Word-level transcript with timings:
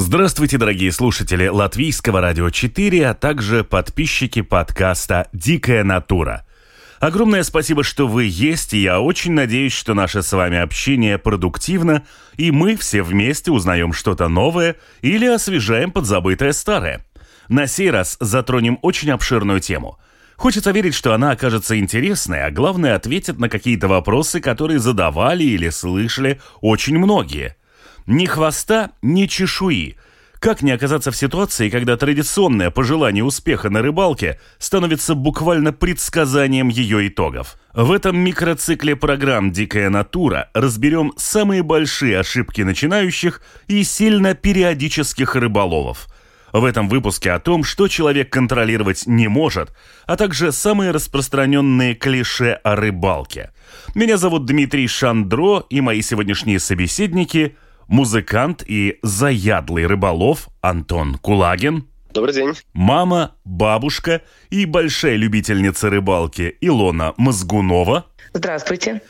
Здравствуйте, 0.00 0.58
дорогие 0.58 0.92
слушатели 0.92 1.48
Латвийского 1.48 2.20
радио 2.20 2.50
4, 2.50 3.04
а 3.08 3.14
также 3.14 3.64
подписчики 3.64 4.42
подкаста 4.42 5.28
«Дикая 5.32 5.82
натура». 5.82 6.46
Огромное 7.00 7.42
спасибо, 7.42 7.82
что 7.82 8.06
вы 8.06 8.26
есть, 8.30 8.74
и 8.74 8.82
я 8.82 9.00
очень 9.00 9.32
надеюсь, 9.32 9.72
что 9.72 9.94
наше 9.94 10.22
с 10.22 10.32
вами 10.32 10.56
общение 10.56 11.18
продуктивно, 11.18 12.04
и 12.36 12.52
мы 12.52 12.76
все 12.76 13.02
вместе 13.02 13.50
узнаем 13.50 13.92
что-то 13.92 14.28
новое 14.28 14.76
или 15.02 15.26
освежаем 15.26 15.90
подзабытое 15.90 16.52
старое. 16.52 17.04
На 17.48 17.66
сей 17.66 17.90
раз 17.90 18.18
затронем 18.20 18.78
очень 18.82 19.10
обширную 19.10 19.58
тему. 19.58 19.98
Хочется 20.36 20.70
верить, 20.70 20.94
что 20.94 21.12
она 21.12 21.32
окажется 21.32 21.76
интересной, 21.76 22.44
а 22.44 22.52
главное 22.52 22.94
ответит 22.94 23.40
на 23.40 23.48
какие-то 23.48 23.88
вопросы, 23.88 24.40
которые 24.40 24.78
задавали 24.78 25.42
или 25.42 25.70
слышали 25.70 26.40
очень 26.60 26.98
многие– 26.98 27.56
ни 28.08 28.24
хвоста, 28.26 28.90
ни 29.02 29.26
чешуи. 29.26 29.96
Как 30.40 30.62
не 30.62 30.70
оказаться 30.70 31.10
в 31.10 31.16
ситуации, 31.16 31.68
когда 31.68 31.96
традиционное 31.96 32.70
пожелание 32.70 33.24
успеха 33.24 33.70
на 33.70 33.82
рыбалке 33.82 34.40
становится 34.58 35.14
буквально 35.14 35.72
предсказанием 35.72 36.68
ее 36.68 37.08
итогов? 37.08 37.58
В 37.74 37.92
этом 37.92 38.16
микроцикле 38.18 38.96
программ 38.96 39.52
«Дикая 39.52 39.90
натура» 39.90 40.48
разберем 40.54 41.12
самые 41.16 41.62
большие 41.62 42.18
ошибки 42.18 42.62
начинающих 42.62 43.42
и 43.66 43.84
сильно 43.84 44.34
периодических 44.34 45.36
рыболовов– 45.36 46.08
в 46.50 46.64
этом 46.64 46.88
выпуске 46.88 47.32
о 47.32 47.40
том, 47.40 47.62
что 47.62 47.88
человек 47.88 48.32
контролировать 48.32 49.06
не 49.06 49.28
может, 49.28 49.70
а 50.06 50.16
также 50.16 50.50
самые 50.50 50.92
распространенные 50.92 51.94
клише 51.94 52.52
о 52.64 52.74
рыбалке. 52.74 53.50
Меня 53.94 54.16
зовут 54.16 54.46
Дмитрий 54.46 54.88
Шандро, 54.88 55.66
и 55.68 55.82
мои 55.82 56.00
сегодняшние 56.00 56.58
собеседники– 56.58 57.54
музыкант 57.88 58.62
и 58.66 58.98
заядлый 59.02 59.86
рыболов 59.86 60.48
Антон 60.60 61.14
Кулагин. 61.16 61.88
Добрый 62.12 62.34
день. 62.34 62.54
Мама, 62.72 63.32
бабушка 63.44 64.22
и 64.50 64.64
большая 64.66 65.16
любительница 65.16 65.90
рыбалки 65.90 66.56
Илона 66.60 67.14
Мозгунова. 67.16 68.06
Здравствуйте. 68.32 69.02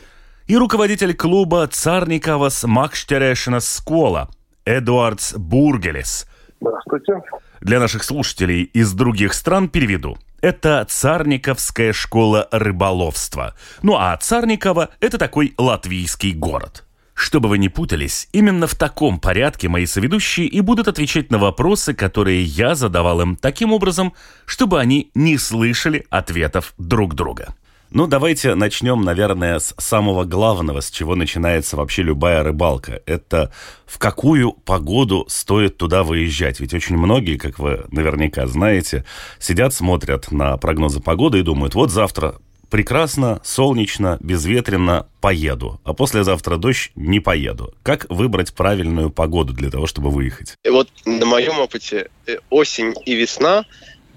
И 0.47 0.57
руководитель 0.57 1.13
клуба 1.13 1.67
Царниковас 1.67 2.63
Макштерешина 2.63 3.59
Скола 3.59 4.29
Эдуардс 4.65 5.33
Бургелес. 5.33 6.27
Здравствуйте. 6.59 7.21
Для 7.61 7.79
наших 7.79 8.03
слушателей 8.03 8.63
из 8.63 8.93
других 8.93 9.33
стран 9.33 9.69
переведу. 9.69 10.17
Это 10.41 10.85
Царниковская 10.89 11.93
школа 11.93 12.47
рыболовства. 12.51 13.55
Ну 13.81 13.95
а 13.97 14.15
Царниково– 14.17 14.89
это 14.99 15.17
такой 15.17 15.53
латвийский 15.57 16.33
город– 16.33 16.85
чтобы 17.19 17.49
вы 17.49 17.57
не 17.57 17.67
путались, 17.67 18.29
именно 18.31 18.65
в 18.65 18.75
таком 18.75 19.19
порядке 19.19 19.67
мои 19.67 19.85
соведущие 19.85 20.47
и 20.47 20.61
будут 20.61 20.87
отвечать 20.87 21.31
на 21.31 21.37
вопросы, 21.37 21.93
которые 21.93 22.43
я 22.43 22.75
задавал 22.75 23.19
им 23.19 23.35
таким 23.35 23.73
образом, 23.73 24.13
чтобы 24.45 24.79
они 24.79 25.11
не 25.13 25.37
слышали 25.37 26.05
ответов 26.09 26.73
друг 26.77 27.15
друга. 27.15 27.53
Ну, 27.91 28.07
давайте 28.07 28.55
начнем, 28.55 29.01
наверное, 29.01 29.59
с 29.59 29.73
самого 29.79 30.23
главного, 30.23 30.79
с 30.79 30.89
чего 30.89 31.15
начинается 31.15 31.75
вообще 31.75 32.03
любая 32.03 32.41
рыбалка. 32.41 33.01
Это 33.05 33.51
в 33.85 33.97
какую 33.97 34.53
погоду 34.53 35.25
стоит 35.27 35.77
туда 35.77 36.03
выезжать? 36.03 36.59
Ведь 36.61 36.73
очень 36.73 36.97
многие, 36.97 37.37
как 37.37 37.59
вы 37.59 37.85
наверняка 37.91 38.47
знаете, 38.47 39.03
сидят, 39.39 39.73
смотрят 39.73 40.31
на 40.31 40.55
прогнозы 40.57 41.01
погоды 41.01 41.39
и 41.39 41.43
думают, 41.43 41.75
вот 41.75 41.91
завтра 41.91 42.35
прекрасно, 42.69 43.41
солнечно, 43.43 44.17
безветренно, 44.21 45.07
поеду. 45.21 45.79
А 45.83 45.93
послезавтра 45.93 46.57
дождь, 46.57 46.91
не 46.95 47.19
поеду. 47.19 47.73
Как 47.83 48.05
выбрать 48.09 48.53
правильную 48.53 49.09
погоду 49.09 49.53
для 49.53 49.69
того, 49.69 49.87
чтобы 49.87 50.09
выехать? 50.09 50.55
Вот 50.67 50.89
на 51.05 51.25
моем 51.25 51.59
опыте 51.59 52.09
э, 52.27 52.37
осень 52.49 52.93
и 53.05 53.15
весна 53.15 53.65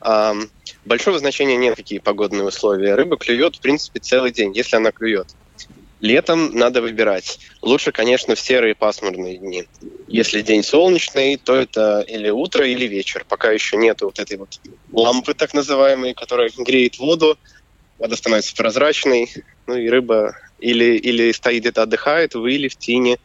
э, 0.05 0.33
большого 0.85 1.19
значения 1.19 1.57
нет, 1.57 1.77
какие 1.77 1.99
погодные 1.99 2.45
условия. 2.45 2.95
Рыба 2.95 3.17
клюет, 3.17 3.57
в 3.57 3.61
принципе, 3.61 4.01
целый 4.01 4.33
день, 4.33 4.53
если 4.55 4.77
она 4.77 4.93
клюет. 4.93 5.29
Летом 6.01 6.53
надо 6.53 6.83
выбирать. 6.83 7.39
Лучше, 7.63 7.93
конечно, 7.93 8.35
в 8.35 8.41
серые 8.41 8.75
пасмурные 8.75 9.39
дни. 9.39 9.65
Если 10.09 10.43
день 10.43 10.65
солнечный, 10.65 11.37
то 11.37 11.55
это 11.55 12.01
или 12.01 12.29
утро, 12.29 12.67
или 12.67 12.87
вечер. 12.87 13.25
Пока 13.29 13.53
еще 13.53 13.77
нет 13.77 14.03
вот 14.03 14.19
этой 14.19 14.37
вот 14.37 14.61
лампы, 14.91 15.33
так 15.33 15.55
называемой, 15.55 16.13
которая 16.13 16.51
греет 16.59 16.99
воду, 16.99 17.39
вода 18.03 18.17
становится 18.17 18.55
прозрачной, 18.57 19.33
ну 19.69 19.77
и 19.77 19.89
рыба 19.89 20.37
или, 20.59 20.97
или 20.97 21.31
стоит 21.31 21.61
где-то 21.61 21.83
отдыхает, 21.83 22.35
или 22.35 22.67
в 22.67 22.75
тени, 22.77 23.19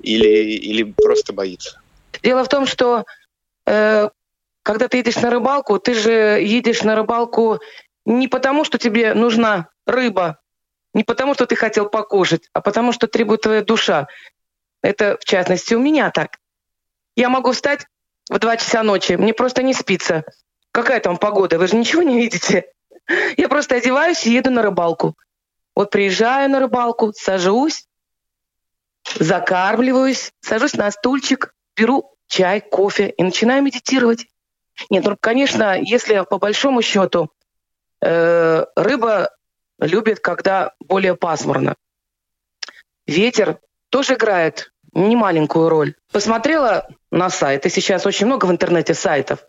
или, 0.00 0.28
или 0.28 0.82
просто 0.82 1.32
боится. 1.32 1.80
Дело 2.24 2.44
в 2.44 2.48
том, 2.48 2.66
что 2.66 3.04
э, 3.66 4.08
когда 4.64 4.88
ты 4.88 4.96
едешь 4.96 5.16
на 5.16 5.30
рыбалку, 5.30 5.78
ты 5.78 5.94
же 5.94 6.10
едешь 6.42 6.82
на 6.82 6.96
рыбалку 6.96 7.60
не 8.04 8.26
потому, 8.26 8.64
что 8.64 8.78
тебе 8.78 9.14
нужна 9.14 9.68
рыба, 9.86 10.40
не 10.92 11.04
потому, 11.04 11.34
что 11.34 11.46
ты 11.46 11.54
хотел 11.54 11.88
покушать, 11.88 12.48
а 12.52 12.60
потому, 12.60 12.92
что 12.92 13.06
требует 13.06 13.42
твоя 13.42 13.62
душа. 13.62 14.08
Это, 14.82 15.18
в 15.20 15.24
частности, 15.24 15.74
у 15.74 15.80
меня 15.80 16.10
так. 16.10 16.38
Я 17.14 17.28
могу 17.28 17.52
встать 17.52 17.86
в 18.28 18.40
2 18.40 18.56
часа 18.56 18.82
ночи, 18.82 19.12
мне 19.12 19.32
просто 19.32 19.62
не 19.62 19.72
спится. 19.72 20.24
Какая 20.72 20.98
там 20.98 21.16
погода? 21.16 21.58
Вы 21.58 21.68
же 21.68 21.76
ничего 21.76 22.02
не 22.02 22.18
видите. 22.18 22.72
Я 23.36 23.48
просто 23.48 23.76
одеваюсь 23.76 24.26
и 24.26 24.32
еду 24.32 24.50
на 24.50 24.62
рыбалку. 24.62 25.16
Вот 25.74 25.90
приезжаю 25.90 26.50
на 26.50 26.60
рыбалку, 26.60 27.12
сажусь, 27.14 27.86
закармливаюсь, 29.18 30.32
сажусь 30.40 30.74
на 30.74 30.90
стульчик, 30.90 31.54
беру 31.76 32.16
чай, 32.28 32.60
кофе 32.60 33.10
и 33.10 33.22
начинаю 33.22 33.62
медитировать. 33.62 34.26
Нет, 34.90 35.04
ну, 35.04 35.16
конечно, 35.18 35.78
если 35.78 36.24
по 36.28 36.38
большому 36.38 36.82
счету 36.82 37.30
э, 38.02 38.64
рыба 38.74 39.30
любит, 39.78 40.20
когда 40.20 40.72
более 40.80 41.14
пасмурно. 41.16 41.76
Ветер 43.06 43.60
тоже 43.90 44.14
играет 44.14 44.72
немаленькую 44.92 45.68
роль. 45.68 45.94
Посмотрела 46.10 46.88
на 47.10 47.30
сайты, 47.30 47.68
сейчас 47.68 48.06
очень 48.06 48.26
много 48.26 48.46
в 48.46 48.50
интернете 48.50 48.94
сайтов. 48.94 49.46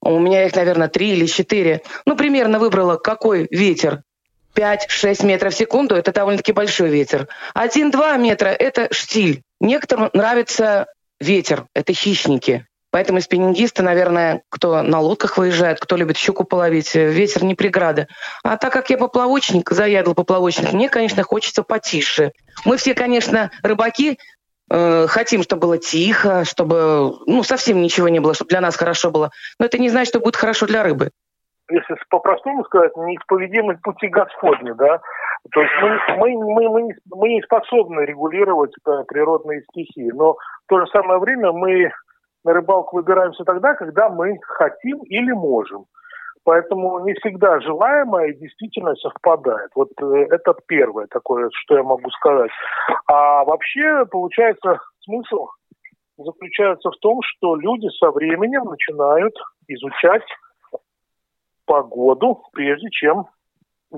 У 0.00 0.18
меня 0.18 0.46
их, 0.46 0.54
наверное, 0.54 0.88
три 0.88 1.10
или 1.10 1.26
четыре. 1.26 1.82
Ну, 2.06 2.16
примерно 2.16 2.58
выбрала, 2.58 2.96
какой 2.96 3.46
ветер. 3.50 4.02
5-6 4.54 5.24
метров 5.24 5.54
в 5.54 5.56
секунду– 5.56 5.94
это 5.96 6.12
довольно-таки 6.12 6.52
большой 6.52 6.88
ветер. 6.88 7.28
1-2 7.54 8.18
метра– 8.18 8.48
это 8.58 8.92
штиль. 8.92 9.42
Некоторым 9.60 10.10
нравится 10.12 10.86
ветер, 11.20 11.66
это 11.74 11.92
хищники. 11.92 12.66
Поэтому 12.90 13.20
спиннингисты, 13.20 13.82
наверное, 13.82 14.42
кто 14.48 14.82
на 14.82 15.00
лодках 15.00 15.36
выезжает, 15.36 15.78
кто 15.78 15.96
любит 15.96 16.16
щуку 16.16 16.44
половить, 16.44 16.94
ветер 16.94 17.44
не 17.44 17.54
преграда. 17.54 18.08
А 18.42 18.56
так 18.56 18.72
как 18.72 18.88
я 18.88 18.96
поплавочник, 18.96 19.70
заядлый 19.70 20.14
поплавочник, 20.14 20.72
мне, 20.72 20.88
конечно, 20.88 21.22
хочется 21.22 21.62
потише. 21.62 22.32
Мы 22.64 22.78
все, 22.78 22.94
конечно, 22.94 23.50
рыбаки, 23.62 24.18
Э, 24.70 25.06
хотим, 25.06 25.42
чтобы 25.42 25.62
было 25.62 25.78
тихо, 25.78 26.44
чтобы 26.44 27.14
ну, 27.26 27.42
совсем 27.42 27.80
ничего 27.80 28.08
не 28.08 28.20
было, 28.20 28.34
чтобы 28.34 28.50
для 28.50 28.60
нас 28.60 28.76
хорошо 28.76 29.10
было. 29.10 29.30
Но 29.58 29.66
это 29.66 29.78
не 29.78 29.88
значит, 29.88 30.08
что 30.08 30.20
будет 30.20 30.36
хорошо 30.36 30.66
для 30.66 30.82
рыбы. 30.82 31.10
Если 31.70 31.96
по-простому 32.10 32.64
сказать, 32.64 32.96
неисповедимы 32.96 33.78
пути 33.82 34.08
Господни, 34.08 34.72
да, 34.72 35.00
то 35.52 35.60
есть 35.60 35.72
мы, 35.80 36.16
мы, 36.16 36.54
мы, 36.54 36.68
мы, 36.68 36.94
мы 37.10 37.28
не 37.28 37.42
способны 37.42 38.00
регулировать 38.02 38.72
э, 38.86 39.04
природные 39.06 39.62
стихии, 39.70 40.10
но 40.14 40.34
в 40.34 40.68
то 40.68 40.80
же 40.80 40.86
самое 40.88 41.18
время 41.18 41.52
мы 41.52 41.90
на 42.44 42.52
рыбалку 42.52 42.96
выбираемся 42.96 43.44
тогда, 43.44 43.74
когда 43.74 44.08
мы 44.08 44.38
хотим 44.42 44.98
или 45.04 45.32
можем. 45.32 45.84
Поэтому 46.48 47.00
не 47.00 47.12
всегда 47.12 47.60
желаемое 47.60 48.32
действительно 48.32 48.94
совпадает. 48.94 49.70
Вот 49.74 49.90
э, 50.00 50.28
это 50.30 50.54
первое 50.66 51.06
такое, 51.08 51.50
что 51.52 51.76
я 51.76 51.82
могу 51.82 52.08
сказать. 52.08 52.50
А 53.06 53.44
вообще, 53.44 54.06
получается, 54.06 54.78
смысл 55.00 55.48
заключается 56.16 56.90
в 56.90 56.96
том, 57.02 57.20
что 57.20 57.54
люди 57.54 57.88
со 57.98 58.10
временем 58.10 58.64
начинают 58.64 59.34
изучать 59.66 60.22
погоду, 61.66 62.42
прежде 62.54 62.88
чем 62.92 63.26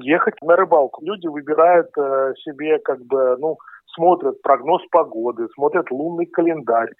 ехать 0.00 0.42
на 0.42 0.56
рыбалку. 0.56 1.04
Люди 1.04 1.28
выбирают 1.28 1.96
э, 1.96 2.34
себе 2.44 2.80
как 2.80 2.98
бы, 3.02 3.36
ну, 3.38 3.58
смотрят 3.94 4.42
прогноз 4.42 4.82
погоды, 4.90 5.46
смотрят 5.54 5.88
лунный 5.92 6.26
календарь, 6.26 6.90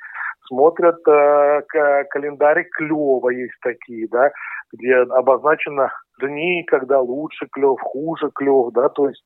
смотрят 0.47 1.00
э, 1.08 1.62
календарь 2.08 2.69
клева, 2.70 3.31
есть 3.31 3.58
такие, 3.62 4.06
да, 4.12 4.31
где 4.73 4.97
обозначено 4.97 5.91
дни, 6.21 6.65
когда 6.67 7.01
лучше 7.01 7.47
клев, 7.51 7.81
хуже 7.81 8.31
клев, 8.35 8.73
да, 8.73 8.89
то 8.89 9.09
есть, 9.09 9.23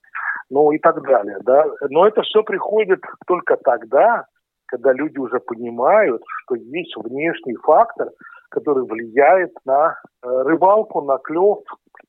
ну 0.51 0.71
и 0.73 0.79
так 0.79 1.03
далее, 1.03 1.39
да. 1.45 1.65
Но 1.91 2.07
это 2.07 2.23
все 2.23 2.43
приходит 2.43 3.01
только 3.27 3.57
тогда, 3.57 4.27
когда 4.67 4.93
люди 4.93 5.19
уже 5.19 5.41
понимают, 5.41 6.23
что 6.43 6.55
есть 6.55 6.97
внешний 6.97 7.57
фактор, 7.57 8.11
который 8.51 8.85
влияет 8.85 9.53
на 9.65 9.99
э, 10.23 10.29
рыбалку, 10.43 11.03
на 11.03 11.19
клев. 11.19 11.59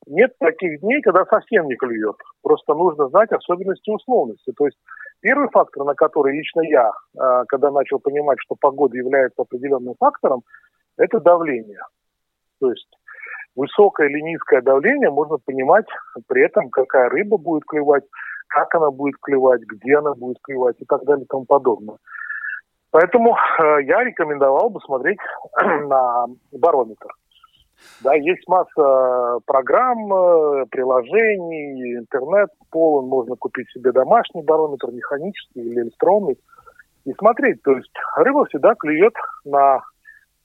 Нет 0.07 0.37
таких 0.39 0.79
дней, 0.81 1.01
когда 1.01 1.25
совсем 1.25 1.67
не 1.67 1.75
клюет. 1.75 2.15
Просто 2.43 2.73
нужно 2.75 3.07
знать 3.09 3.31
особенности 3.31 3.89
условности. 3.89 4.51
То 4.55 4.65
есть 4.65 4.77
первый 5.21 5.49
фактор, 5.49 5.83
на 5.83 5.95
который 5.95 6.37
лично 6.37 6.61
я, 6.61 6.91
э, 7.17 7.43
когда 7.47 7.71
начал 7.71 7.99
понимать, 7.99 8.37
что 8.41 8.55
погода 8.59 8.95
является 8.95 9.41
определенным 9.41 9.95
фактором, 9.99 10.43
это 10.97 11.19
давление. 11.19 11.81
То 12.59 12.69
есть 12.69 12.89
высокое 13.55 14.09
или 14.09 14.21
низкое 14.21 14.61
давление 14.61 15.09
можно 15.09 15.37
понимать 15.37 15.85
при 16.27 16.43
этом, 16.43 16.69
какая 16.69 17.09
рыба 17.09 17.37
будет 17.37 17.63
клевать, 17.65 18.03
как 18.47 18.73
она 18.75 18.91
будет 18.91 19.15
клевать, 19.21 19.61
где 19.61 19.97
она 19.97 20.13
будет 20.13 20.37
клевать 20.41 20.75
и 20.79 20.85
так 20.85 21.03
далее 21.05 21.25
и 21.25 21.27
тому 21.27 21.45
подобное. 21.45 21.97
Поэтому 22.91 23.35
э, 23.35 23.83
я 23.83 24.03
рекомендовал 24.03 24.69
бы 24.69 24.79
смотреть 24.81 25.19
на 25.61 26.27
барометр. 26.53 27.09
Да, 28.01 28.13
есть 28.15 28.47
масса 28.47 29.39
программ, 29.45 30.13
э, 30.13 30.65
приложений, 30.71 31.97
интернет 31.97 32.49
полон, 32.71 33.07
можно 33.07 33.35
купить 33.35 33.69
себе 33.71 33.91
домашний 33.91 34.43
барометр, 34.43 34.91
механический 34.91 35.59
или 35.61 35.81
электронный, 35.81 36.37
и 37.05 37.13
смотреть. 37.13 37.61
То 37.63 37.71
есть 37.71 37.91
рыба 38.15 38.45
всегда 38.45 38.75
клюет 38.75 39.13
на 39.43 39.81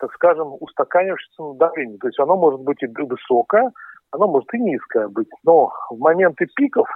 так 0.00 0.12
скажем, 0.14 0.56
устаканившееся 0.58 1.58
давление. 1.58 1.98
То 1.98 2.08
есть 2.08 2.18
оно 2.18 2.36
может 2.36 2.60
быть 2.60 2.82
и 2.82 2.86
высокое, 2.86 3.70
оно 4.10 4.26
может 4.26 4.52
и 4.54 4.58
низкое 4.58 5.08
быть. 5.08 5.28
Но 5.44 5.70
в 5.90 5.98
моменты 5.98 6.46
пиков 6.56 6.88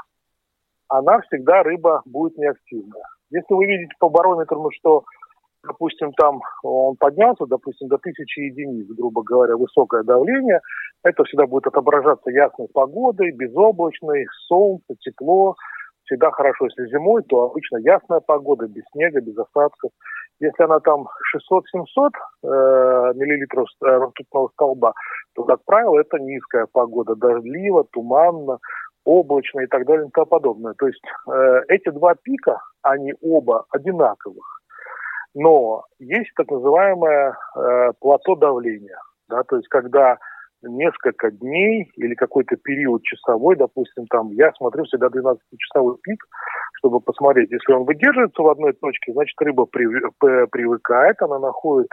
она 0.88 1.20
всегда, 1.20 1.62
рыба, 1.62 2.02
будет 2.06 2.36
неактивная. 2.38 3.04
Если 3.30 3.52
вы 3.52 3.66
видите 3.66 3.92
по 3.98 4.08
барометру, 4.08 4.70
что, 4.72 5.04
допустим, 5.66 6.12
там 6.12 6.40
он 6.62 6.96
поднялся, 6.96 7.46
допустим, 7.46 7.88
до 7.88 7.98
тысячи 7.98 8.40
единиц, 8.40 8.86
грубо 8.88 9.22
говоря, 9.22 9.56
высокое 9.56 10.02
давление, 10.02 10.60
это 11.02 11.24
всегда 11.24 11.46
будет 11.46 11.66
отображаться 11.66 12.30
ясной 12.30 12.68
погодой, 12.72 13.32
безоблачной, 13.32 14.26
солнце, 14.46 14.94
тепло, 15.00 15.56
всегда 16.04 16.30
хорошо. 16.30 16.66
Если 16.66 16.86
зимой, 16.90 17.22
то 17.22 17.44
обычно 17.44 17.78
ясная 17.78 18.20
погода, 18.20 18.66
без 18.66 18.84
снега, 18.92 19.20
без 19.20 19.36
осадков. 19.36 19.90
Если 20.40 20.62
она 20.64 20.80
там 20.80 21.06
600-700 21.34 22.10
э, 22.42 22.46
миллилитров 23.14 23.68
э, 23.82 23.86
ртутного 23.86 24.48
столба, 24.54 24.92
то, 25.34 25.44
как 25.44 25.64
правило, 25.64 25.98
это 25.98 26.18
низкая 26.18 26.66
погода, 26.72 27.14
дождливо, 27.14 27.84
туманно, 27.92 28.58
облачно 29.04 29.60
и 29.60 29.66
так 29.66 29.86
далее 29.86 30.06
и 30.06 30.10
тому 30.10 30.26
подобное. 30.26 30.74
То 30.74 30.86
есть 30.86 31.02
э, 31.30 31.60
эти 31.68 31.90
два 31.90 32.14
пика, 32.14 32.60
они 32.82 33.14
оба 33.22 33.64
одинаковых. 33.70 34.60
Но 35.34 35.84
есть 35.98 36.30
так 36.36 36.50
называемое 36.50 37.36
э, 37.56 37.92
плато 38.00 38.36
давления. 38.36 38.98
Да, 39.28 39.42
то 39.44 39.56
есть 39.56 39.68
когда 39.68 40.18
несколько 40.68 41.30
дней 41.30 41.90
или 41.96 42.14
какой-то 42.14 42.56
период 42.56 43.02
часовой, 43.02 43.56
допустим, 43.56 44.06
там, 44.06 44.30
я 44.30 44.52
смотрю 44.52 44.84
всегда 44.84 45.06
12-часовой 45.06 45.96
пик, 46.02 46.24
чтобы 46.78 47.00
посмотреть, 47.00 47.50
если 47.50 47.72
он 47.72 47.84
выдерживается 47.84 48.42
в 48.42 48.48
одной 48.48 48.72
точке, 48.74 49.12
значит, 49.12 49.40
рыба 49.40 49.66
привыкает, 49.66 51.22
она 51.22 51.38
находит 51.38 51.88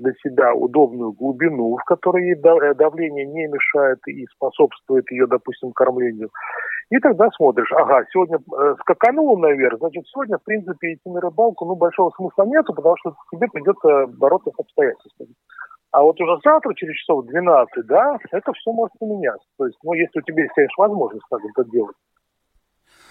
для 0.00 0.12
себя 0.22 0.54
удобную 0.54 1.12
глубину, 1.12 1.76
в 1.76 1.84
которой 1.84 2.24
ей 2.24 2.34
э, 2.34 2.74
давление 2.74 3.26
не 3.26 3.46
мешает 3.46 3.98
и 4.06 4.26
способствует 4.34 5.10
ее, 5.10 5.26
допустим, 5.26 5.72
кормлению. 5.72 6.30
И 6.90 6.98
тогда 6.98 7.28
смотришь, 7.36 7.70
ага, 7.72 8.04
сегодня 8.10 8.38
э, 8.38 8.74
скакануло 8.80 9.36
наверх, 9.36 9.78
значит, 9.78 10.04
сегодня, 10.08 10.38
в 10.38 10.42
принципе, 10.42 10.94
идти 10.94 11.08
на 11.08 11.20
рыбалку, 11.20 11.64
ну, 11.64 11.76
большого 11.76 12.10
смысла 12.16 12.44
нету, 12.44 12.74
потому 12.74 12.96
что 12.98 13.14
тебе 13.30 13.46
придется 13.48 14.06
бороться 14.08 14.50
с 14.50 14.58
обстоятельствами. 14.58 15.30
А 15.92 16.02
вот 16.02 16.20
уже 16.20 16.38
завтра, 16.44 16.72
через 16.74 16.96
часов 16.96 17.26
12, 17.26 17.86
да, 17.86 18.16
это 18.30 18.52
все 18.52 18.72
может 18.72 18.92
поменяться. 18.98 19.46
То 19.58 19.66
есть, 19.66 19.78
ну, 19.82 19.92
если 19.94 20.20
у 20.20 20.22
тебя 20.22 20.42
есть, 20.42 20.54
конечно, 20.54 20.74
возможность 20.78 21.24
так 21.28 21.40
это 21.44 21.68
делать. 21.70 21.96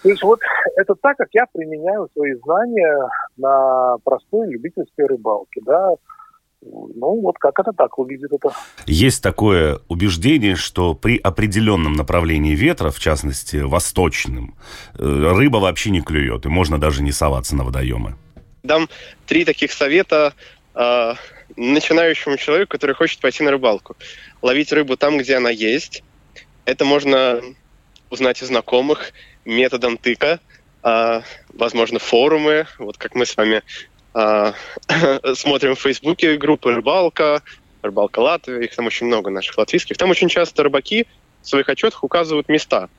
То 0.01 0.09
есть 0.09 0.23
вот 0.23 0.39
это 0.77 0.95
так, 0.95 1.17
как 1.17 1.27
я 1.33 1.45
применяю 1.51 2.07
свои 2.13 2.33
знания 2.35 3.09
на 3.35 3.97
простой 4.05 4.47
любительской 4.47 5.07
рыбалке, 5.07 5.61
да. 5.65 5.89
Ну, 6.61 7.21
вот 7.21 7.37
как 7.37 7.57
это 7.59 7.71
так 7.71 7.97
выглядит 7.97 8.31
это. 8.33 8.53
Есть 8.85 9.23
такое 9.23 9.79
убеждение, 9.87 10.55
что 10.55 10.93
при 10.93 11.17
определенном 11.17 11.93
направлении 11.93 12.53
ветра, 12.53 12.91
в 12.91 12.99
частности, 12.99 13.57
восточным, 13.57 14.55
э, 14.97 15.03
рыба 15.03 15.57
вообще 15.57 15.89
не 15.89 16.01
клюет, 16.01 16.45
и 16.45 16.49
можно 16.49 16.77
даже 16.77 17.01
не 17.01 17.13
соваться 17.13 17.55
на 17.55 17.63
водоемы. 17.63 18.15
Дам 18.63 18.87
три 19.25 19.45
таких 19.45 19.71
совета 19.71 20.33
а, 20.73 21.15
начинающему 21.55 22.37
человеку, 22.37 22.71
который 22.71 22.95
хочет 22.95 23.19
пойти 23.19 23.43
на 23.43 23.51
рыбалку. 23.51 23.95
Ловить 24.41 24.71
рыбу 24.71 24.97
там, 24.97 25.17
где 25.17 25.35
она 25.35 25.49
есть. 25.49 26.03
Это 26.65 26.85
можно 26.85 27.41
узнать 28.09 28.41
у 28.41 28.45
знакомых 28.45 29.11
методом 29.45 29.97
тыка. 29.97 30.39
А, 30.81 31.23
возможно, 31.53 31.99
форумы, 31.99 32.67
вот 32.77 32.97
как 32.97 33.15
мы 33.15 33.25
с 33.25 33.35
вами 33.35 33.63
а, 34.13 34.53
смотрим 35.35 35.75
в 35.75 35.81
Фейсбуке 35.81 36.37
группы 36.37 36.73
«Рыбалка», 36.73 37.41
«Рыбалка 37.81 38.19
Латвия», 38.19 38.61
их 38.61 38.75
там 38.75 38.87
очень 38.87 39.07
много 39.07 39.29
наших 39.29 39.57
латвийских. 39.57 39.97
Там 39.97 40.09
очень 40.09 40.29
часто 40.29 40.63
рыбаки 40.63 41.05
в 41.41 41.47
своих 41.47 41.69
отчетах 41.69 42.03
указывают 42.03 42.49
места. 42.49 42.89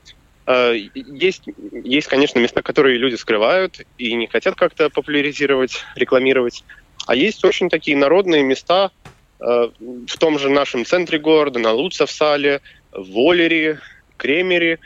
А, 0.46 0.72
есть, 0.72 1.44
есть, 1.84 2.08
конечно, 2.08 2.38
места, 2.38 2.62
которые 2.62 2.98
люди 2.98 3.14
скрывают 3.14 3.80
и 3.98 4.14
не 4.14 4.26
хотят 4.26 4.56
как-то 4.56 4.90
популяризировать, 4.90 5.84
рекламировать. 5.94 6.64
А 7.06 7.14
есть 7.14 7.44
очень 7.44 7.68
такие 7.68 7.96
народные 7.96 8.42
места 8.42 8.90
э, 9.40 9.70
в 9.80 10.18
том 10.18 10.38
же 10.38 10.50
нашем 10.50 10.84
центре 10.84 11.18
города, 11.18 11.58
на 11.58 11.72
Луцевсале, 11.72 12.60
в 12.92 13.10
Волере, 13.12 13.80
Кремере, 14.16 14.78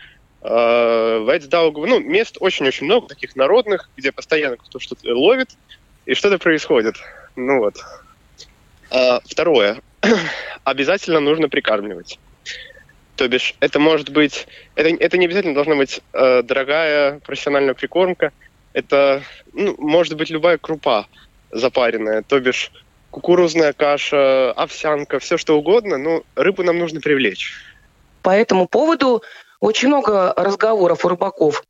э, 0.42 0.48
в 0.48 1.36
Эцдаугу. 1.36 1.86
Ну, 1.86 2.00
мест 2.00 2.36
очень-очень 2.40 2.86
много 2.86 3.08
таких 3.08 3.36
народных, 3.36 3.90
где 3.96 4.12
постоянно 4.12 4.56
кто-то 4.56 4.78
что-то 4.78 5.14
ловит, 5.14 5.50
и 6.06 6.14
что-то 6.14 6.38
происходит. 6.38 6.96
Ну 7.36 7.58
вот. 7.58 7.76
А, 8.90 9.20
второе. 9.24 9.80
обязательно 10.64 11.20
нужно 11.20 11.48
прикармливать. 11.48 12.18
То 13.16 13.28
бишь, 13.28 13.54
это 13.60 13.78
может 13.78 14.10
быть... 14.10 14.46
Это, 14.74 14.88
это 14.88 15.18
не 15.18 15.26
обязательно 15.26 15.54
должна 15.54 15.76
быть 15.76 16.00
э, 16.12 16.42
дорогая 16.42 17.20
профессиональная 17.20 17.74
прикормка. 17.74 18.32
Это 18.72 19.22
ну, 19.52 19.76
может 19.78 20.16
быть 20.16 20.30
любая 20.30 20.58
крупа 20.58 21.06
запаренная, 21.54 22.22
то 22.22 22.38
бишь 22.40 22.70
кукурузная 23.10 23.72
каша, 23.72 24.52
овсянка, 24.52 25.18
все 25.20 25.38
что 25.38 25.56
угодно, 25.56 25.98
но 25.98 26.22
рыбу 26.34 26.62
нам 26.62 26.78
нужно 26.78 27.00
привлечь. 27.00 27.54
По 28.22 28.30
этому 28.30 28.66
поводу 28.66 29.22
очень 29.60 29.88
много 29.88 30.34
разговоров 30.36 31.04
у 31.04 31.08
рыбаков. 31.08 31.62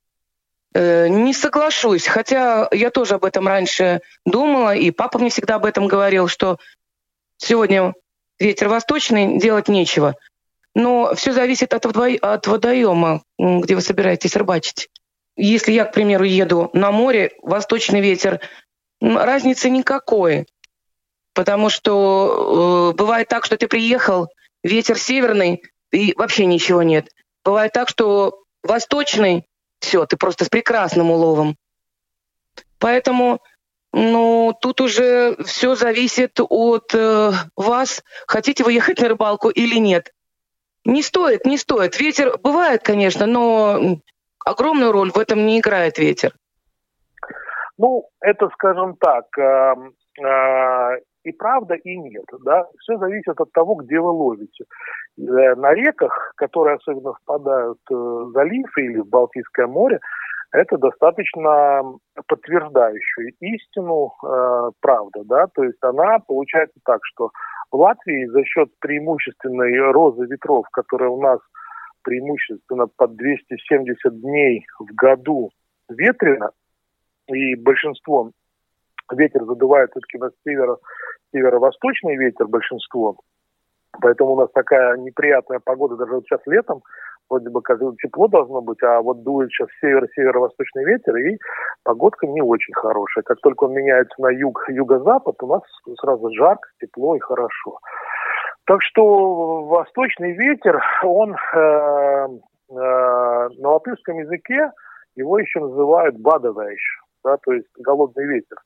Э, 0.74 1.06
не 1.08 1.32
соглашусь, 1.32 2.06
хотя 2.06 2.68
я 2.72 2.90
тоже 2.90 3.14
об 3.14 3.24
этом 3.24 3.46
раньше 3.46 4.00
думала, 4.24 4.74
и 4.74 4.90
папа 4.90 5.18
мне 5.18 5.30
всегда 5.30 5.56
об 5.56 5.66
этом 5.66 5.86
говорил, 5.86 6.26
что 6.26 6.58
сегодня 7.36 7.94
ветер 8.38 8.68
восточный, 8.68 9.38
делать 9.38 9.68
нечего. 9.68 10.16
Но 10.74 11.14
все 11.14 11.32
зависит 11.32 11.74
от, 11.74 11.84
вдво... 11.86 12.08
от 12.20 12.46
водоема, 12.46 13.22
где 13.38 13.74
вы 13.76 13.80
собираетесь 13.80 14.34
рыбачить. 14.34 14.88
Если 15.36 15.72
я, 15.72 15.84
к 15.84 15.92
примеру, 15.92 16.24
еду 16.24 16.70
на 16.72 16.90
море, 16.90 17.32
восточный 17.42 18.00
ветер 18.00 18.40
разницы 19.04 19.70
никакой. 19.70 20.46
Потому 21.34 21.68
что 21.68 22.92
э, 22.92 22.96
бывает 22.96 23.28
так, 23.28 23.44
что 23.44 23.56
ты 23.56 23.66
приехал, 23.68 24.28
ветер 24.62 24.98
северный, 24.98 25.62
и 25.90 26.14
вообще 26.16 26.46
ничего 26.46 26.82
нет. 26.82 27.10
Бывает 27.44 27.72
так, 27.72 27.88
что 27.88 28.44
восточный, 28.62 29.44
все, 29.80 30.06
ты 30.06 30.16
просто 30.16 30.44
с 30.44 30.48
прекрасным 30.48 31.10
уловом. 31.10 31.56
Поэтому, 32.78 33.42
ну, 33.92 34.56
тут 34.60 34.80
уже 34.80 35.36
все 35.44 35.74
зависит 35.74 36.38
от 36.40 36.94
э, 36.94 37.32
вас, 37.56 38.02
хотите 38.26 38.64
вы 38.64 38.72
ехать 38.72 39.00
на 39.00 39.08
рыбалку 39.08 39.50
или 39.50 39.76
нет. 39.76 40.12
Не 40.84 41.02
стоит, 41.02 41.46
не 41.46 41.58
стоит. 41.58 41.98
Ветер 41.98 42.38
бывает, 42.38 42.82
конечно, 42.82 43.26
но 43.26 43.98
огромную 44.44 44.92
роль 44.92 45.10
в 45.10 45.18
этом 45.18 45.46
не 45.46 45.60
играет 45.60 45.98
ветер. 45.98 46.34
Ну, 47.78 48.04
это, 48.20 48.48
скажем 48.54 48.96
так, 48.96 49.26
э, 49.38 49.74
э, 50.22 50.98
и 51.24 51.32
правда, 51.32 51.74
и 51.74 51.96
нет. 51.96 52.26
Да? 52.44 52.66
Все 52.80 52.98
зависит 52.98 53.40
от 53.40 53.50
того, 53.52 53.74
где 53.76 53.98
вы 53.98 54.10
ловите. 54.10 54.64
Э, 55.18 55.54
на 55.54 55.74
реках, 55.74 56.32
которые 56.36 56.76
особенно 56.76 57.14
впадают 57.14 57.78
в 57.88 58.30
залив 58.32 58.78
или 58.78 59.00
в 59.00 59.08
Балтийское 59.08 59.66
море, 59.66 59.98
это 60.52 60.78
достаточно 60.78 61.82
подтверждающая 62.28 63.32
истину 63.40 64.12
э, 64.22 64.70
правда, 64.80 65.24
да, 65.24 65.46
то 65.52 65.64
есть 65.64 65.82
она 65.82 66.20
получается 66.20 66.78
так, 66.84 67.00
что 67.02 67.30
в 67.72 67.76
Латвии 67.76 68.26
за 68.26 68.44
счет 68.44 68.68
преимущественной 68.78 69.76
розы 69.90 70.26
ветров, 70.26 70.66
которая 70.70 71.10
у 71.10 71.20
нас 71.20 71.40
преимущественно 72.02 72.86
под 72.86 73.16
270 73.16 74.20
дней 74.20 74.64
в 74.78 74.94
году 74.94 75.50
ветрено, 75.88 76.50
и 77.28 77.54
большинство 77.56 78.30
ветер 79.12 79.44
задувает 79.44 79.90
все-таки 79.90 80.18
на 80.18 80.30
северо, 80.44 80.78
северо-восточный 81.32 82.16
ветер 82.16 82.46
большинство, 82.46 83.16
поэтому 84.00 84.32
у 84.32 84.40
нас 84.40 84.50
такая 84.52 84.96
неприятная 84.96 85.60
погода 85.60 85.96
даже 85.96 86.14
вот 86.14 86.24
сейчас 86.24 86.40
летом, 86.46 86.82
вроде 87.28 87.50
бы 87.50 87.62
как 87.62 87.80
тепло 88.02 88.28
должно 88.28 88.60
быть, 88.60 88.82
а 88.82 89.00
вот 89.00 89.22
дует 89.22 89.50
сейчас 89.50 89.68
северо-северо-восточный 89.80 90.84
ветер, 90.84 91.16
и 91.16 91.38
погодка 91.82 92.26
не 92.26 92.42
очень 92.42 92.74
хорошая. 92.74 93.24
Как 93.24 93.40
только 93.40 93.64
он 93.64 93.72
меняется 93.72 94.20
на 94.20 94.28
юг, 94.28 94.64
юго-запад, 94.68 95.42
у 95.42 95.46
нас 95.46 95.62
сразу 96.00 96.30
жарко, 96.34 96.68
тепло 96.80 97.16
и 97.16 97.20
хорошо. 97.20 97.78
Так 98.66 98.80
что 98.82 99.64
восточный 99.64 100.32
ветер, 100.32 100.82
он 101.02 101.34
э, 101.34 101.56
э, 101.56 102.28
на 102.70 103.68
латышском 103.68 104.18
языке 104.18 104.70
его 105.16 105.38
еще 105.38 105.60
называют 105.60 106.18
бадавэйш, 106.18 107.03
да, 107.24 107.36
то 107.38 107.52
есть 107.52 107.68
голодный 107.78 108.26
ветер. 108.26 108.56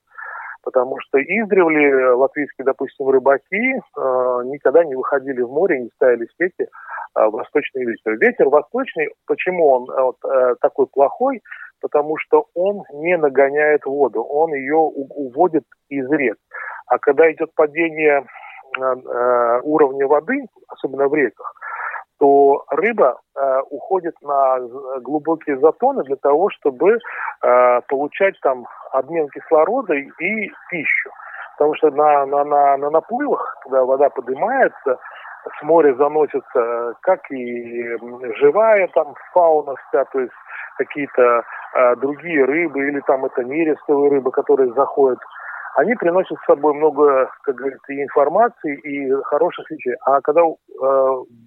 Потому 0.61 0.97
что 0.99 1.19
издревле 1.19 2.09
латвийские, 2.11 2.65
допустим, 2.65 3.07
рыбаки 3.09 3.45
э, 3.55 4.41
никогда 4.45 4.83
не 4.83 4.95
выходили 4.95 5.41
в 5.41 5.49
море, 5.49 5.79
не 5.79 5.89
ставили 5.95 6.27
сети 6.37 6.67
э, 6.67 6.67
восточный 7.15 7.85
ветер. 7.85 8.17
Ветер 8.17 8.49
восточный, 8.49 9.09
почему 9.25 9.67
он 9.69 9.89
э, 9.89 10.11
э, 10.27 10.55
такой 10.61 10.87
плохой? 10.87 11.41
Потому 11.81 12.17
что 12.17 12.47
он 12.55 12.83
не 12.93 13.15
нагоняет 13.15 13.85
воду, 13.85 14.21
он 14.21 14.53
ее 14.53 14.75
уводит 14.75 15.63
из 15.87 16.11
рек. 16.11 16.37
А 16.87 16.99
когда 16.99 17.31
идет 17.31 17.53
падение 17.55 18.25
Э, 18.77 19.59
уровня 19.63 20.07
воды, 20.07 20.45
особенно 20.67 21.07
в 21.07 21.15
реках, 21.15 21.53
то 22.19 22.63
рыба 22.69 23.19
э, 23.35 23.61
уходит 23.69 24.15
на 24.21 24.59
глубокие 25.01 25.57
затоны 25.59 26.03
для 26.03 26.17
того, 26.17 26.49
чтобы 26.49 26.97
э, 27.41 27.81
получать 27.87 28.39
там 28.41 28.65
обмен 28.91 29.29
кислорода 29.29 29.93
и 29.93 30.51
пищу. 30.69 31.09
Потому 31.57 31.75
что 31.75 31.91
на, 31.91 32.25
на, 32.25 32.43
на, 32.43 32.77
на 32.77 32.89
наплывах, 32.89 33.57
когда 33.63 33.83
вода 33.83 34.09
поднимается, 34.09 34.97
с 35.57 35.63
моря 35.63 35.93
заносится 35.95 36.93
как 37.01 37.19
и 37.31 37.97
живая 38.39 38.87
там 38.93 39.13
фауна 39.33 39.75
вся, 39.87 40.05
то 40.05 40.19
есть 40.19 40.33
какие-то 40.77 41.43
э, 41.75 41.95
другие 41.97 42.45
рыбы, 42.45 42.87
или 42.87 42.99
там 43.01 43.25
это 43.25 43.43
нерестовые 43.43 44.11
рыбы, 44.11 44.31
которые 44.31 44.73
заходят 44.73 45.19
они 45.79 45.95
приносят 45.95 46.37
с 46.37 46.45
собой 46.45 46.73
много, 46.73 47.29
как 47.43 47.55
говорится, 47.55 47.93
информации, 47.93 48.77
и 48.79 49.11
хороших 49.23 49.69
вещей. 49.71 49.93
А 50.05 50.19
когда 50.19 50.41
э, 50.41 50.53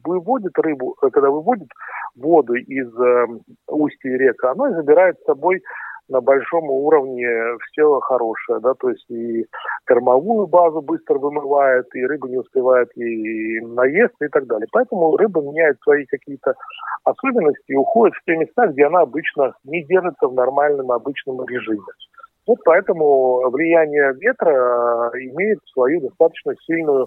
выводит 0.04 0.58
рыбу, 0.58 0.96
э, 1.02 1.10
когда 1.10 1.30
выводит 1.30 1.68
воду 2.16 2.54
из 2.54 2.88
э, 2.98 3.26
устья 3.68 4.16
рек, 4.16 4.42
оно 4.44 4.72
забирает 4.72 5.18
с 5.20 5.24
собой 5.24 5.62
на 6.08 6.20
большом 6.20 6.70
уровне 6.70 7.28
все 7.66 8.00
хорошее, 8.00 8.60
да, 8.60 8.74
то 8.74 8.90
есть 8.90 9.08
и 9.10 9.46
кормовую 9.84 10.46
базу 10.46 10.80
быстро 10.80 11.18
вымывает, 11.18 11.86
и 11.94 12.04
рыба 12.04 12.28
не 12.28 12.38
успевает 12.38 12.88
и 12.96 13.60
наесться 13.60 14.24
и 14.24 14.28
так 14.28 14.46
далее. 14.46 14.66
Поэтому 14.72 15.16
рыба 15.16 15.42
меняет 15.42 15.76
свои 15.82 16.04
какие-то 16.06 16.54
особенности 17.04 17.72
и 17.72 17.76
уходит 17.76 18.14
в 18.14 18.24
те 18.24 18.36
места, 18.36 18.66
где 18.66 18.86
она 18.86 19.00
обычно 19.00 19.54
не 19.64 19.84
держится 19.84 20.26
в 20.26 20.34
нормальном 20.34 20.90
обычном 20.90 21.46
режиме. 21.46 21.82
Вот 22.46 22.58
поэтому 22.64 23.48
влияние 23.50 24.14
ветра 24.14 25.10
э, 25.14 25.18
имеет 25.18 25.58
свою 25.72 26.00
достаточно 26.00 26.54
сильную 26.66 27.06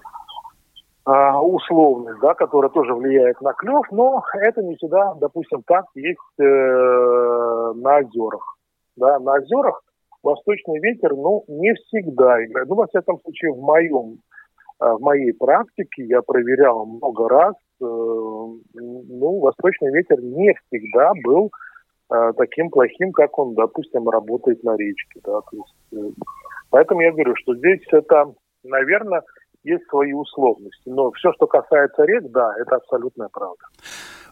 а, 1.04 1.42
условность, 1.42 2.20
да, 2.22 2.34
которая 2.34 2.72
тоже 2.72 2.94
влияет 2.94 3.40
на 3.42 3.54
клев, 3.54 3.86
но 3.92 4.24
это 4.34 4.64
не 4.64 4.76
всегда, 4.76 5.14
допустим, 5.16 5.62
так 5.68 5.86
есть 5.94 6.20
э, 6.40 6.44
на 6.44 7.98
озерах. 7.98 8.58
Да, 8.96 9.20
на 9.20 9.34
озерах 9.34 9.82
восточный 10.24 10.80
ветер, 10.80 11.14
ну, 11.14 11.44
не 11.48 11.74
всегда 11.74 12.44
играет. 12.44 12.70
Ну, 12.70 12.76
во 12.76 12.88
всяком 12.88 13.20
случае, 13.20 13.52
в 13.52 13.60
моем 13.60 14.20
э, 14.82 14.86
в 14.94 15.02
моей 15.02 15.34
практике 15.34 16.06
я 16.06 16.22
проверял 16.22 16.86
много 16.86 17.28
раз, 17.28 17.56
э, 17.82 17.84
ну, 17.84 19.40
восточный 19.42 19.92
ветер 19.92 20.22
не 20.22 20.56
всегда 20.70 21.12
был 21.26 21.52
Э, 21.52 21.65
таким 22.08 22.70
плохим, 22.70 23.12
как 23.12 23.38
он, 23.38 23.56
допустим, 23.56 24.08
работает 24.10 24.64
на 24.64 24.76
речке. 24.78 25.20
Да? 25.24 25.42
То 25.42 25.58
есть, 25.58 25.76
э, 25.94 26.22
поэтому 26.70 27.02
я 27.02 27.12
говорю, 27.12 27.36
что 27.36 27.56
здесь 27.56 27.82
это, 27.92 28.34
наверное, 28.64 29.22
есть 29.64 29.88
свои 29.90 30.14
условности. 30.14 30.84
Но 30.86 31.12
все, 31.12 31.34
что 31.34 31.48
касается 31.48 32.04
рек, 32.04 32.24
да, 32.32 32.54
это 32.60 32.76
абсолютная 32.76 33.30
правда. 33.30 33.64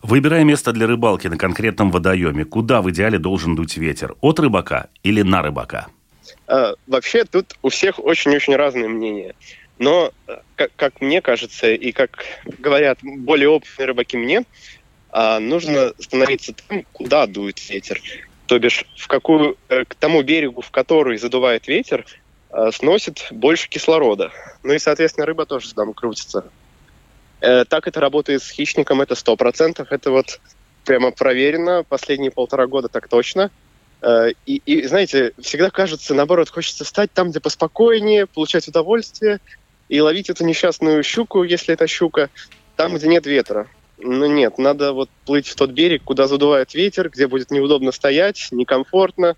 Выбирая 0.03 0.44
место 0.44 0.74
для 0.74 0.86
рыбалки 0.86 1.27
на 1.27 1.38
конкретном 1.38 1.89
водоеме, 1.89 2.46
куда 2.46 2.82
в 2.82 2.89
идеале 2.92 3.18
должен 3.18 3.56
дуть 3.56 3.77
ветер? 3.77 4.15
От 4.22 4.39
рыбака 4.39 4.89
или 5.01 5.22
на 5.22 5.42
рыбака? 5.42 5.88
А, 6.48 6.74
вообще 6.88 7.24
тут 7.24 7.56
у 7.62 7.70
всех 7.70 8.00
очень-очень 8.00 8.56
разные 8.56 8.88
мнения. 8.88 9.34
Но, 9.80 10.12
э, 10.27 10.38
как, 10.56 10.72
как 10.75 11.01
мне 11.01 11.22
кажется, 11.22 11.72
и 11.72 11.92
как 11.92 12.20
говорят 12.60 13.00
более 13.01 13.50
опытные 13.50 13.88
рыбаки 13.88 14.18
мне, 14.18 14.44
а 15.15 15.39
нужно 15.39 15.93
становиться 16.00 16.53
там, 16.53 16.84
куда 16.91 17.27
дует 17.27 17.70
ветер. 17.70 18.01
То 18.48 18.58
бишь, 18.58 18.84
в 18.98 19.08
какую, 19.08 19.58
э, 19.70 19.86
к 19.86 19.93
тому 19.93 20.24
берегу, 20.24 20.62
в 20.62 20.72
который 20.72 21.20
задувает 21.20 21.67
ветер, 21.67 22.03
э, 22.50 22.72
сносит 22.74 23.27
больше 23.29 23.70
кислорода. 23.70 24.32
Ну 24.63 24.74
и, 24.74 24.79
соответственно, 24.79 25.27
рыба 25.27 25.46
тоже 25.46 25.72
там 25.75 25.93
крутится. 25.93 26.46
Э, 27.41 27.63
так 27.63 27.88
это 27.88 28.00
работает 28.00 28.41
с 28.41 28.50
хищником, 28.50 29.01
это 29.01 29.13
сто 29.13 29.36
процентов. 29.36 29.91
Это 29.91 30.10
вот 30.10 30.39
прямо 30.84 31.12
проверено 31.12 31.84
последние 31.84 32.32
полтора 32.32 32.65
года 32.65 32.89
так 32.89 33.08
точно. 33.08 33.51
И, 34.46 34.62
и, 34.65 34.86
знаете, 34.86 35.32
всегда 35.39 35.70
кажется, 35.70 36.13
наоборот, 36.13 36.50
хочется 36.50 36.84
стать 36.84 37.13
там, 37.13 37.29
где 37.29 37.39
поспокойнее, 37.39 38.25
получать 38.25 38.67
удовольствие 38.67 39.39
и 39.88 40.01
ловить 40.01 40.29
эту 40.29 40.43
несчастную 40.43 41.03
щуку, 41.03 41.43
если 41.43 41.74
это 41.74 41.88
щука, 41.88 42.29
там, 42.75 42.96
где 42.96 43.08
нет 43.08 43.25
ветра. 43.25 43.70
Ну 44.03 44.25
нет, 44.27 44.57
надо 44.57 44.93
вот 44.93 45.10
плыть 45.25 45.48
в 45.48 45.55
тот 45.55 45.72
берег, 45.72 46.03
куда 46.03 46.27
задувает 46.27 46.74
ветер, 46.74 47.10
где 47.10 47.27
будет 47.27 47.51
неудобно 47.51 47.91
стоять, 47.91 48.50
некомфортно. 48.51 49.36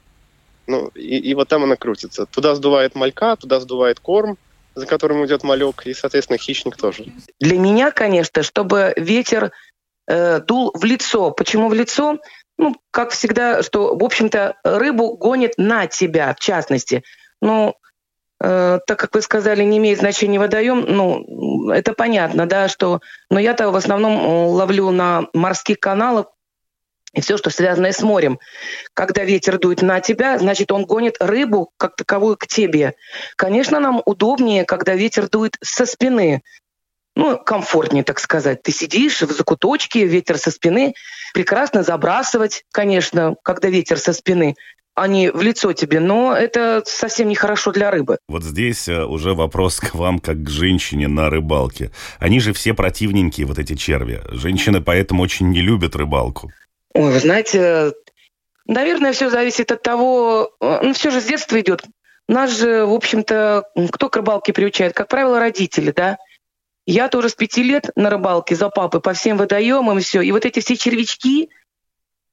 Ну, 0.67 0.87
и, 0.95 1.17
и 1.17 1.33
вот 1.35 1.47
там 1.47 1.63
она 1.63 1.75
крутится. 1.75 2.25
Туда 2.25 2.55
сдувает 2.55 2.95
малька, 2.95 3.35
туда 3.35 3.59
сдувает 3.59 3.99
корм, 3.99 4.37
за 4.73 4.87
которым 4.87 5.25
идет 5.25 5.43
малек, 5.43 5.85
и, 5.85 5.93
соответственно, 5.93 6.37
хищник 6.37 6.75
тоже. 6.75 7.05
Для 7.39 7.59
меня, 7.59 7.91
конечно, 7.91 8.41
чтобы 8.41 8.93
ветер 8.97 9.51
э, 10.07 10.39
дул 10.41 10.71
в 10.73 10.83
лицо. 10.83 11.31
Почему 11.31 11.69
в 11.69 11.73
лицо? 11.73 12.17
Ну, 12.57 12.75
как 12.91 13.11
всегда, 13.11 13.61
что, 13.61 13.95
в 13.95 14.03
общем-то, 14.03 14.55
рыбу 14.63 15.15
гонит 15.17 15.53
на 15.57 15.87
тебя, 15.87 16.33
в 16.33 16.39
частности. 16.39 17.03
Ну, 17.41 17.75
так 18.39 18.99
как 18.99 19.15
вы 19.15 19.21
сказали, 19.21 19.63
не 19.63 19.77
имеет 19.77 19.99
значения 19.99 20.39
водоем, 20.39 20.85
ну, 20.87 21.69
это 21.71 21.93
понятно, 21.93 22.45
да, 22.45 22.67
что... 22.67 22.99
Но 23.29 23.39
я-то 23.39 23.71
в 23.71 23.75
основном 23.75 24.17
э, 24.17 24.47
ловлю 24.47 24.91
на 24.91 25.27
морских 25.33 25.79
каналах, 25.79 26.27
и 27.15 27.21
все, 27.21 27.37
что 27.37 27.49
связано 27.49 27.91
с 27.93 28.01
морем. 28.01 28.39
Когда 28.93 29.23
ветер 29.23 29.57
дует 29.57 29.81
на 29.81 30.01
тебя, 30.01 30.37
значит, 30.37 30.71
он 30.71 30.85
гонит 30.85 31.15
рыбу 31.21 31.71
как 31.77 31.95
таковую 31.95 32.35
к 32.35 32.45
тебе. 32.45 32.95
Конечно, 33.37 33.79
нам 33.79 34.01
удобнее, 34.05 34.65
когда 34.65 34.95
ветер 34.95 35.29
дует 35.29 35.55
со 35.63 35.85
спины. 35.85 36.43
Ну, 37.15 37.37
комфортнее, 37.37 38.03
так 38.03 38.19
сказать. 38.19 38.61
Ты 38.63 38.73
сидишь 38.73 39.21
в 39.21 39.31
закуточке, 39.31 40.05
ветер 40.05 40.37
со 40.37 40.51
спины. 40.51 40.93
Прекрасно 41.33 41.83
забрасывать, 41.83 42.65
конечно, 42.73 43.35
когда 43.43 43.69
ветер 43.69 43.97
со 43.97 44.11
спины 44.11 44.55
они 44.95 45.29
в 45.29 45.41
лицо 45.41 45.73
тебе, 45.73 45.99
но 45.99 46.35
это 46.35 46.81
совсем 46.85 47.27
нехорошо 47.27 47.71
для 47.71 47.91
рыбы. 47.91 48.17
Вот 48.27 48.43
здесь 48.43 48.87
э, 48.87 49.03
уже 49.03 49.33
вопрос 49.33 49.79
к 49.79 49.93
вам, 49.93 50.19
как 50.19 50.41
к 50.43 50.49
женщине 50.49 51.07
на 51.07 51.29
рыбалке. 51.29 51.91
Они 52.19 52.39
же 52.39 52.53
все 52.53 52.73
противненькие, 52.73 53.45
вот 53.45 53.59
эти 53.59 53.75
черви. 53.75 54.21
Женщины 54.31 54.81
поэтому 54.81 55.21
очень 55.21 55.49
не 55.49 55.61
любят 55.61 55.95
рыбалку. 55.95 56.51
Ой, 56.93 57.11
вы 57.11 57.19
знаете, 57.19 57.93
наверное, 58.65 59.11
все 59.11 59.29
зависит 59.29 59.71
от 59.71 59.83
того, 59.83 60.51
э, 60.61 60.79
ну, 60.81 60.93
все 60.93 61.11
же 61.11 61.19
с 61.19 61.25
детства 61.25 61.59
идет. 61.59 61.83
Нас 62.27 62.57
же, 62.57 62.85
в 62.85 62.93
общем-то, 62.93 63.65
кто 63.91 64.09
к 64.09 64.15
рыбалке 64.15 64.53
приучает? 64.53 64.93
Как 64.93 65.09
правило, 65.09 65.39
родители, 65.39 65.91
да? 65.91 66.17
Я 66.87 67.09
тоже 67.09 67.29
с 67.29 67.35
пяти 67.35 67.63
лет 67.63 67.89
на 67.95 68.09
рыбалке 68.09 68.55
за 68.55 68.69
папой 68.69 69.01
по 69.01 69.13
всем 69.13 69.37
водоемам, 69.37 69.99
все. 69.99 70.21
И 70.21 70.31
вот 70.31 70.45
эти 70.45 70.59
все 70.59 70.75
червячки, 70.75 71.49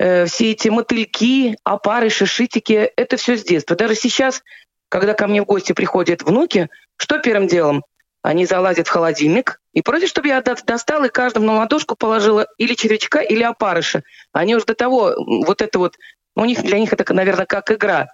Э, 0.03 0.25
все 0.27 0.51
эти 0.51 0.69
мотыльки, 0.69 1.57
опарыши, 1.63 2.27
шитики, 2.27 2.73
это 2.97 3.17
все 3.17 3.37
с 3.37 3.45
детства. 3.45 3.77
Даже 3.77 3.95
сейчас, 3.95 4.43
когда 4.89 5.15
ко 5.15 5.29
мне 5.29 5.43
в 5.43 5.45
гости 5.45 5.75
приходят 5.75 6.23
внуки, 6.23 6.71
что 6.97 7.19
первым 7.19 7.47
делом? 7.47 7.85
Они 8.21 8.45
залазят 8.45 8.89
в 8.89 8.91
холодильник 8.91 9.61
и 9.73 9.81
просят, 9.81 10.09
чтобы 10.09 10.27
я 10.27 10.41
достала 10.41 11.05
и 11.05 11.09
каждому 11.09 11.47
на 11.47 11.59
ладошку 11.59 11.95
положила 11.95 12.49
или 12.59 12.75
червячка, 12.75 13.21
или 13.21 13.45
опарыша. 13.45 14.03
Они 14.33 14.57
уже 14.57 14.65
до 14.65 14.75
того, 14.75 15.15
вот 15.17 15.63
это 15.63 15.79
вот 15.79 15.97
У 16.35 16.45
них 16.45 16.63
для 16.65 16.81
них 16.81 16.93
это, 16.93 17.15
наверное, 17.15 17.47
как 17.47 17.71
игра. 17.71 18.09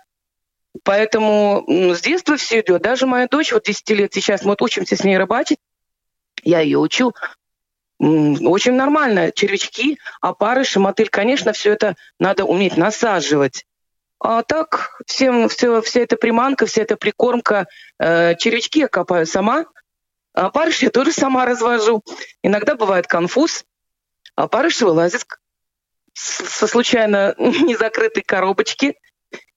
Поэтому 0.85 1.65
с 1.69 2.03
детства 2.03 2.37
все 2.37 2.61
идет. 2.61 2.83
Даже 2.83 3.07
моя 3.07 3.29
дочь, 3.29 3.51
вот 3.51 3.65
10 3.65 3.89
лет 3.91 4.13
сейчас, 4.13 4.43
мы 4.43 4.51
вот 4.51 4.61
учимся 4.61 4.95
с 4.95 5.05
ней 5.05 5.17
рыбачить. 5.17 5.59
Я 6.43 6.61
ее 6.61 6.79
учу. 6.79 7.15
Очень 7.99 8.75
нормально. 8.75 9.33
Червячки, 9.33 9.99
опарыши, 10.21 10.79
мотыль. 10.79 11.09
Конечно, 11.09 11.53
все 11.53 11.73
это 11.73 11.97
надо 12.19 12.45
уметь 12.45 12.77
насаживать. 12.77 13.65
А 14.21 14.43
так, 14.43 15.01
всем, 15.07 15.49
все, 15.49 15.81
вся 15.81 16.01
эта 16.01 16.17
приманка, 16.17 16.67
вся 16.67 16.83
эта 16.83 16.97
прикормка, 16.97 17.67
э, 18.01 18.35
червячки 18.37 18.81
я 18.81 18.89
копаю 18.89 19.27
сама, 19.27 19.67
а 20.35 20.51
я 20.81 20.91
тоже 20.91 21.13
сама 21.13 21.47
развожу. 21.47 22.03
Иногда 22.43 22.75
бывает 22.75 23.07
конфуз, 23.07 23.65
а 24.35 24.45
опарыши 24.45 24.85
вылазят 24.85 25.25
со 26.15 26.67
случайно 26.67 27.35
незакрытой 27.39 28.23
коробочки, 28.23 28.97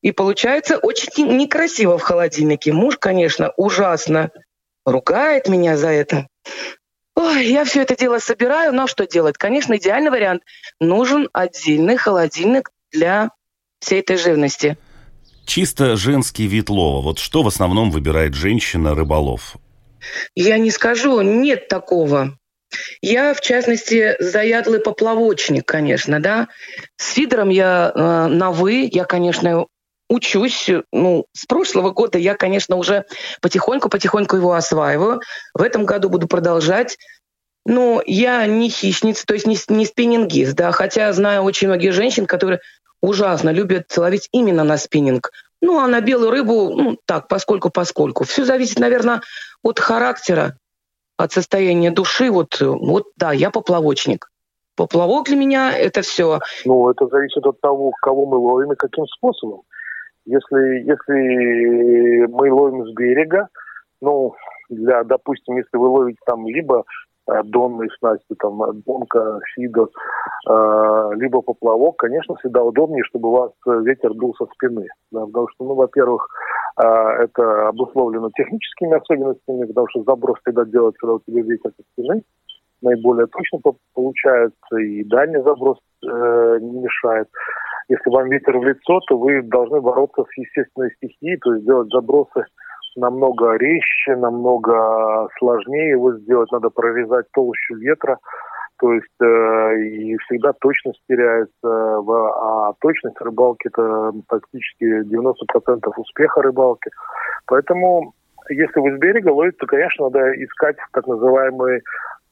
и 0.01 0.11
получается 0.11 0.77
очень 0.77 1.37
некрасиво 1.37 1.97
в 1.97 2.01
холодильнике. 2.01 2.71
Муж, 2.71 2.97
конечно, 2.97 3.51
ужасно 3.57 4.31
ругает 4.85 5.47
меня 5.47 5.77
за 5.77 5.89
это. 5.89 6.27
Ой, 7.15 7.47
я 7.47 7.65
все 7.65 7.81
это 7.81 7.95
дело 7.95 8.19
собираю, 8.19 8.73
но 8.73 8.87
что 8.87 9.05
делать? 9.05 9.37
Конечно, 9.37 9.75
идеальный 9.77 10.11
вариант. 10.11 10.43
Нужен 10.79 11.29
отдельный 11.33 11.97
холодильник 11.97 12.71
для 12.91 13.31
всей 13.79 13.99
этой 13.99 14.17
живности. 14.17 14.77
Чисто 15.45 15.97
женский 15.97 16.47
вид 16.47 16.69
лова. 16.69 17.01
Вот 17.01 17.19
что 17.19 17.43
в 17.43 17.47
основном 17.47 17.91
выбирает 17.91 18.33
женщина-рыболов? 18.33 19.55
Я 20.35 20.57
не 20.57 20.71
скажу, 20.71 21.21
нет 21.21 21.67
такого. 21.67 22.37
Я, 23.01 23.33
в 23.33 23.41
частности, 23.41 24.15
заядлый 24.19 24.79
поплавочник, 24.79 25.65
конечно, 25.65 26.21
да. 26.21 26.47
С 26.95 27.13
фидером 27.13 27.49
я 27.49 27.91
э, 27.93 28.27
на 28.27 28.51
«вы», 28.51 28.87
я, 28.91 29.03
конечно, 29.03 29.65
учусь. 30.11 30.69
Ну, 30.91 31.25
с 31.33 31.45
прошлого 31.45 31.91
года 31.91 32.17
я, 32.17 32.35
конечно, 32.35 32.75
уже 32.75 33.05
потихоньку-потихоньку 33.41 34.35
его 34.35 34.53
осваиваю. 34.53 35.21
В 35.53 35.61
этом 35.61 35.85
году 35.85 36.09
буду 36.09 36.27
продолжать. 36.27 36.97
Но 37.65 38.01
я 38.05 38.45
не 38.47 38.69
хищница, 38.69 39.25
то 39.25 39.33
есть 39.33 39.45
не, 39.45 39.57
не 39.69 39.85
спиннингист, 39.85 40.55
да, 40.55 40.71
хотя 40.71 41.13
знаю 41.13 41.43
очень 41.43 41.67
многих 41.67 41.93
женщин, 41.93 42.25
которые 42.25 42.59
ужасно 43.01 43.51
любят 43.51 43.85
ловить 43.95 44.27
именно 44.31 44.63
на 44.63 44.77
спиннинг. 44.77 45.31
Ну, 45.61 45.79
а 45.79 45.87
на 45.87 46.01
белую 46.01 46.31
рыбу, 46.31 46.73
ну, 46.75 46.97
так, 47.05 47.27
поскольку-поскольку. 47.27 48.23
Все 48.23 48.45
зависит, 48.45 48.79
наверное, 48.79 49.21
от 49.63 49.79
характера, 49.79 50.57
от 51.17 51.31
состояния 51.31 51.91
души. 51.91 52.31
Вот, 52.31 52.59
вот 52.59 53.05
да, 53.15 53.31
я 53.31 53.51
поплавочник. 53.51 54.31
Поплавок 54.75 55.27
для 55.27 55.35
меня– 55.35 55.71
это 55.77 56.01
все. 56.01 56.39
Ну, 56.65 56.89
это 56.89 57.05
зависит 57.07 57.45
от 57.45 57.61
того, 57.61 57.91
кого 58.01 58.25
мы 58.25 58.37
ловим 58.37 58.71
и 58.71 58.75
каким 58.75 59.05
способом. 59.05 59.61
Если, 60.25 60.83
если 60.85 62.25
мы 62.27 62.51
ловим 62.51 62.85
с 62.85 62.93
берега, 62.93 63.47
ну, 64.01 64.33
для, 64.69 65.03
допустим, 65.03 65.57
если 65.57 65.77
вы 65.77 65.87
ловите 65.87 66.19
там 66.25 66.47
либо 66.47 66.83
э, 67.27 67.43
донные 67.43 67.89
снасти, 67.97 68.35
там, 68.39 68.59
донка, 68.85 69.39
фидо, 69.53 69.87
э, 70.47 71.09
либо 71.15 71.41
поплавок, 71.41 71.97
конечно, 71.97 72.35
всегда 72.35 72.63
удобнее, 72.63 73.03
чтобы 73.05 73.29
у 73.29 73.31
вас 73.31 73.51
ветер 73.83 74.13
дул 74.13 74.35
со 74.35 74.45
спины. 74.53 74.87
Да, 75.11 75.25
потому 75.25 75.47
что, 75.49 75.65
ну, 75.65 75.73
во-первых, 75.73 76.27
э, 76.81 76.87
это 76.87 77.69
обусловлено 77.69 78.29
техническими 78.35 78.95
особенностями, 78.95 79.65
потому 79.65 79.87
что 79.89 80.03
заброс 80.03 80.37
всегда 80.41 80.65
делать, 80.65 80.95
когда 80.97 81.15
у 81.15 81.19
тебя 81.19 81.41
ветер 81.41 81.71
со 81.75 81.83
спины, 81.93 82.23
наиболее 82.81 83.27
точно 83.27 83.59
получается, 83.93 84.77
и 84.77 85.03
дальний 85.03 85.41
заброс 85.41 85.77
э, 86.03 86.57
не 86.61 86.79
мешает 86.79 87.27
если 87.89 88.09
вам 88.09 88.29
ветер 88.29 88.57
в 88.57 88.63
лицо, 88.63 88.99
то 89.07 89.17
вы 89.17 89.41
должны 89.41 89.81
бороться 89.81 90.23
с 90.23 90.37
естественной 90.37 90.91
стихией, 90.95 91.37
то 91.37 91.53
есть 91.53 91.65
делать 91.65 91.89
забросы 91.91 92.45
намного 92.95 93.55
резче, 93.55 94.15
намного 94.15 95.27
сложнее 95.39 95.91
его 95.91 96.13
сделать. 96.17 96.51
Надо 96.51 96.69
прорезать 96.69 97.25
толщу 97.31 97.75
ветра, 97.75 98.17
то 98.79 98.93
есть 98.93 99.21
э, 99.21 99.79
и 99.79 100.17
всегда 100.17 100.53
точность 100.53 101.01
теряется, 101.07 101.51
а 101.63 102.73
точность 102.81 103.19
рыбалки 103.21 103.67
это 103.67 104.11
практически 104.27 105.03
90% 105.03 105.91
успеха 105.97 106.41
рыбалки. 106.41 106.89
Поэтому 107.45 108.13
если 108.49 108.79
вы 108.79 108.95
с 108.95 108.99
берега 108.99 109.29
ловите, 109.29 109.57
то, 109.59 109.67
конечно, 109.67 110.05
надо 110.05 110.31
искать 110.43 110.77
так 110.93 111.05
называемую 111.07 111.81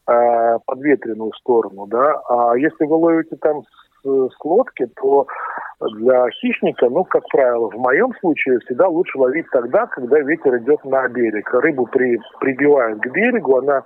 э, 0.07 0.57
подветренную 0.65 1.31
сторону, 1.33 1.88
да. 1.88 2.19
А 2.29 2.57
если 2.57 2.85
вы 2.85 2.95
ловите 2.95 3.35
там 3.38 3.62
с 4.03 4.43
лодки, 4.43 4.88
то 5.01 5.27
для 5.97 6.29
хищника, 6.31 6.89
ну, 6.89 7.03
как 7.05 7.23
правило, 7.29 7.69
в 7.69 7.77
моем 7.77 8.13
случае 8.19 8.59
всегда 8.59 8.88
лучше 8.88 9.17
ловить 9.17 9.47
тогда, 9.51 9.85
когда 9.88 10.19
ветер 10.19 10.57
идет 10.57 10.83
на 10.85 11.07
берег. 11.07 11.49
Рыбу 11.53 11.85
при, 11.88 12.19
прибивают 12.39 13.01
к 13.01 13.07
берегу, 13.07 13.57
она 13.57 13.83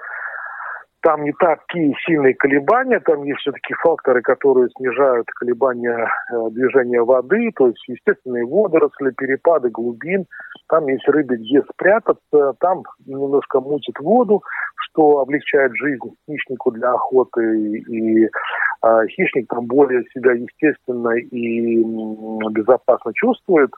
там 1.04 1.24
не 1.24 1.34
такие 1.34 1.94
сильные 2.06 2.34
колебания, 2.34 3.00
там 3.02 3.24
есть 3.24 3.42
все-таки 3.42 3.74
факторы, 3.84 4.22
которые 4.22 4.70
снижают 4.78 5.28
колебания 5.36 6.08
э, 6.32 6.50
движения 6.52 7.02
воды, 7.04 7.52
то 7.56 7.68
есть 7.68 7.84
естественные 7.90 8.46
водоросли, 8.46 9.12
перепады 9.12 9.70
глубин. 9.70 10.26
Там 10.70 10.88
есть 10.88 11.06
рыбы, 11.10 11.36
где 11.36 11.62
спрятаться, 11.74 12.54
там 12.60 12.84
немножко 13.06 13.60
мутит 13.60 14.00
воду, 14.00 14.42
что 14.78 15.20
облегчает 15.20 15.74
жизнь 15.76 16.00
хищнику 16.26 16.72
для 16.72 16.94
охоты. 16.94 17.42
И, 17.80 18.26
э, 18.26 19.08
хищник 19.10 19.50
там 19.50 19.68
более 19.68 20.04
себя 20.14 20.32
естественно 20.32 21.10
и 21.18 21.84
безопасно 22.52 23.12
чувствует. 23.14 23.72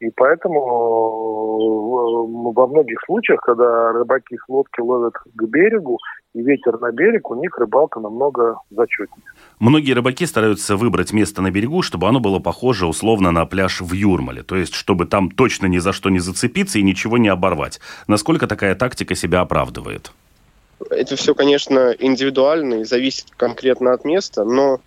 И 0.00 0.10
поэтому 0.16 0.56
э, 0.58 2.52
во 2.54 2.66
многих 2.66 2.98
случаях, 3.04 3.40
когда 3.40 3.92
рыбаки 3.92 4.36
с 4.36 4.48
лодки 4.48 4.80
ловят 4.80 5.12
к 5.14 5.44
берегу, 5.44 5.98
и 6.34 6.42
ветер 6.42 6.78
на 6.80 6.90
берег, 6.90 7.30
у 7.30 7.34
них 7.34 7.58
рыбалка 7.58 8.00
намного 8.00 8.56
зачетнее. 8.70 9.24
Многие 9.58 9.92
рыбаки 9.92 10.24
стараются 10.26 10.76
выбрать 10.76 11.12
место 11.12 11.42
на 11.42 11.50
берегу, 11.50 11.82
чтобы 11.82 12.08
оно 12.08 12.20
было 12.20 12.38
похоже 12.38 12.86
условно 12.86 13.30
на 13.30 13.44
пляж 13.44 13.80
в 13.80 13.92
Юрмале. 13.92 14.42
То 14.42 14.56
есть, 14.56 14.74
чтобы 14.74 15.06
там 15.06 15.30
точно 15.30 15.66
ни 15.66 15.78
за 15.78 15.92
что 15.92 16.08
не 16.08 16.20
зацепиться 16.20 16.78
и 16.78 16.82
ничего 16.82 17.18
не 17.18 17.28
оборвать. 17.28 17.80
Насколько 18.06 18.46
такая 18.46 18.74
тактика 18.74 19.14
себя 19.14 19.40
оправдывает? 19.40 20.12
Это 20.88 21.16
все, 21.16 21.34
конечно, 21.34 21.94
индивидуально 21.98 22.80
и 22.80 22.84
зависит 22.84 23.26
конкретно 23.36 23.92
от 23.92 24.04
места, 24.06 24.44
но 24.44 24.80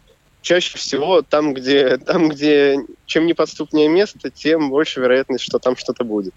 чаще 0.43 0.77
всего 0.77 1.23
там, 1.23 1.53
где, 1.53 1.97
там, 1.97 2.29
где 2.29 2.77
чем 3.05 3.25
неподступнее 3.25 3.87
место, 3.87 4.29
тем 4.29 4.69
больше 4.69 4.99
вероятность, 4.99 5.43
что 5.43 5.57
там 5.57 5.75
что-то 5.75 6.03
будет. 6.03 6.33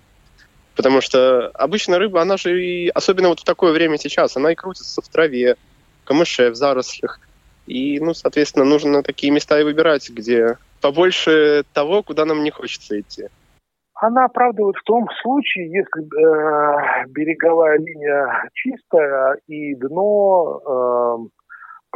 Потому 0.74 1.00
что 1.00 1.48
обычно 1.48 1.98
рыба, 1.98 2.22
она 2.22 2.36
же 2.36 2.62
и, 2.62 2.88
особенно 2.88 3.28
вот 3.28 3.40
в 3.40 3.44
такое 3.44 3.72
время 3.72 3.98
сейчас, 3.98 4.36
она 4.36 4.52
и 4.52 4.54
крутится 4.54 5.02
в 5.02 5.08
траве, 5.08 5.56
в 6.02 6.06
камыше, 6.06 6.50
в 6.50 6.54
зарослях. 6.54 7.20
И, 7.66 7.98
ну, 7.98 8.14
соответственно, 8.14 8.64
нужно 8.64 9.02
такие 9.02 9.32
места 9.32 9.58
и 9.58 9.64
выбирать, 9.64 10.08
где 10.08 10.56
побольше 10.80 11.64
того, 11.72 12.02
куда 12.02 12.24
нам 12.24 12.44
не 12.44 12.50
хочется 12.50 13.00
идти. 13.00 13.24
Она 13.94 14.26
оправдывает 14.26 14.76
в 14.76 14.82
том 14.84 15.08
случае, 15.22 15.70
если 15.70 16.02
э, 16.02 17.06
береговая 17.08 17.78
линия 17.78 18.50
чистая 18.52 19.38
и 19.46 19.74
дно 19.74 20.60
э, 21.24 21.45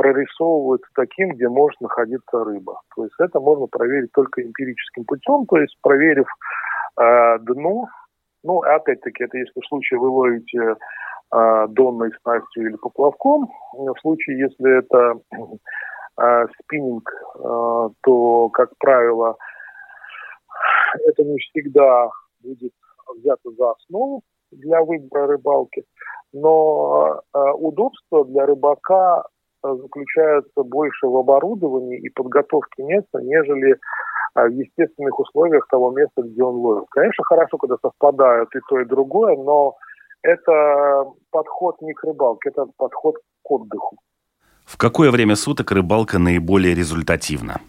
прорисовывается 0.01 0.89
таким, 0.95 1.35
где 1.35 1.47
может 1.47 1.79
находиться 1.83 2.43
рыба. 2.43 2.81
То 2.97 3.05
есть 3.05 3.15
это 3.19 3.39
можно 3.39 3.67
проверить 3.67 4.11
только 4.13 4.41
эмпирическим 4.41 5.05
путем, 5.05 5.45
то 5.45 5.59
есть 5.59 5.77
проверив 5.83 6.27
э, 6.99 7.39
дно, 7.41 7.87
ну, 8.43 8.61
опять-таки, 8.61 9.25
это 9.25 9.37
если 9.37 9.61
в 9.61 9.67
случае 9.67 10.01
вы 10.01 10.09
ловите 10.09 10.77
э, 11.35 11.67
донной 11.69 12.13
снастью 12.23 12.71
или 12.71 12.77
поплавком. 12.77 13.51
В 13.75 13.95
случае, 14.01 14.39
если 14.39 14.79
это 14.79 15.21
э, 16.19 16.47
спиннинг, 16.63 17.07
э, 17.37 17.89
то, 18.03 18.49
как 18.49 18.71
правило, 18.79 19.37
это 21.09 21.25
не 21.25 21.37
всегда 21.41 22.09
будет 22.43 22.73
взято 23.17 23.51
за 23.51 23.73
основу 23.73 24.23
для 24.51 24.81
выбора 24.83 25.27
рыбалки. 25.27 25.85
Но 26.33 27.21
э, 27.35 27.39
удобство 27.59 28.25
для 28.25 28.47
рыбака 28.47 29.25
заключается 29.63 30.63
больше 30.63 31.07
в 31.07 31.17
оборудовании 31.17 31.99
и 31.99 32.09
подготовке 32.09 32.83
места, 32.83 33.21
нежели 33.21 33.77
в 34.35 34.49
естественных 34.49 35.19
условиях 35.19 35.67
того 35.69 35.91
места, 35.91 36.23
где 36.23 36.43
он 36.43 36.57
ловит. 36.57 36.87
Конечно, 36.91 37.25
хорошо, 37.25 37.59
когда 37.59 37.77
совпадают 37.83 38.55
и 38.55 38.61
то, 38.69 38.81
и 38.81 38.85
другое, 38.85 39.37
но 39.37 39.77
это 40.23 41.07
подход 41.31 41.81
не 41.83 41.93
к 41.95 42.05
рыбалке, 42.05 42.51
это 42.51 42.67
подход 42.77 43.17
к 43.43 43.51
отдыху. 43.51 43.97
В 44.65 44.77
какое 44.77 45.11
время 45.11 45.35
суток 45.35 45.73
рыбалка 45.73 46.19
наиболее 46.19 46.75
результативна? 46.75 47.61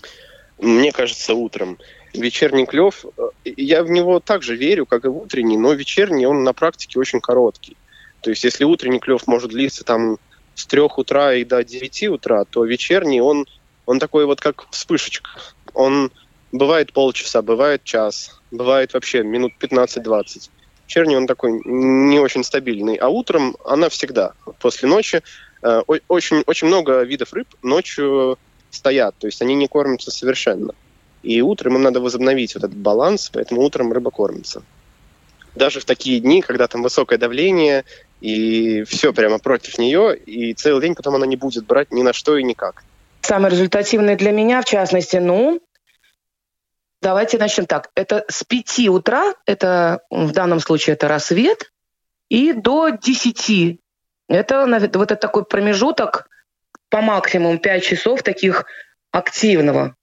Мне 0.59 0.91
кажется, 0.91 1.33
утром. 1.33 1.77
Вечерний 2.13 2.67
клев, 2.67 3.05
э, 3.17 3.21
я 3.45 3.83
в 3.83 3.89
него 3.89 4.19
также 4.19 4.55
верю, 4.55 4.85
как 4.85 5.05
и 5.05 5.07
в 5.07 5.17
утренний, 5.17 5.57
но 5.57 5.73
вечерний 5.73 6.27
он 6.27 6.43
на 6.43 6.53
практике 6.53 6.99
очень 6.99 7.19
короткий. 7.19 7.75
То 8.21 8.29
есть 8.29 8.43
если 8.43 8.65
утренний 8.65 8.99
клев 8.99 9.25
может 9.25 9.49
длиться 9.49 9.83
там 9.83 10.17
с 10.61 10.65
трех 10.67 10.97
утра 10.97 11.33
и 11.33 11.43
до 11.43 11.63
девяти 11.63 12.07
утра, 12.07 12.45
то 12.45 12.63
вечерний 12.63 13.19
он, 13.19 13.47
он 13.85 13.99
такой 13.99 14.25
вот 14.25 14.39
как 14.39 14.67
вспышечка. 14.69 15.29
Он 15.73 16.11
бывает 16.51 16.93
полчаса, 16.93 17.41
бывает 17.41 17.83
час, 17.83 18.39
бывает 18.51 18.93
вообще 18.93 19.23
минут 19.23 19.53
15-20. 19.59 20.49
Вечерний 20.87 21.17
он 21.17 21.25
такой 21.25 21.61
не 21.65 22.19
очень 22.19 22.43
стабильный, 22.43 22.95
а 22.95 23.07
утром 23.07 23.55
она 23.65 23.89
всегда 23.89 24.33
после 24.59 24.87
ночи. 24.87 25.23
Э, 25.63 25.81
очень, 26.07 26.43
очень 26.45 26.67
много 26.67 27.01
видов 27.01 27.33
рыб 27.33 27.47
ночью 27.63 28.37
стоят, 28.69 29.15
то 29.17 29.27
есть 29.27 29.41
они 29.41 29.55
не 29.55 29.67
кормятся 29.67 30.11
совершенно. 30.11 30.75
И 31.23 31.41
утром 31.41 31.75
им 31.75 31.81
надо 31.81 32.01
возобновить 32.01 32.55
вот 32.55 32.65
этот 32.65 32.77
баланс, 32.77 33.31
поэтому 33.33 33.61
утром 33.61 33.93
рыба 33.93 34.11
кормится. 34.11 34.63
Даже 35.55 35.79
в 35.79 35.85
такие 35.85 36.19
дни, 36.19 36.41
когда 36.41 36.67
там 36.67 36.81
высокое 36.83 37.17
давление, 37.17 37.83
и 38.21 38.83
все 38.83 39.11
прямо 39.13 39.39
против 39.39 39.77
нее, 39.77 40.15
и 40.15 40.53
целый 40.53 40.81
день 40.81 40.95
потом 40.95 41.15
она 41.15 41.25
не 41.25 41.35
будет 41.35 41.65
брать 41.65 41.91
ни 41.91 42.01
на 42.03 42.13
что 42.13 42.37
и 42.37 42.43
никак. 42.43 42.83
Самое 43.21 43.51
результативное 43.51 44.15
для 44.15 44.31
меня, 44.31 44.61
в 44.61 44.65
частности, 44.65 45.17
ну, 45.17 45.59
давайте 47.01 47.37
начнем 47.37 47.65
так. 47.65 47.89
Это 47.95 48.23
с 48.29 48.43
5 48.43 48.89
утра, 48.89 49.33
это 49.45 50.01
в 50.09 50.31
данном 50.31 50.59
случае 50.59 50.93
это 50.93 51.07
рассвет, 51.07 51.71
и 52.29 52.53
до 52.53 52.89
10. 52.89 53.79
Это 54.27 54.89
вот 54.93 55.11
это 55.11 55.15
такой 55.15 55.43
промежуток 55.43 56.29
по 56.89 57.01
максимуму 57.01 57.59
5 57.59 57.83
часов 57.83 58.23
таких 58.23 58.65
активного 59.11 59.95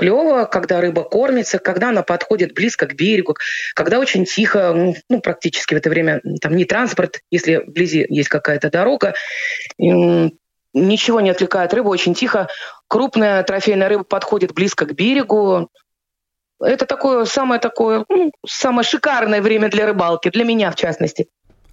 клево, 0.00 0.46
когда 0.46 0.80
рыба 0.80 1.04
кормится, 1.04 1.58
когда 1.58 1.90
она 1.90 2.02
подходит 2.02 2.54
близко 2.54 2.86
к 2.86 2.94
берегу, 2.94 3.36
когда 3.74 3.98
очень 3.98 4.24
тихо, 4.24 4.94
ну, 5.10 5.20
практически 5.20 5.74
в 5.74 5.76
это 5.76 5.90
время 5.90 6.22
там 6.40 6.56
не 6.56 6.64
транспорт, 6.64 7.20
если 7.30 7.56
вблизи 7.56 8.06
есть 8.08 8.30
какая-то 8.30 8.70
дорога, 8.70 9.12
ничего 9.78 11.20
не 11.20 11.28
отвлекает 11.28 11.74
рыбу, 11.74 11.90
очень 11.90 12.14
тихо. 12.14 12.48
Крупная 12.88 13.42
трофейная 13.42 13.90
рыба 13.90 14.04
подходит 14.04 14.54
близко 14.54 14.86
к 14.86 14.94
берегу. 14.94 15.68
Это 16.62 16.86
такое 16.86 17.26
самое 17.26 17.60
такое, 17.60 18.06
ну, 18.08 18.32
самое 18.46 18.88
шикарное 18.88 19.42
время 19.42 19.68
для 19.68 19.84
рыбалки, 19.84 20.30
для 20.30 20.44
меня 20.44 20.70
в 20.70 20.76
частности. 20.76 21.26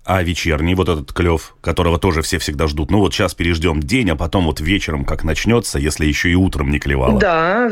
А 0.04 0.22
вечерний 0.24 0.76
вот 0.76 0.90
этот 0.90 1.14
клев, 1.14 1.56
которого 1.62 1.98
тоже 1.98 2.22
все 2.22 2.40
всегда 2.40 2.68
ждут. 2.68 2.92
Ну 2.92 3.00
вот 3.00 3.14
сейчас 3.14 3.34
переждем 3.34 3.82
день, 3.82 4.10
а 4.10 4.16
потом 4.16 4.46
вот 4.46 4.60
вечером 4.60 5.06
как 5.06 5.24
начнется, 5.24 5.80
если 5.80 6.06
еще 6.06 6.30
и 6.30 6.36
утром 6.36 6.72
не 6.72 6.80
клевало. 6.80 7.20
Да, 7.20 7.70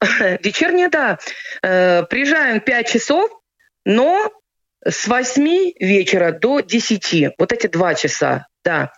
Вечерняя, 0.42 0.88
да. 0.88 1.18
Э, 1.62 2.04
приезжаем 2.04 2.60
5 2.60 2.88
часов, 2.88 3.30
но 3.84 4.30
с 4.84 5.06
8 5.06 5.72
вечера 5.78 6.32
до 6.32 6.60
10. 6.60 7.34
Вот 7.38 7.52
эти 7.52 7.66
два 7.66 7.94
часа, 7.94 8.46
да. 8.64 8.92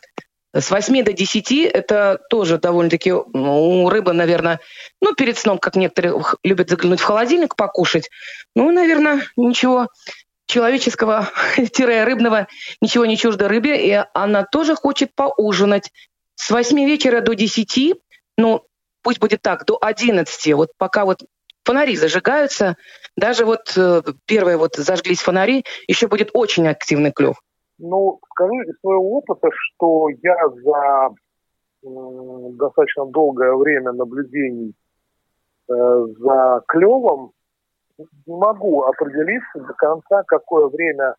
С 0.52 0.70
8 0.70 1.04
до 1.04 1.12
10 1.12 1.66
это 1.66 2.18
тоже 2.30 2.58
довольно-таки 2.58 3.12
у 3.12 3.88
рыбы, 3.88 4.12
наверное, 4.12 4.60
ну, 5.00 5.14
перед 5.14 5.36
сном, 5.36 5.58
как 5.58 5.76
некоторые 5.76 6.20
любят 6.42 6.70
заглянуть 6.70 7.00
в 7.00 7.04
холодильник, 7.04 7.56
покушать. 7.56 8.08
Ну, 8.54 8.70
наверное, 8.70 9.22
ничего 9.36 9.88
человеческого-рыбного, 10.46 12.48
ничего 12.80 13.04
не 13.04 13.18
чуждо 13.18 13.48
рыбе, 13.48 13.86
и 13.86 14.04
она 14.14 14.44
тоже 14.44 14.74
хочет 14.74 15.14
поужинать. 15.14 15.92
С 16.36 16.50
8 16.50 16.78
вечера 16.86 17.20
до 17.20 17.34
10, 17.34 17.94
ну, 18.38 18.64
пусть 19.06 19.20
будет 19.20 19.40
так, 19.40 19.64
до 19.66 19.78
11, 19.80 20.54
вот 20.54 20.70
пока 20.78 21.04
вот 21.04 21.18
фонари 21.62 21.94
зажигаются, 21.94 22.76
даже 23.16 23.44
вот 23.44 23.72
э, 23.76 24.02
первые 24.26 24.56
вот 24.56 24.74
зажглись 24.74 25.20
фонари, 25.20 25.64
еще 25.86 26.08
будет 26.08 26.30
очень 26.34 26.66
активный 26.66 27.12
клев. 27.12 27.36
Ну, 27.78 28.18
скажу 28.32 28.60
из 28.62 28.76
своего 28.80 29.18
опыта, 29.18 29.48
что 29.52 30.08
я 30.08 30.48
за 30.48 31.10
достаточно 31.84 33.06
долгое 33.06 33.54
время 33.54 33.92
наблюдений 33.92 34.74
э, 35.68 36.06
за 36.18 36.62
клевом 36.66 37.30
не 37.98 38.34
могу 38.34 38.82
определиться 38.82 39.60
до 39.60 39.72
конца, 39.74 40.24
какое 40.24 40.66
время 40.66 41.14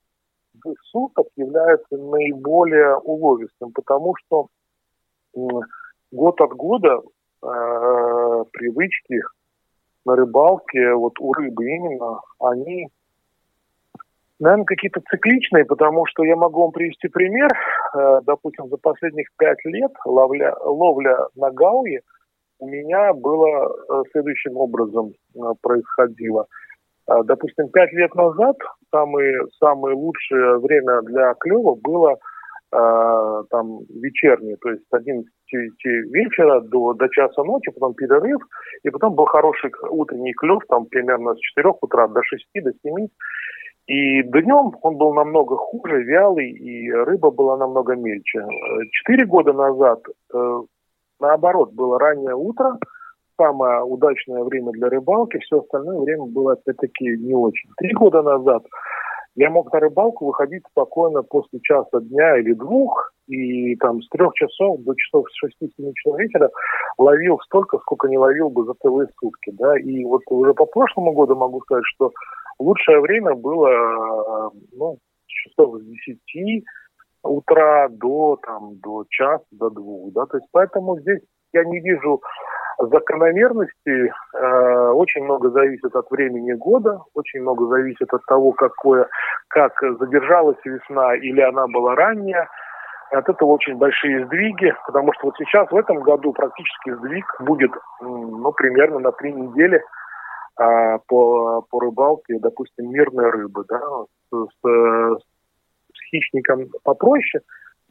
суток 0.91 1.27
является 1.37 1.95
наиболее 1.95 2.97
уловистым, 2.97 3.71
потому 3.71 4.13
что 4.17 4.47
год 6.11 6.41
от 6.41 6.51
года 6.51 7.01
э, 7.47 8.43
привычки 8.51 9.21
на 10.05 10.15
рыбалке, 10.15 10.93
вот 10.93 11.19
у 11.19 11.33
рыбы 11.33 11.65
именно, 11.65 12.19
они, 12.39 12.87
наверное, 14.39 14.65
какие-то 14.65 15.01
цикличные, 15.09 15.65
потому 15.65 16.05
что 16.05 16.23
я 16.23 16.35
могу 16.35 16.61
вам 16.61 16.71
привести 16.71 17.07
пример. 17.07 17.49
Э, 17.95 18.19
допустим, 18.23 18.67
за 18.69 18.77
последних 18.77 19.27
пять 19.37 19.63
лет 19.65 19.91
ловля, 20.05 20.55
ловля 20.63 21.27
на 21.35 21.51
гауе 21.51 22.01
у 22.59 22.67
меня 22.67 23.13
было 23.13 23.67
э, 23.67 24.03
следующим 24.11 24.57
образом 24.57 25.13
э, 25.35 25.39
происходило. 25.61 26.47
Э, 27.09 27.21
допустим, 27.23 27.69
пять 27.69 27.91
лет 27.93 28.13
назад 28.15 28.57
самое, 28.91 29.45
самое 29.59 29.95
лучшее 29.95 30.59
время 30.59 31.01
для 31.03 31.33
клева 31.35 31.75
было 31.75 32.17
э, 32.71 33.43
там 33.49 33.79
вечернее, 33.89 34.57
то 34.57 34.69
есть 34.69 34.83
с 34.89 34.93
11 34.93 35.27
вечера 35.51 36.61
до, 36.61 36.93
до 36.93 37.07
часа 37.09 37.43
ночи, 37.43 37.71
потом 37.71 37.93
перерыв, 37.93 38.41
и 38.83 38.89
потом 38.89 39.15
был 39.15 39.25
хороший 39.25 39.71
утренний 39.89 40.33
клев, 40.33 40.63
там 40.67 40.85
примерно 40.85 41.35
с 41.35 41.39
4 41.39 41.73
утра 41.81 42.07
до 42.07 42.21
6, 42.23 42.45
до 42.55 42.71
7. 42.83 43.07
И 43.87 44.21
днем 44.23 44.73
он 44.81 44.97
был 44.97 45.13
намного 45.13 45.55
хуже, 45.55 46.03
вялый, 46.03 46.49
и 46.49 46.91
рыба 46.91 47.31
была 47.31 47.55
намного 47.57 47.95
мельче. 47.95 48.45
Четыре 48.91 49.25
года 49.25 49.53
назад, 49.53 49.99
э, 50.33 50.61
наоборот, 51.21 51.71
было 51.73 51.97
раннее 51.97 52.35
утро, 52.35 52.77
самое 53.37 53.83
удачное 53.83 54.43
время 54.43 54.71
для 54.71 54.89
рыбалки, 54.89 55.37
все 55.39 55.59
остальное 55.59 55.99
время 55.99 56.25
было 56.25 56.53
опять-таки 56.53 57.17
не 57.17 57.33
очень. 57.33 57.69
Три 57.77 57.93
года 57.93 58.21
назад 58.21 58.63
я 59.37 59.51
мог 59.51 59.71
на 59.71 59.79
рыбалку 59.79 60.25
выходить 60.25 60.63
спокойно 60.71 61.21
после 61.21 61.59
часа 61.61 62.01
дня 62.01 62.39
или 62.39 62.53
двух, 62.53 63.13
и 63.27 63.75
там 63.75 64.01
с 64.01 64.09
трех 64.09 64.33
часов 64.33 64.81
до 64.81 64.95
часов 64.95 65.29
с 65.29 65.35
шести-семи 65.35 65.93
часов 65.93 66.19
вечера 66.19 66.49
ловил 66.97 67.39
столько, 67.45 67.77
сколько 67.77 68.07
не 68.07 68.17
ловил 68.17 68.49
бы 68.49 68.65
за 68.65 68.73
целые 68.81 69.07
сутки, 69.19 69.51
да, 69.51 69.77
и 69.77 70.03
вот 70.05 70.21
уже 70.29 70.55
по 70.55 70.65
прошлому 70.65 71.13
году 71.13 71.35
могу 71.35 71.61
сказать, 71.61 71.85
что 71.85 72.11
лучшее 72.57 72.99
время 72.99 73.35
было, 73.35 74.51
ну, 74.71 74.97
часов 75.27 75.81
с 75.81 75.85
десяти 75.85 76.65
утра 77.21 77.89
до, 77.89 78.39
там, 78.41 78.79
до 78.79 79.05
часа, 79.07 79.43
до 79.51 79.69
двух, 79.69 80.13
да, 80.13 80.25
то 80.25 80.37
есть 80.37 80.47
поэтому 80.51 80.99
здесь 80.99 81.21
я 81.53 81.63
не 81.63 81.79
вижу 81.79 82.21
закономерности 82.79 84.11
э, 84.33 84.89
очень 84.91 85.23
много 85.23 85.49
зависит 85.49 85.95
от 85.95 86.09
времени 86.11 86.53
года, 86.53 87.01
очень 87.13 87.41
много 87.41 87.67
зависит 87.67 88.13
от 88.13 88.23
того, 88.25 88.51
какое, 88.51 89.07
как 89.47 89.73
задержалась 89.99 90.63
весна 90.63 91.15
или 91.15 91.41
она 91.41 91.67
была 91.67 91.95
ранняя. 91.95 92.47
От 93.11 93.29
этого 93.29 93.51
очень 93.51 93.77
большие 93.77 94.25
сдвиги, 94.25 94.75
потому 94.85 95.13
что 95.13 95.27
вот 95.27 95.35
сейчас 95.37 95.71
в 95.71 95.75
этом 95.75 96.01
году 96.01 96.33
практически 96.33 96.93
сдвиг 96.93 97.25
будет 97.39 97.71
ну, 98.01 98.51
примерно 98.51 98.99
на 98.99 99.11
три 99.13 99.31
недели 99.31 99.81
э, 100.59 100.97
по, 101.07 101.61
по 101.61 101.79
рыбалке, 101.79 102.37
допустим, 102.39 102.91
мирной 102.91 103.31
рыбы, 103.31 103.63
да, 103.69 103.79
с, 104.29 104.35
с, 104.35 105.17
с 105.17 106.09
хищником 106.11 106.67
попроще, 106.83 107.41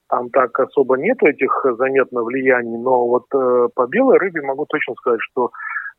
там 0.09 0.31
так 0.31 0.59
особо 0.59 0.97
нет 0.97 1.23
этих 1.23 1.65
заметно 1.79 2.23
влияний, 2.23 2.79
но 2.79 3.07
вот 3.07 3.25
э, 3.35 3.69
по 3.75 3.87
белой 3.87 4.19
рыбе 4.19 4.43
могу 4.43 4.67
точно 4.67 4.95
сказать, 4.95 5.21
что 5.23 5.51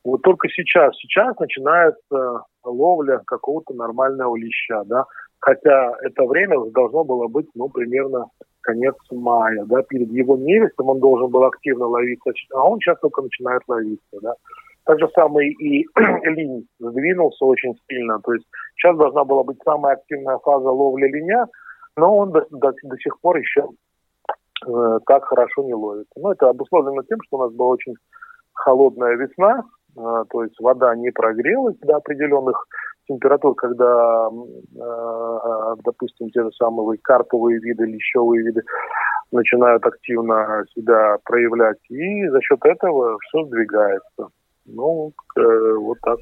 вот 0.04 0.22
только 0.22 0.48
сейчас, 0.50 0.96
сейчас 0.98 1.38
начинается 1.40 2.44
ловля 2.64 3.22
какого-то 3.26 3.74
нормального 3.74 4.36
леща, 4.36 4.84
да, 4.86 5.06
хотя 5.40 5.94
это 6.02 6.26
время 6.26 6.58
должно 6.72 7.04
было 7.04 7.28
быть, 7.28 7.48
ну, 7.56 7.70
примерно 7.70 8.28
конец 8.62 8.96
мая, 9.12 9.66
да, 9.66 9.82
перед 9.84 10.10
его 10.12 10.38
невестом 10.38 10.90
он 10.90 11.00
должен 11.00 11.30
был 11.30 11.44
активно 11.44 11.88
ловиться, 11.88 12.32
а 12.54 12.70
он 12.70 12.80
сейчас 12.80 13.00
только 13.00 13.22
начинает 13.22 13.62
ловиться, 13.68 14.20
да. 14.22 14.34
Так 14.86 15.00
же 15.00 15.10
самое 15.14 15.52
и 15.52 15.86
линь 16.24 16.66
сдвинулся 16.80 17.44
очень 17.44 17.76
сильно, 17.90 18.20
то 18.20 18.34
есть 18.34 18.46
сейчас 18.76 18.96
должна 18.98 19.26
была 19.26 19.44
быть 19.44 19.58
самая 19.66 19.96
активная 19.96 20.38
фаза 20.38 20.70
ловли 20.70 21.08
линя, 21.08 21.48
но 21.98 22.16
он 22.16 22.32
до, 22.32 22.46
до, 22.52 22.72
до 22.84 22.98
сих 22.98 23.20
пор 23.20 23.38
еще 23.38 23.64
Э, 23.64 23.87
как 25.06 25.26
хорошо 25.26 25.64
не 25.64 25.74
ловится. 25.74 26.14
Ну, 26.16 26.32
это 26.32 26.50
обусловлено 26.50 27.04
тем, 27.04 27.20
что 27.26 27.38
у 27.38 27.42
нас 27.42 27.54
была 27.54 27.70
очень 27.70 27.96
холодная 28.54 29.16
весна, 29.16 29.64
э, 29.98 30.24
то 30.30 30.44
есть 30.44 30.60
вода 30.60 30.96
не 30.96 31.12
прогрелась 31.12 31.78
до 31.80 31.98
определенных 31.98 32.66
температур, 33.08 33.56
когда, 33.56 34.30
э, 34.30 35.76
допустим, 35.84 36.30
те 36.30 36.44
же 36.44 36.52
самые 36.52 37.00
карповые 37.02 37.60
виды, 37.60 37.86
лещевые 37.86 38.44
виды 38.44 38.64
начинают 39.32 39.86
активно 39.86 40.64
себя 40.76 41.18
проявлять, 41.24 41.80
и 41.90 42.28
за 42.30 42.42
счет 42.42 42.60
этого 42.64 43.18
все 43.20 43.46
сдвигается. 43.46 44.30
Ну, 44.66 45.14
вот 45.36 45.98
так. 46.02 46.18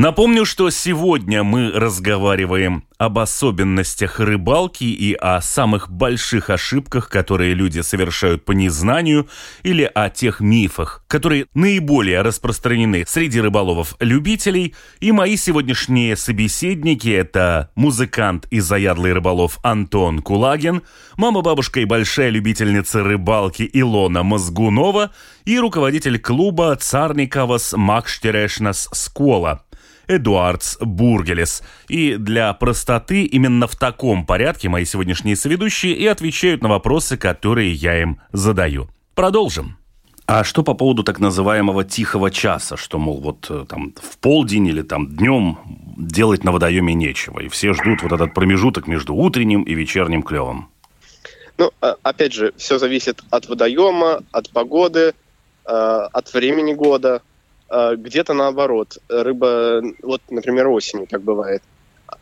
Напомню, 0.00 0.46
что 0.46 0.70
сегодня 0.70 1.44
мы 1.44 1.70
разговариваем 1.72 2.84
об 2.96 3.18
особенностях 3.18 4.18
рыбалки 4.18 4.84
и 4.84 5.12
о 5.12 5.42
самых 5.42 5.90
больших 5.90 6.48
ошибках, 6.48 7.10
которые 7.10 7.52
люди 7.52 7.80
совершают 7.80 8.46
по 8.46 8.52
незнанию, 8.52 9.28
или 9.62 9.82
о 9.82 10.08
тех 10.08 10.40
мифах, 10.40 11.04
которые 11.06 11.48
наиболее 11.52 12.22
распространены 12.22 13.04
среди 13.06 13.42
рыболовов-любителей. 13.42 14.74
И 15.00 15.12
мои 15.12 15.36
сегодняшние 15.36 16.16
собеседники– 16.16 17.08
это 17.10 17.70
музыкант 17.74 18.46
и 18.50 18.60
заядлый 18.60 19.12
рыболов 19.12 19.58
Антон 19.62 20.22
Кулагин, 20.22 20.80
мама-бабушка 21.18 21.80
и 21.80 21.84
большая 21.84 22.30
любительница 22.30 23.04
рыбалки 23.04 23.68
Илона 23.70 24.22
Мозгунова 24.22 25.10
и 25.44 25.58
руководитель 25.58 26.18
клуба 26.18 26.74
Царниковас 26.74 27.74
Макштерешнас 27.76 28.88
Скола– 28.94 29.62
Эдуардс 30.10 30.76
Бургелес. 30.80 31.62
И 31.88 32.16
для 32.16 32.52
простоты 32.52 33.24
именно 33.24 33.66
в 33.66 33.76
таком 33.76 34.26
порядке 34.26 34.68
мои 34.68 34.84
сегодняшние 34.84 35.36
соведущие 35.36 35.94
и 35.94 36.06
отвечают 36.06 36.62
на 36.62 36.68
вопросы, 36.68 37.16
которые 37.16 37.72
я 37.72 38.02
им 38.02 38.20
задаю. 38.32 38.88
Продолжим. 39.14 39.76
А 40.26 40.44
что 40.44 40.62
по 40.62 40.74
поводу 40.74 41.02
так 41.02 41.18
называемого 41.18 41.84
тихого 41.84 42.30
часа, 42.30 42.76
что, 42.76 42.98
мол, 42.98 43.20
вот 43.20 43.46
э, 43.50 43.64
там 43.68 43.92
в 44.00 44.16
полдень 44.18 44.68
или 44.68 44.82
там 44.82 45.08
днем 45.08 45.58
делать 45.96 46.44
на 46.44 46.52
водоеме 46.52 46.94
нечего, 46.94 47.40
и 47.40 47.48
все 47.48 47.74
ждут 47.74 48.02
вот 48.02 48.12
этот 48.12 48.32
промежуток 48.32 48.86
между 48.86 49.12
утренним 49.14 49.62
и 49.62 49.74
вечерним 49.74 50.22
клевом? 50.22 50.70
Ну, 51.58 51.72
а, 51.80 51.96
опять 52.04 52.32
же, 52.32 52.52
все 52.56 52.78
зависит 52.78 53.22
от 53.30 53.48
водоема, 53.48 54.22
от 54.30 54.50
погоды, 54.50 55.14
э, 55.66 55.72
от 56.12 56.32
времени 56.32 56.74
года. 56.74 57.22
А, 57.70 57.94
где-то 57.94 58.34
наоборот. 58.34 58.98
Рыба, 59.08 59.82
вот, 60.02 60.22
например, 60.28 60.68
осенью 60.68 61.06
так 61.06 61.22
бывает. 61.22 61.62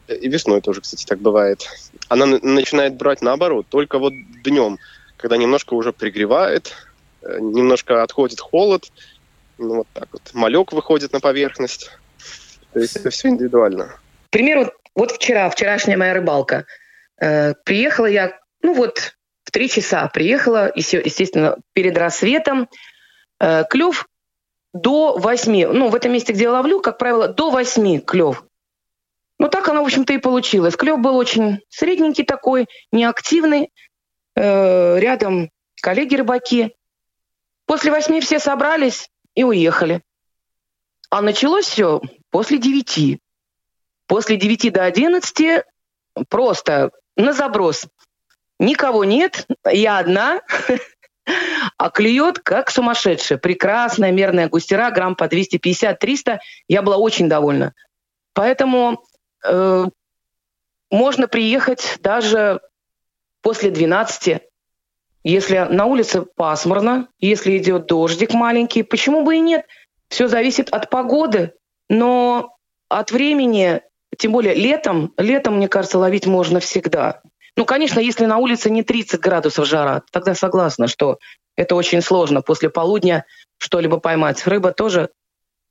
И 0.09 0.29
весной 0.29 0.61
тоже, 0.61 0.83
кстати, 0.83 1.07
так 1.07 1.19
бывает. 1.19 1.67
Она 2.09 2.27
начинает 2.27 2.97
брать 2.97 3.23
наоборот, 3.23 3.67
только 3.69 3.99
вот 3.99 4.13
днем, 4.45 4.79
когда 5.17 5.37
немножко 5.39 5.75
уже 5.75 5.93
пригревает, 5.93 6.75
э, 7.23 7.39
немножко 7.41 8.03
отходит 8.03 8.41
холод, 8.41 8.93
ну, 9.57 9.77
вот 9.77 9.89
так 9.95 10.09
вот. 10.13 10.23
Малек 10.35 10.73
выходит 10.73 11.13
на 11.13 11.21
поверхность. 11.21 11.91
То 12.73 12.81
есть 12.81 12.97
это 12.97 13.11
все 13.11 13.29
индивидуально. 13.29 13.87
К 14.29 14.31
примеру, 14.31 14.71
вот 14.95 15.13
вчера, 15.13 15.49
вчерашняя 15.49 15.97
моя 15.97 16.13
рыбалка. 16.13 16.67
Э, 17.21 17.55
приехала 17.65 18.07
я, 18.07 18.39
ну 18.63 18.75
вот, 18.75 19.17
в 19.45 19.51
три 19.51 19.71
часа 19.71 20.09
приехала, 20.09 20.71
естественно, 20.75 21.57
перед 21.73 21.97
рассветом. 21.97 22.69
Э, 23.41 23.65
клев 23.69 24.08
до 24.73 25.19
8. 25.19 25.73
Ну, 25.73 25.89
в 25.89 25.95
этом 25.95 26.13
месте, 26.13 26.33
где 26.33 26.45
я 26.45 26.53
ловлю, 26.53 26.81
как 26.81 26.99
правило, 26.99 27.29
до 27.29 27.51
8 27.51 28.01
клев. 28.01 28.45
Ну, 29.39 29.49
так 29.49 29.69
оно, 29.69 29.83
в 29.83 29.87
общем-то, 29.87 30.13
и 30.13 30.19
получилось. 30.19 30.77
Клев 30.77 30.99
был 30.99 31.17
очень 31.17 31.61
средненький 31.69 32.25
такой, 32.25 32.67
неактивный. 32.91 33.71
Э, 34.35 34.99
рядом 34.99 35.51
коллеги-рыбаки. 35.83 36.75
После 37.67 37.91
восьми 37.91 38.21
все 38.21 38.39
собрались 38.39 39.11
и 39.35 39.43
уехали. 39.43 40.03
А 41.11 41.23
началось 41.23 41.67
все 41.67 42.01
после 42.31 42.59
девяти. 42.59 43.21
После 44.07 44.37
девяти 44.37 44.71
до 44.71 44.85
одиннадцати 44.85 45.65
просто 46.29 46.93
на 47.17 47.33
заброс. 47.33 47.87
Никого 48.61 49.05
нет, 49.05 49.47
я 49.65 49.99
одна. 49.99 50.41
а 51.79 51.91
клюет 51.91 52.41
как 52.41 52.71
сумасшедшая. 52.71 53.38
Прекрасная 53.38 54.11
мерная 54.11 54.49
густера, 54.49 54.91
грамм 54.91 55.14
по 55.14 55.25
250-300. 55.25 56.38
Я 56.67 56.83
была 56.83 56.97
очень 56.97 57.29
довольна. 57.29 57.73
Поэтому 58.35 59.05
э, 59.45 59.85
можно 60.91 61.29
приехать 61.29 61.99
даже 62.01 62.61
после 63.43 63.71
12, 63.71 64.43
если 65.23 65.59
на 65.71 65.87
улице 65.87 66.23
пасмурно, 66.23 67.09
если 67.21 67.57
идет 67.57 67.87
дождик 67.87 68.35
маленький. 68.35 68.83
Почему 68.83 69.25
бы 69.25 69.37
и 69.37 69.41
нет? 69.41 69.64
Все 70.09 70.27
зависит 70.27 70.71
от 70.71 70.91
погоды, 70.91 71.53
но 71.88 72.57
от 72.88 73.12
времени, 73.12 73.83
тем 74.17 74.33
более 74.33 74.55
летом, 74.55 75.14
летом, 75.17 75.57
мне 75.57 75.69
кажется, 75.69 75.99
ловить 75.99 76.27
можно 76.27 76.59
всегда. 76.59 77.23
Ну, 77.59 77.64
конечно, 77.64 77.99
если 77.99 78.25
на 78.25 78.37
улице 78.37 78.71
не 78.71 78.85
30 78.85 79.18
градусов 79.18 79.66
жара, 79.66 80.03
тогда 80.12 80.35
согласна, 80.35 80.87
что 80.87 81.18
это 81.57 81.75
очень 81.75 82.03
сложно 82.03 82.40
после 82.40 82.71
полудня 82.71 83.25
что-либо 83.57 83.99
поймать. 83.99 84.47
Рыба 84.47 84.71
тоже 84.71 85.11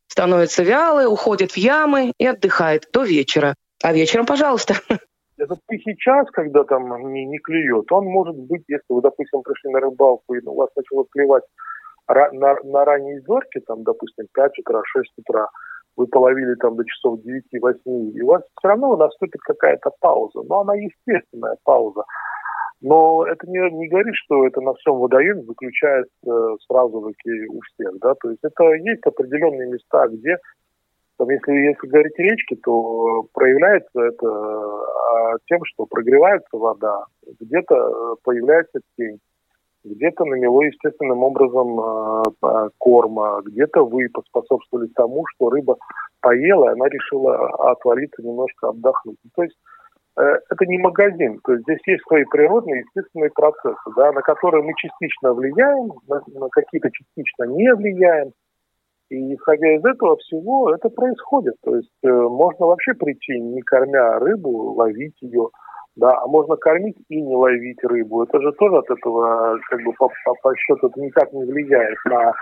становится 0.07 0.63
вялой, 0.63 1.05
уходит 1.05 1.51
в 1.51 1.57
ямы 1.57 2.11
и 2.17 2.25
отдыхает 2.25 2.89
до 2.91 3.05
вечера. 3.05 3.55
А 3.81 3.93
вечером, 3.93 4.25
пожалуйста. 4.25 4.73
Этот 5.37 5.59
тихий 5.69 5.95
час, 5.97 6.27
когда 6.33 6.65
там 6.65 7.13
не, 7.13 7.25
не 7.25 7.37
клюет, 7.37 7.89
он 7.89 8.03
может 8.03 8.35
быть, 8.35 8.63
если 8.67 8.83
вы, 8.89 9.01
допустим, 9.01 9.41
пришли 9.41 9.71
на 9.71 9.79
рыбалку 9.79 10.33
и 10.33 10.45
у 10.45 10.55
вас 10.55 10.67
начало 10.75 11.05
клевать 11.09 11.43
на, 12.09 12.55
на 12.65 12.83
ранней 12.83 13.21
зорке, 13.21 13.61
там, 13.65 13.83
допустим, 13.83 14.25
5 14.33 14.59
утра, 14.59 14.81
6 14.83 15.13
утра, 15.19 15.47
вы 15.97 16.05
половили 16.07 16.53
там 16.55 16.75
до 16.75 16.85
часов 16.85 17.19
9-8, 17.19 18.11
и 18.11 18.21
у 18.21 18.27
вас 18.27 18.43
все 18.57 18.67
равно 18.67 18.95
наступит 18.95 19.41
какая-то 19.41 19.89
пауза. 19.99 20.43
Но 20.47 20.61
она 20.61 20.75
естественная 20.75 21.57
пауза. 21.63 22.03
Но 22.79 23.25
это 23.25 23.47
не, 23.47 23.59
не 23.71 23.87
говорит, 23.87 24.13
что 24.15 24.45
это 24.45 24.61
на 24.61 24.75
всем 24.75 24.99
водоеме 24.99 25.41
заключается 25.41 26.11
э, 26.27 26.55
сразу 26.67 27.01
таки 27.01 27.47
у 27.47 27.59
всех. 27.61 27.97
Да? 27.99 28.13
То 28.21 28.29
есть 28.29 28.43
это 28.43 28.63
есть 28.73 29.03
определенные 29.03 29.67
места, 29.71 30.07
где, 30.09 30.37
там, 31.17 31.27
если, 31.31 31.53
если 31.53 31.87
говорить 31.87 32.19
речки, 32.19 32.55
то 32.63 33.25
проявляется 33.33 33.99
это 33.99 34.27
а, 34.27 35.37
тем, 35.47 35.61
что 35.65 35.87
прогревается 35.87 36.55
вода, 36.55 37.05
где-то 37.39 37.75
э, 37.75 38.15
появляется 38.23 38.79
тень 38.95 39.17
где-то 39.87 40.25
на 40.25 40.35
него 40.35 40.63
естественным 40.63 41.23
образом 41.23 41.79
э, 41.79 42.69
корма, 42.77 43.41
где-то 43.45 43.85
вы 43.85 44.09
поспособствовали 44.13 44.87
тому, 44.95 45.25
что 45.33 45.49
рыба 45.49 45.77
поела, 46.21 46.69
и 46.69 46.73
она 46.73 46.87
решила 46.87 47.49
отвалиться, 47.71 48.21
немножко 48.21 48.69
отдохнуть. 48.69 49.17
То 49.35 49.43
есть 49.43 49.55
э, 50.17 50.21
это 50.21 50.65
не 50.65 50.77
магазин, 50.77 51.39
то 51.43 51.53
есть 51.53 51.63
здесь 51.63 51.79
есть 51.87 52.03
свои 52.07 52.25
природные 52.25 52.81
естественные 52.81 53.31
процессы, 53.31 53.89
да, 53.95 54.11
на 54.11 54.21
которые 54.21 54.63
мы 54.63 54.73
частично 54.75 55.33
влияем, 55.33 55.91
на 56.07 56.49
какие-то 56.49 56.89
частично 56.91 57.43
не 57.45 57.73
влияем. 57.73 58.31
И 59.09 59.35
исходя 59.35 59.73
из 59.73 59.85
этого 59.85 60.17
всего, 60.17 60.73
это 60.73 60.89
происходит. 60.89 61.55
То 61.63 61.75
есть 61.77 61.89
э, 62.03 62.09
можно 62.09 62.65
вообще 62.65 62.93
прийти, 62.93 63.39
не 63.39 63.61
кормя 63.61 64.19
рыбу, 64.19 64.73
ловить 64.73 65.15
ее, 65.21 65.49
да, 65.97 66.13
а 66.21 66.27
можно 66.27 66.55
кормить 66.55 66.97
и 67.09 67.21
не 67.21 67.35
ловить 67.35 67.83
рыбу. 67.83 68.23
Это 68.23 68.39
же 68.39 68.51
тоже 68.53 68.77
от 68.77 68.89
этого, 68.89 69.59
как 69.69 69.81
бы 69.83 69.91
по, 69.93 70.09
по, 70.25 70.33
по 70.43 70.55
счету, 70.55 70.87
это 70.87 71.01
никак 71.01 71.33
не 71.33 71.43
влияет 71.43 71.97
на, 72.05 72.33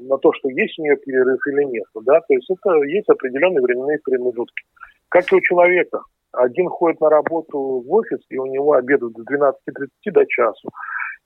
на 0.00 0.16
то, 0.18 0.32
что 0.32 0.48
есть 0.48 0.78
у 0.78 0.82
нее 0.82 0.96
перерыв 0.96 1.38
или 1.46 1.64
нет. 1.64 1.84
Да? 1.94 2.20
То 2.20 2.34
есть 2.34 2.50
это 2.50 2.72
есть 2.84 3.08
определенные 3.08 3.60
временные 3.60 3.98
промежутки. 4.02 4.64
Как 5.10 5.30
и 5.30 5.36
у 5.36 5.40
человека. 5.40 6.00
Один 6.32 6.68
ходит 6.68 7.00
на 7.00 7.10
работу 7.10 7.84
в 7.86 7.92
офис, 7.92 8.20
и 8.30 8.38
у 8.38 8.46
него 8.46 8.72
обедают 8.72 9.14
с 9.14 9.26
12.30 9.30 10.12
до 10.12 10.24
часу. 10.26 10.68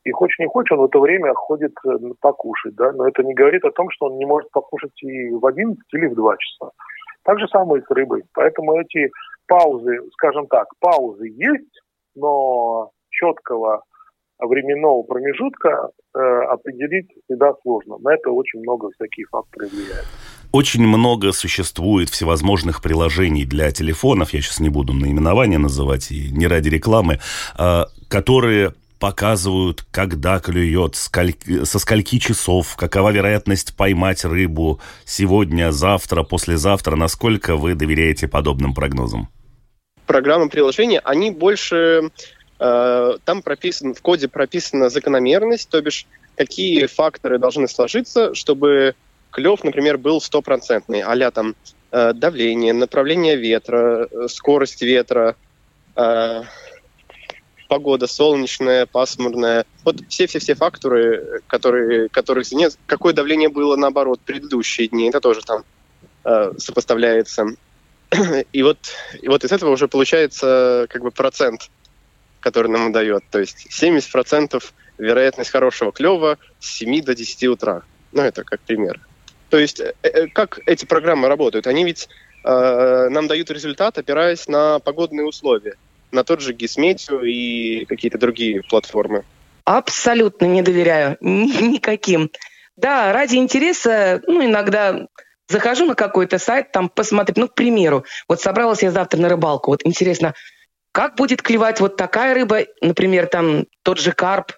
И 0.05 0.11
хочешь 0.11 0.38
не 0.38 0.47
хочешь, 0.47 0.73
он 0.73 0.81
в 0.81 0.85
это 0.87 0.99
время 0.99 1.35
ходит 1.35 1.73
э, 1.87 1.90
покушать. 2.21 2.75
Да? 2.75 2.90
Но 2.93 3.07
это 3.07 3.23
не 3.23 3.35
говорит 3.35 3.64
о 3.64 3.71
том, 3.71 3.90
что 3.90 4.07
он 4.07 4.17
не 4.17 4.27
может 4.27 4.51
покушать 4.51 5.03
и 5.03 5.31
в 5.31 5.45
11 5.47 5.79
или 5.93 6.07
в 6.07 6.14
2 6.14 6.37
часа. 6.38 6.71
Так 7.25 7.38
же 7.38 7.47
самое 7.49 7.83
и 7.83 7.85
с 7.85 7.90
рыбой. 7.90 8.23
Поэтому 8.35 8.81
эти 8.81 9.11
паузы, 9.46 9.98
скажем 10.12 10.46
так, 10.46 10.66
паузы 10.80 11.28
есть, 11.28 11.80
но 12.14 12.90
четкого 13.11 13.83
временного 14.38 15.02
промежутка 15.02 15.90
э, 16.14 16.18
определить 16.18 17.09
всегда 17.24 17.52
сложно. 17.62 17.98
На 17.98 18.14
это 18.14 18.30
очень 18.30 18.61
много 18.61 18.90
всяких 18.90 19.28
факторов 19.30 19.70
влияет. 19.70 20.07
Очень 20.52 20.87
много 20.87 21.33
существует 21.33 22.09
всевозможных 22.11 22.80
приложений 22.83 23.44
для 23.46 23.70
телефонов, 23.72 24.33
я 24.35 24.40
сейчас 24.40 24.61
не 24.61 24.68
буду 24.68 24.92
наименования 24.92 25.59
называть, 25.59 26.12
и 26.12 26.30
не 26.33 26.46
ради 26.46 26.68
рекламы, 26.68 27.18
э, 27.59 27.83
которые 28.09 28.74
показывают, 29.05 29.85
когда 29.90 30.40
клюет, 30.40 30.97
сколь... 30.97 31.35
со 31.64 31.79
скольки 31.79 32.19
часов, 32.19 32.75
какова 32.75 33.11
вероятность 33.11 33.77
поймать 33.77 34.25
рыбу 34.25 34.81
сегодня, 35.05 35.73
завтра, 35.73 36.23
послезавтра, 36.23 36.97
насколько 36.97 37.57
вы 37.57 37.75
доверяете 37.75 38.29
подобным 38.29 38.73
прогнозам? 38.73 39.29
Программы 40.07 40.49
приложения, 40.49 41.01
они 41.01 41.31
больше... 41.31 42.12
Э, 42.59 43.19
там 43.27 43.43
прописан, 43.43 43.93
в 43.93 44.01
коде 44.01 44.27
прописана 44.27 44.88
закономерность, 44.88 45.69
то 45.69 45.83
бишь 45.83 46.07
какие 46.35 46.87
факторы 46.87 47.38
должны 47.38 47.69
сложиться, 47.69 48.35
чтобы 48.35 48.95
клев, 49.31 49.64
например, 49.64 49.99
был 49.99 50.23
стопроцентный, 50.23 51.03
а 51.03 51.31
там 51.31 51.57
э, 51.93 52.14
давление, 52.14 52.73
направление 52.73 53.37
ветра, 53.37 54.09
э, 54.11 54.29
скорость 54.29 54.81
ветра, 54.81 55.37
э, 55.95 56.43
погода 57.68 58.07
солнечная, 58.07 58.87
пасмурная. 58.87 59.64
Вот 59.85 60.00
все-все-все 60.09 60.55
факторы, 60.55 61.42
которые, 61.46 62.09
которых 62.09 62.50
нет. 62.53 62.79
Какое 62.87 63.12
давление 63.12 63.48
было, 63.48 63.77
наоборот, 63.77 64.20
предыдущие 64.24 64.88
дни, 64.88 65.09
это 65.09 65.20
тоже 65.20 65.40
там 65.42 65.64
э, 66.24 66.53
сопоставляется. 66.59 67.46
И 68.53 68.62
вот, 68.62 68.79
и 69.20 69.29
вот 69.29 69.44
из 69.44 69.50
этого 69.50 69.70
уже 69.70 69.88
получается 69.88 70.87
как 70.88 71.03
бы 71.03 71.11
процент, 71.11 71.70
который 72.40 72.70
нам 72.70 72.92
дает. 72.92 73.24
То 73.31 73.40
есть 73.40 73.66
70% 73.70 74.62
вероятность 74.98 75.50
хорошего 75.50 75.92
клева 75.92 76.38
с 76.61 76.66
7 76.77 77.03
до 77.03 77.14
10 77.14 77.44
утра. 77.48 77.83
Ну, 78.12 78.22
это 78.22 78.44
как 78.44 78.61
пример. 78.61 79.00
То 79.50 79.59
есть 79.59 79.81
э, 79.81 79.94
э, 80.03 80.27
как 80.29 80.61
эти 80.66 80.85
программы 80.85 81.29
работают? 81.29 81.66
Они 81.66 81.85
ведь 81.85 82.09
э, 82.44 83.09
нам 83.11 83.27
дают 83.27 83.50
результат, 83.50 83.98
опираясь 83.98 84.48
на 84.48 84.79
погодные 84.79 85.27
условия, 85.27 85.77
на 86.14 86.24
тот 86.24 86.40
же 86.40 86.53
Гисметио 86.53 87.22
и 87.22 87.85
какие-то 87.85 88.18
другие 88.18 88.62
платформы. 88.62 89.24
Абсолютно 89.64 90.46
не 90.46 90.62
доверяю 90.62 91.18
никаким. 91.20 92.31
Да, 92.77 93.12
ради 93.12 93.37
интереса, 93.37 94.22
ну, 94.27 94.44
иногда 94.44 95.07
захожу 95.48 95.85
на 95.85 95.94
какой-то 95.94 96.38
сайт, 96.38 96.72
там 96.72 96.88
посмотреть, 96.88 97.37
ну, 97.37 97.48
к 97.48 97.55
примеру, 97.55 98.05
вот 98.29 98.40
собралась 98.40 98.83
я 98.83 98.90
завтра 98.90 99.20
на 99.20 99.29
рыбалку, 99.29 99.70
вот 99.70 99.85
интересно, 99.85 100.35
как 100.92 101.16
будет 101.16 101.42
клевать 101.42 101.81
вот 101.81 101.96
такая 101.96 102.35
рыба, 102.35 102.61
например, 102.81 103.27
там 103.27 103.66
тот 103.83 103.98
же 103.98 104.12
карп, 104.12 104.53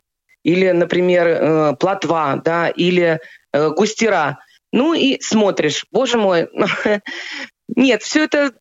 или, 0.44 0.70
например, 0.70 1.26
э, 1.26 1.76
плотва, 1.76 2.40
да, 2.44 2.68
или 2.68 3.20
э, 3.52 3.70
густера. 3.70 4.38
Ну 4.72 4.94
и 4.94 5.20
смотришь, 5.20 5.86
боже 5.90 6.18
мой, 6.18 6.48
нет, 7.68 8.02
все 8.02 8.24
это 8.24 8.52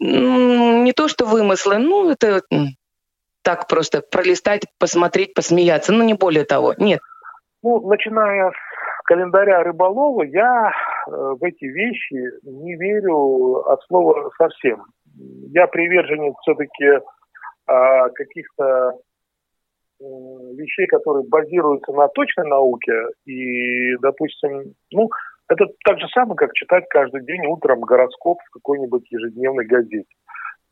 не 0.00 0.92
то, 0.92 1.08
что 1.08 1.26
вымыслы, 1.26 1.78
ну 1.78 2.10
это 2.10 2.42
так 3.42 3.66
просто 3.66 4.02
пролистать, 4.02 4.62
посмотреть, 4.78 5.34
посмеяться, 5.34 5.92
ну 5.92 6.04
не 6.04 6.14
более 6.14 6.44
того, 6.44 6.74
нет. 6.76 7.00
Ну, 7.62 7.80
начиная 7.88 8.50
с 8.50 9.02
календаря 9.04 9.62
рыболова, 9.64 10.22
я 10.22 10.70
э, 10.70 11.10
в 11.10 11.42
эти 11.42 11.64
вещи 11.64 12.30
не 12.42 12.76
верю 12.76 13.66
от 13.66 13.82
слова 13.84 14.30
совсем. 14.38 14.84
Я 15.50 15.66
приверженец 15.66 16.34
все-таки 16.42 16.84
э, 16.84 17.00
каких-то 18.14 18.92
э, 20.00 20.04
вещей, 20.54 20.86
которые 20.86 21.26
базируются 21.26 21.92
на 21.92 22.06
точной 22.08 22.48
науке. 22.48 22.92
И, 23.24 23.96
допустим, 23.96 24.74
ну, 24.92 25.08
это 25.48 25.66
так 25.84 25.98
же 25.98 26.06
самое, 26.08 26.36
как 26.36 26.52
читать 26.54 26.84
каждый 26.90 27.24
день 27.24 27.46
утром 27.46 27.80
гороскоп 27.80 28.38
в 28.40 28.50
какой-нибудь 28.52 29.10
ежедневной 29.10 29.66
газете, 29.66 30.04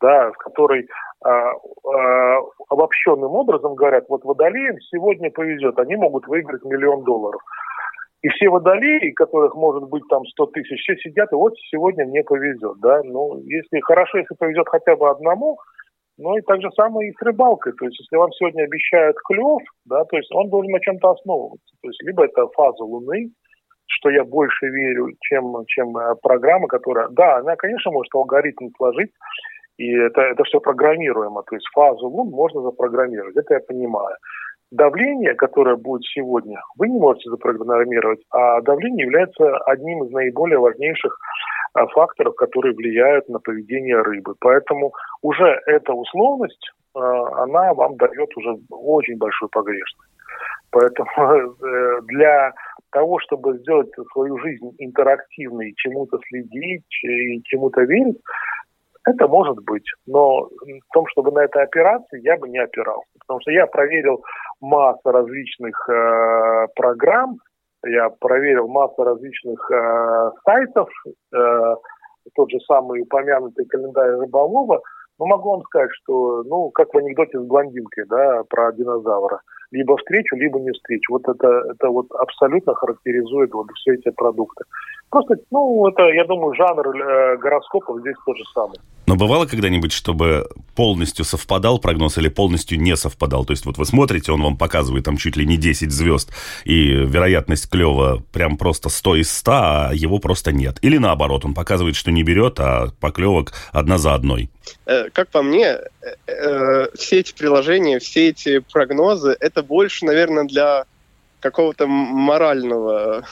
да, 0.00 0.30
в 0.32 0.36
которой 0.36 0.82
э, 0.82 1.28
э, 1.28 2.36
обобщенным 2.68 3.32
образом 3.32 3.74
говорят, 3.74 4.04
вот 4.08 4.24
водолеям 4.24 4.78
сегодня 4.80 5.30
повезет, 5.30 5.78
они 5.78 5.96
могут 5.96 6.26
выиграть 6.26 6.64
миллион 6.64 7.04
долларов. 7.04 7.40
И 8.22 8.28
все 8.28 8.48
водолеи, 8.48 9.12
которых 9.12 9.54
может 9.54 9.84
быть 9.88 10.02
там 10.08 10.24
100 10.24 10.46
тысяч, 10.46 10.80
все 10.80 10.96
сидят, 10.96 11.32
и 11.32 11.36
вот 11.36 11.54
сегодня 11.70 12.04
мне 12.06 12.22
повезет, 12.24 12.78
да. 12.80 13.00
Ну, 13.04 13.40
если 13.44 13.80
хорошо, 13.80 14.18
если 14.18 14.34
повезет 14.34 14.68
хотя 14.68 14.96
бы 14.96 15.08
одному, 15.08 15.58
ну 16.18 16.36
и 16.36 16.40
так 16.42 16.60
же 16.60 16.70
самое 16.72 17.10
и 17.10 17.14
с 17.14 17.22
рыбалкой. 17.22 17.72
То 17.74 17.84
есть, 17.84 18.00
если 18.00 18.16
вам 18.16 18.32
сегодня 18.32 18.64
обещают 18.64 19.16
клев, 19.28 19.62
да, 19.84 20.04
то 20.04 20.16
есть 20.16 20.32
он 20.34 20.48
должен 20.48 20.72
на 20.72 20.80
чем-то 20.80 21.10
основываться. 21.10 21.76
То 21.82 21.88
есть, 21.88 22.02
либо 22.02 22.24
это 22.24 22.48
фаза 22.48 22.84
Луны, 22.84 23.30
что 23.96 24.10
я 24.10 24.24
больше 24.24 24.66
верю, 24.66 25.08
чем, 25.20 25.64
чем 25.66 25.96
э, 25.96 26.14
программа, 26.22 26.68
которая... 26.68 27.08
Да, 27.08 27.38
она, 27.38 27.56
конечно, 27.56 27.90
может 27.90 28.14
алгоритм 28.14 28.68
сложить, 28.76 29.10
и 29.78 29.92
это, 29.92 30.20
это 30.20 30.44
все 30.44 30.60
программируемо. 30.60 31.42
То 31.42 31.56
есть 31.56 31.66
фазу 31.74 32.08
лун 32.08 32.30
можно 32.30 32.62
запрограммировать, 32.62 33.36
это 33.36 33.54
я 33.54 33.60
понимаю. 33.60 34.16
Давление, 34.70 35.34
которое 35.34 35.76
будет 35.76 36.02
сегодня, 36.04 36.60
вы 36.76 36.88
не 36.88 36.98
можете 36.98 37.30
запрограммировать, 37.30 38.20
а 38.30 38.60
давление 38.62 39.06
является 39.06 39.56
одним 39.58 40.04
из 40.04 40.10
наиболее 40.10 40.58
важнейших 40.58 41.16
э, 41.78 41.86
факторов, 41.94 42.34
которые 42.34 42.74
влияют 42.74 43.28
на 43.28 43.38
поведение 43.38 44.02
рыбы. 44.02 44.34
Поэтому 44.40 44.92
уже 45.22 45.60
эта 45.66 45.92
условность, 45.92 46.70
э, 46.94 46.98
она 46.98 47.72
вам 47.74 47.96
дает 47.96 48.36
уже 48.36 48.56
очень 48.70 49.16
большую 49.16 49.48
погрешность. 49.48 50.10
Поэтому 50.70 51.54
для 52.08 52.52
того, 52.96 53.18
чтобы 53.18 53.58
сделать 53.58 53.90
свою 54.12 54.38
жизнь 54.38 54.74
интерактивной, 54.78 55.74
чему-то 55.76 56.18
следить 56.28 57.04
и 57.04 57.42
чему-то 57.44 57.82
верить, 57.82 58.18
это 59.04 59.28
может 59.28 59.62
быть. 59.64 59.84
Но 60.06 60.44
в 60.46 60.92
том, 60.94 61.04
чтобы 61.08 61.30
на 61.30 61.44
это 61.44 61.60
опираться, 61.60 62.16
я 62.16 62.38
бы 62.38 62.48
не 62.48 62.58
опирался. 62.58 63.10
Потому 63.20 63.40
что 63.42 63.50
я 63.50 63.66
проверил 63.66 64.24
массу 64.62 65.10
различных 65.10 65.76
э, 65.90 66.68
программ, 66.74 67.36
я 67.84 68.08
проверил 68.08 68.66
массу 68.66 69.04
различных 69.04 69.70
э, 69.70 70.30
сайтов, 70.46 70.88
э, 71.34 71.74
тот 72.34 72.50
же 72.50 72.58
самый 72.60 73.02
упомянутый 73.02 73.66
календарь 73.66 74.12
рыболова, 74.12 74.80
но 75.18 75.26
могу 75.26 75.50
вам 75.50 75.62
сказать, 75.62 75.90
что, 76.02 76.42
ну, 76.44 76.70
как 76.70 76.92
в 76.92 76.98
анекдоте 76.98 77.38
с 77.38 77.42
блондинкой, 77.42 78.04
да, 78.08 78.42
про 78.48 78.72
динозавра– 78.72 79.40
либо 79.70 79.96
встречу, 79.96 80.36
либо 80.36 80.58
не 80.60 80.72
встречу. 80.72 81.12
Вот 81.12 81.28
это, 81.28 81.48
это 81.70 81.88
вот 81.88 82.10
абсолютно 82.12 82.74
характеризует 82.74 83.52
вот 83.52 83.66
все 83.74 83.94
эти 83.94 84.10
продукты. 84.10 84.64
Просто, 85.10 85.36
ну, 85.50 85.88
это, 85.88 86.02
я 86.02 86.24
думаю, 86.24 86.54
жанр 86.54 86.88
э, 86.88 87.36
гороскопов 87.38 88.00
здесь 88.00 88.16
тот 88.24 88.36
же 88.36 88.44
самый. 88.54 88.78
Но 89.06 89.14
бывало 89.14 89.46
когда-нибудь, 89.46 89.92
чтобы 89.92 90.48
полностью 90.74 91.24
совпадал 91.24 91.78
прогноз 91.78 92.18
или 92.18 92.28
полностью 92.28 92.80
не 92.80 92.96
совпадал? 92.96 93.44
То 93.44 93.52
есть 93.52 93.64
вот 93.64 93.78
вы 93.78 93.86
смотрите, 93.86 94.32
он 94.32 94.42
вам 94.42 94.56
показывает 94.56 95.04
там 95.04 95.16
чуть 95.16 95.36
ли 95.36 95.46
не 95.46 95.56
10 95.56 95.92
звезд, 95.92 96.30
и 96.64 96.88
вероятность 96.88 97.70
клева 97.70 98.22
прям 98.32 98.56
просто 98.56 98.88
100 98.88 99.16
из 99.16 99.30
100, 99.30 99.52
а 99.52 99.90
его 99.94 100.18
просто 100.18 100.52
нет. 100.52 100.78
Или 100.82 100.98
наоборот, 100.98 101.44
он 101.44 101.54
показывает, 101.54 101.94
что 101.94 102.10
не 102.10 102.24
берет, 102.24 102.58
а 102.58 102.88
поклевок 103.00 103.52
одна 103.70 103.98
за 103.98 104.14
одной. 104.14 104.50
Э, 104.86 105.08
как 105.10 105.28
по 105.28 105.42
мне, 105.42 105.66
э, 105.66 105.80
э, 106.26 106.86
все 106.96 107.20
эти 107.20 107.32
приложения, 107.32 108.00
все 108.00 108.30
эти 108.30 108.58
прогнозы, 108.58 109.36
это 109.38 109.62
больше, 109.62 110.04
наверное, 110.04 110.44
для 110.44 110.84
какого-то 111.40 111.86
морального 111.86 113.24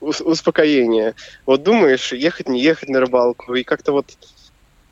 успокоения. 0.00 1.14
Вот 1.46 1.62
думаешь, 1.62 2.12
ехать, 2.12 2.48
не 2.48 2.60
ехать 2.60 2.90
на 2.90 3.00
рыбалку, 3.00 3.54
и 3.54 3.62
как-то 3.62 3.92
вот 3.92 4.06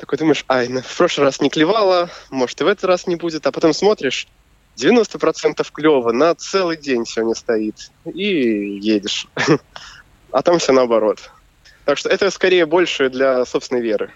такой 0.02 0.18
думаешь, 0.18 0.44
ай, 0.48 0.66
в 0.66 0.96
прошлый 0.96 1.26
раз 1.26 1.40
не 1.40 1.48
клевало, 1.48 2.10
может 2.28 2.60
и 2.60 2.64
в 2.64 2.66
этот 2.66 2.84
раз 2.86 3.06
не 3.06 3.14
будет, 3.14 3.46
а 3.46 3.52
потом 3.52 3.72
смотришь, 3.72 4.26
90% 4.76 5.64
клева 5.72 6.10
на 6.10 6.34
целый 6.34 6.76
день 6.76 7.06
сегодня 7.06 7.36
стоит, 7.36 7.90
и 8.12 8.78
едешь. 8.80 9.28
А 10.34 10.40
там 10.40 10.58
все 10.58 10.72
наоборот. 10.72 11.30
Так 11.84 11.98
что 11.98 12.08
это 12.08 12.30
скорее 12.30 12.64
больше 12.64 13.10
для 13.10 13.44
собственной 13.44 13.82
веры. 13.82 14.10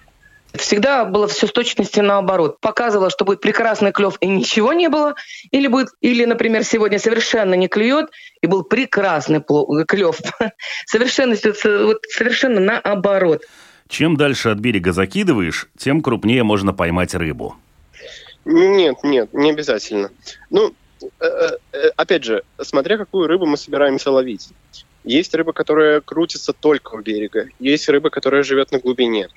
Всегда 0.55 1.05
было 1.05 1.29
все 1.29 1.47
с 1.47 1.53
точностью 1.53 2.05
наоборот. 2.05 2.59
Показывало, 2.63 3.11
что 3.11 3.27
будет 3.27 3.43
прекрасный 3.43 3.93
клев 3.93 4.17
и 4.21 4.27
ничего 4.27 4.73
не 4.73 4.89
было. 4.89 5.15
Или, 5.51 5.67
будет, 5.67 5.91
или 6.01 6.25
например, 6.25 6.65
сегодня 6.65 6.99
совершенно 6.99 7.53
не 7.53 7.69
клюет 7.69 8.07
и 8.41 8.47
был 8.47 8.63
прекрасный 8.63 9.45
клев. 9.87 10.19
Совершенно, 10.87 11.37
вот, 11.85 11.99
совершенно 12.09 12.61
наоборот. 12.61 13.43
Чем 13.89 14.17
дальше 14.17 14.49
от 14.49 14.59
берега 14.59 14.93
закидываешь, 14.93 15.69
тем 15.77 16.03
крупнее 16.03 16.43
можно 16.43 16.73
поймать 16.73 17.15
рыбу. 17.15 17.57
Нет, 18.45 18.97
нет, 19.03 19.33
не 19.33 19.51
обязательно. 19.51 20.11
Ну, 20.51 20.75
э, 21.21 21.27
э, 21.73 21.89
опять 21.97 22.25
же, 22.25 22.43
смотря 22.61 22.97
какую 22.99 23.27
рыбу 23.27 23.47
мы 23.47 23.57
собираемся 23.57 24.11
ловить. 24.11 24.49
Есть 25.05 25.35
рыба, 25.35 25.53
которая 25.53 26.01
крутится 26.01 26.53
только 26.53 26.95
у 26.95 27.01
берега. 27.01 27.49
Есть 27.61 27.89
рыба, 27.89 28.11
которая 28.11 28.43
живет 28.43 28.73
на 28.73 28.79
глубине. 28.79 29.29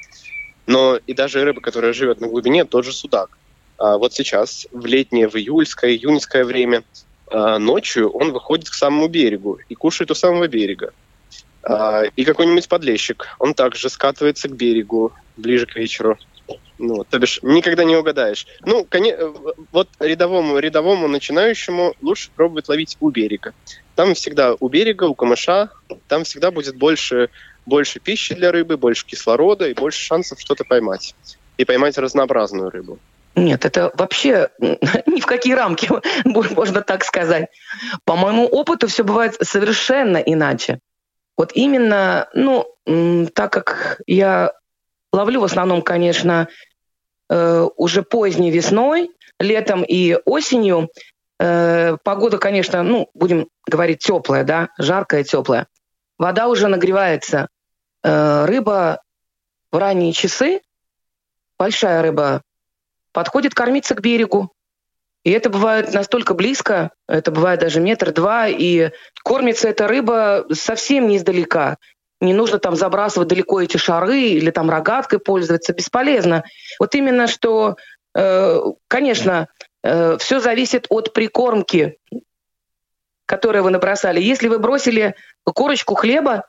Но 0.66 0.98
и 0.98 1.14
даже 1.14 1.44
рыба, 1.44 1.62
которая 1.62 1.94
живет 1.94 2.22
на 2.22 2.28
глубине, 2.28 2.66
тот 2.66 2.86
же 2.86 2.92
судак. 2.92 3.38
А 3.78 3.98
вот 3.98 4.14
сейчас, 4.14 4.68
в 4.72 4.86
летнее, 4.86 5.30
в 5.30 5.36
июльское, 5.36 5.92
июньское 5.92 6.44
время, 6.44 6.84
ночью 7.32 8.10
он 8.10 8.32
выходит 8.32 8.70
к 8.70 8.74
самому 8.74 9.08
берегу 9.08 9.60
и 9.70 9.76
кушает 9.76 10.10
у 10.12 10.16
самого 10.16 10.48
берега. 10.48 10.92
А, 11.64 12.04
и 12.16 12.24
какой-нибудь 12.24 12.68
подлещик, 12.68 13.28
он 13.40 13.54
также 13.54 13.90
скатывается 13.90 14.48
к 14.48 14.56
берегу 14.56 15.14
ближе 15.38 15.66
к 15.66 15.76
вечеру. 15.76 16.18
Ну, 16.78 17.04
то 17.04 17.20
бишь, 17.20 17.40
никогда 17.44 17.84
не 17.84 17.98
угадаешь. 17.98 18.48
Ну, 18.62 18.86
конечно, 18.90 19.34
вот 19.72 19.90
рядовому, 20.00 20.58
рядовому 20.58 21.08
начинающему 21.08 21.94
лучше 22.02 22.32
пробовать 22.36 22.70
ловить 22.70 22.98
у 23.02 23.10
берега. 23.10 23.54
Там 23.96 24.14
всегда 24.14 24.56
у 24.60 24.70
берега, 24.70 25.04
у 25.04 25.14
камыша, 25.14 25.70
там 26.08 26.24
всегда 26.24 26.52
будет 26.52 26.78
больше 26.78 27.30
больше 27.66 28.00
пищи 28.00 28.34
для 28.34 28.52
рыбы, 28.52 28.78
больше 28.78 29.06
кислорода 29.06 29.68
и 29.68 29.74
больше 29.74 30.02
шансов 30.02 30.40
что-то 30.42 30.64
поймать. 30.64 31.16
И 31.58 31.66
поймать 31.66 31.98
разнообразную 31.98 32.70
рыбу. 32.70 32.98
Нет, 33.36 33.64
это 33.66 33.92
вообще 33.94 34.50
ни 34.60 35.22
в 35.22 35.26
какие 35.26 35.54
рамки, 35.54 35.90
можно 36.26 36.82
так 36.82 37.04
сказать. 37.04 37.50
По 38.06 38.16
моему 38.16 38.46
опыту 38.46 38.88
все 38.88 39.04
бывает 39.04 39.36
совершенно 39.42 40.18
иначе. 40.18 40.80
Вот 41.40 41.54
именно, 41.56 42.28
ну, 42.36 42.68
так 43.34 43.52
как 43.52 44.02
я 44.06 44.54
ловлю 45.12 45.42
в 45.42 45.46
основном, 45.46 45.82
конечно, 45.82 46.50
э, 47.30 47.68
уже 47.78 48.04
поздней 48.04 48.52
весной, 48.52 49.10
летом 49.40 49.84
и 49.84 50.18
осенью, 50.26 50.90
э, 51.40 51.98
погода, 52.04 52.38
конечно, 52.38 52.84
ну, 52.84 53.10
будем 53.14 53.48
говорить, 53.66 54.00
теплая, 54.00 54.44
да, 54.44 54.70
жаркая, 54.78 55.24
теплая. 55.24 55.68
Вода 56.18 56.50
уже 56.50 56.68
нагревается, 56.68 57.48
Э, 58.02 58.46
рыба 58.46 59.02
в 59.72 59.78
ранние 59.78 60.14
часы 60.14 60.62
большая 61.58 62.02
рыба 62.02 62.44
подходит 63.12 63.54
кормиться 63.54 63.94
к 63.94 64.02
берегу. 64.02 64.52
И 65.24 65.32
это 65.32 65.50
бывает 65.50 65.94
настолько 65.94 66.34
близко, 66.34 66.92
это 67.08 67.32
бывает 67.32 67.60
даже 67.60 67.82
метр-два, 67.82 68.48
и 68.48 68.92
кормится 69.24 69.68
эта 69.68 69.88
рыба 69.88 70.46
совсем 70.52 71.08
не 71.08 71.18
издалека. 71.18 71.78
Не 72.22 72.34
нужно 72.34 72.60
там 72.60 72.76
забрасывать 72.76 73.28
далеко 73.28 73.62
эти 73.62 73.78
шары 73.78 74.22
или 74.22 74.52
там 74.52 74.70
рогаткой 74.70 75.20
пользоваться, 75.20 75.74
бесполезно. 75.74 76.44
Вот 76.80 76.96
именно 76.96 77.28
что, 77.28 77.76
э, 78.16 78.60
конечно, 78.88 79.48
э, 79.84 80.18
все 80.20 80.40
зависит 80.40 80.86
от 80.90 81.14
прикормки, 81.14 81.98
которую 83.26 83.64
вы 83.64 83.72
набросали. 83.72 84.20
Если 84.22 84.48
вы 84.48 84.60
бросили 84.60 85.16
корочку 85.44 85.96
хлеба, 85.96 86.46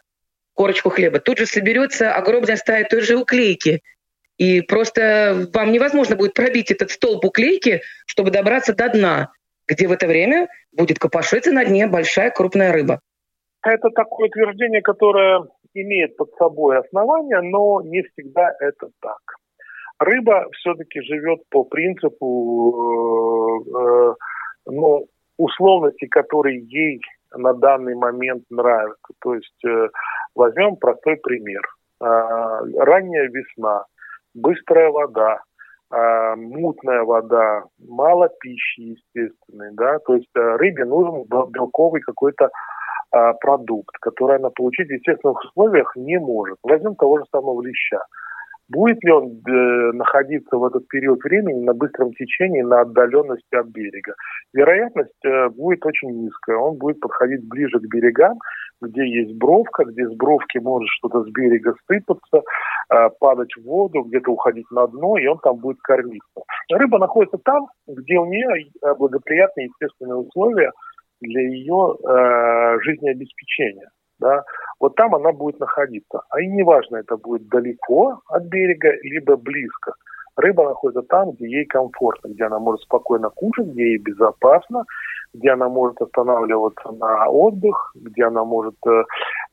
корочку 0.54 0.90
хлеба, 0.90 1.20
тут 1.20 1.38
же 1.38 1.46
соберется 1.46 2.14
огромная 2.14 2.56
стая 2.56 2.84
той 2.84 3.02
же 3.02 3.16
уклейки. 3.16 3.82
И 4.41 4.62
просто 4.62 5.47
вам 5.53 5.70
невозможно 5.70 6.16
будет 6.16 6.32
пробить 6.32 6.70
этот 6.70 6.91
столб 6.91 7.22
уклейки, 7.26 7.82
чтобы 8.07 8.30
добраться 8.30 8.74
до 8.74 8.88
дна, 8.88 9.32
где 9.68 9.86
в 9.86 9.93
это 9.93 10.07
время 10.07 10.49
будет 10.72 10.99
копошиться 10.99 11.53
на 11.53 11.62
дне 11.62 11.86
большая 11.86 12.30
крупная 12.30 12.72
рыба. 12.72 13.01
Это 13.62 13.91
такое 13.91 14.28
утверждение, 14.28 14.80
которое 14.80 15.43
имеет 15.74 16.16
под 16.16 16.30
собой 16.38 16.78
основания, 16.78 17.43
но 17.43 17.82
не 17.82 18.01
всегда 18.01 18.51
это 18.61 18.88
так. 19.03 19.20
Рыба 19.99 20.47
все-таки 20.53 21.03
живет 21.03 21.41
по 21.51 21.64
принципу 21.64 23.61
э, 23.66 23.78
э, 23.78 24.14
ну, 24.72 25.07
условности, 25.36 26.07
которые 26.07 26.61
ей 26.61 27.03
на 27.36 27.53
данный 27.53 27.95
момент 27.95 28.45
нравятся. 28.49 29.12
То 29.20 29.34
есть 29.34 29.64
э, 29.66 29.88
возьмем 30.34 30.76
простой 30.76 31.16
пример. 31.16 31.61
Э, 32.01 32.07
ранняя 32.78 33.28
весна, 33.28 33.84
быстрая 34.35 34.91
вода, 34.91 35.43
э, 35.93 36.35
мутная 36.37 37.03
вода, 37.03 37.64
мало 37.78 38.28
пищи 38.41 38.81
естественной, 38.81 39.72
да, 39.72 39.99
то 40.01 40.14
есть 40.14 40.28
э, 40.37 40.57
рыбе 40.57 40.85
нужен 40.85 41.24
белковый 41.24 42.01
какой-то 42.01 42.47
э, 42.47 43.33
продукт, 43.41 43.97
который 44.01 44.37
она 44.37 44.51
получить 44.51 44.89
в 44.89 44.93
естественных 44.93 45.45
условиях 45.45 45.95
не 45.97 46.18
может. 46.18 46.59
Возьмем 46.62 46.95
того 46.95 47.18
же 47.18 47.24
самого 47.31 47.62
леща. 47.62 48.01
Будет 48.70 49.02
ли 49.02 49.10
он 49.10 49.42
э, 49.48 49.92
находиться 49.92 50.56
в 50.56 50.64
этот 50.64 50.86
период 50.86 51.22
времени 51.24 51.64
на 51.64 51.74
быстром 51.74 52.12
течении, 52.12 52.62
на 52.62 52.82
отдаленности 52.82 53.54
от 53.56 53.66
берега? 53.66 54.14
Вероятность 54.52 55.24
э, 55.24 55.48
будет 55.48 55.84
очень 55.84 56.10
низкая. 56.22 56.56
Он 56.56 56.78
будет 56.78 57.00
подходить 57.00 57.46
ближе 57.48 57.80
к 57.80 57.88
берегам, 57.92 58.38
где 58.80 59.04
есть 59.04 59.36
бровка, 59.36 59.84
где 59.84 60.06
с 60.06 60.14
бровки 60.14 60.58
может 60.58 60.88
что-то 60.90 61.24
с 61.24 61.30
берега 61.32 61.74
сыпаться, 61.88 62.42
э, 62.94 63.08
падать 63.18 63.52
в 63.56 63.64
воду, 63.64 64.02
где-то 64.02 64.30
уходить 64.30 64.70
на 64.70 64.86
дно, 64.86 65.18
и 65.18 65.26
он 65.26 65.38
там 65.38 65.56
будет 65.56 65.80
кормиться. 65.80 66.40
Рыба 66.70 66.98
находится 66.98 67.38
там, 67.44 67.66
где 67.88 68.18
у 68.18 68.26
нее 68.26 68.70
э, 68.82 68.94
благоприятные 68.94 69.66
естественные 69.66 70.18
условия 70.18 70.70
для 71.20 71.40
ее 71.42 71.96
э, 72.06 72.78
жизнеобеспечения. 72.82 73.90
Да? 74.20 74.44
Вот 74.78 74.94
там 74.94 75.14
она 75.14 75.32
будет 75.32 75.58
находиться. 75.60 76.22
А 76.30 76.40
и 76.40 76.46
неважно, 76.46 76.96
это 76.96 77.16
будет 77.16 77.48
далеко 77.48 78.20
от 78.28 78.44
берега, 78.44 78.92
либо 79.02 79.36
близко. 79.36 79.94
Рыба 80.36 80.64
находится 80.64 81.02
там, 81.02 81.32
где 81.32 81.48
ей 81.48 81.64
комфортно, 81.66 82.28
где 82.28 82.44
она 82.44 82.58
может 82.58 82.82
спокойно 82.82 83.30
кушать, 83.30 83.66
где 83.68 83.90
ей 83.90 83.98
безопасно, 83.98 84.84
где 85.34 85.50
она 85.50 85.68
может 85.68 86.00
останавливаться 86.00 86.92
на 86.92 87.28
отдых, 87.28 87.92
где 87.94 88.24
она 88.24 88.44
может 88.44 88.76
э, 88.86 89.04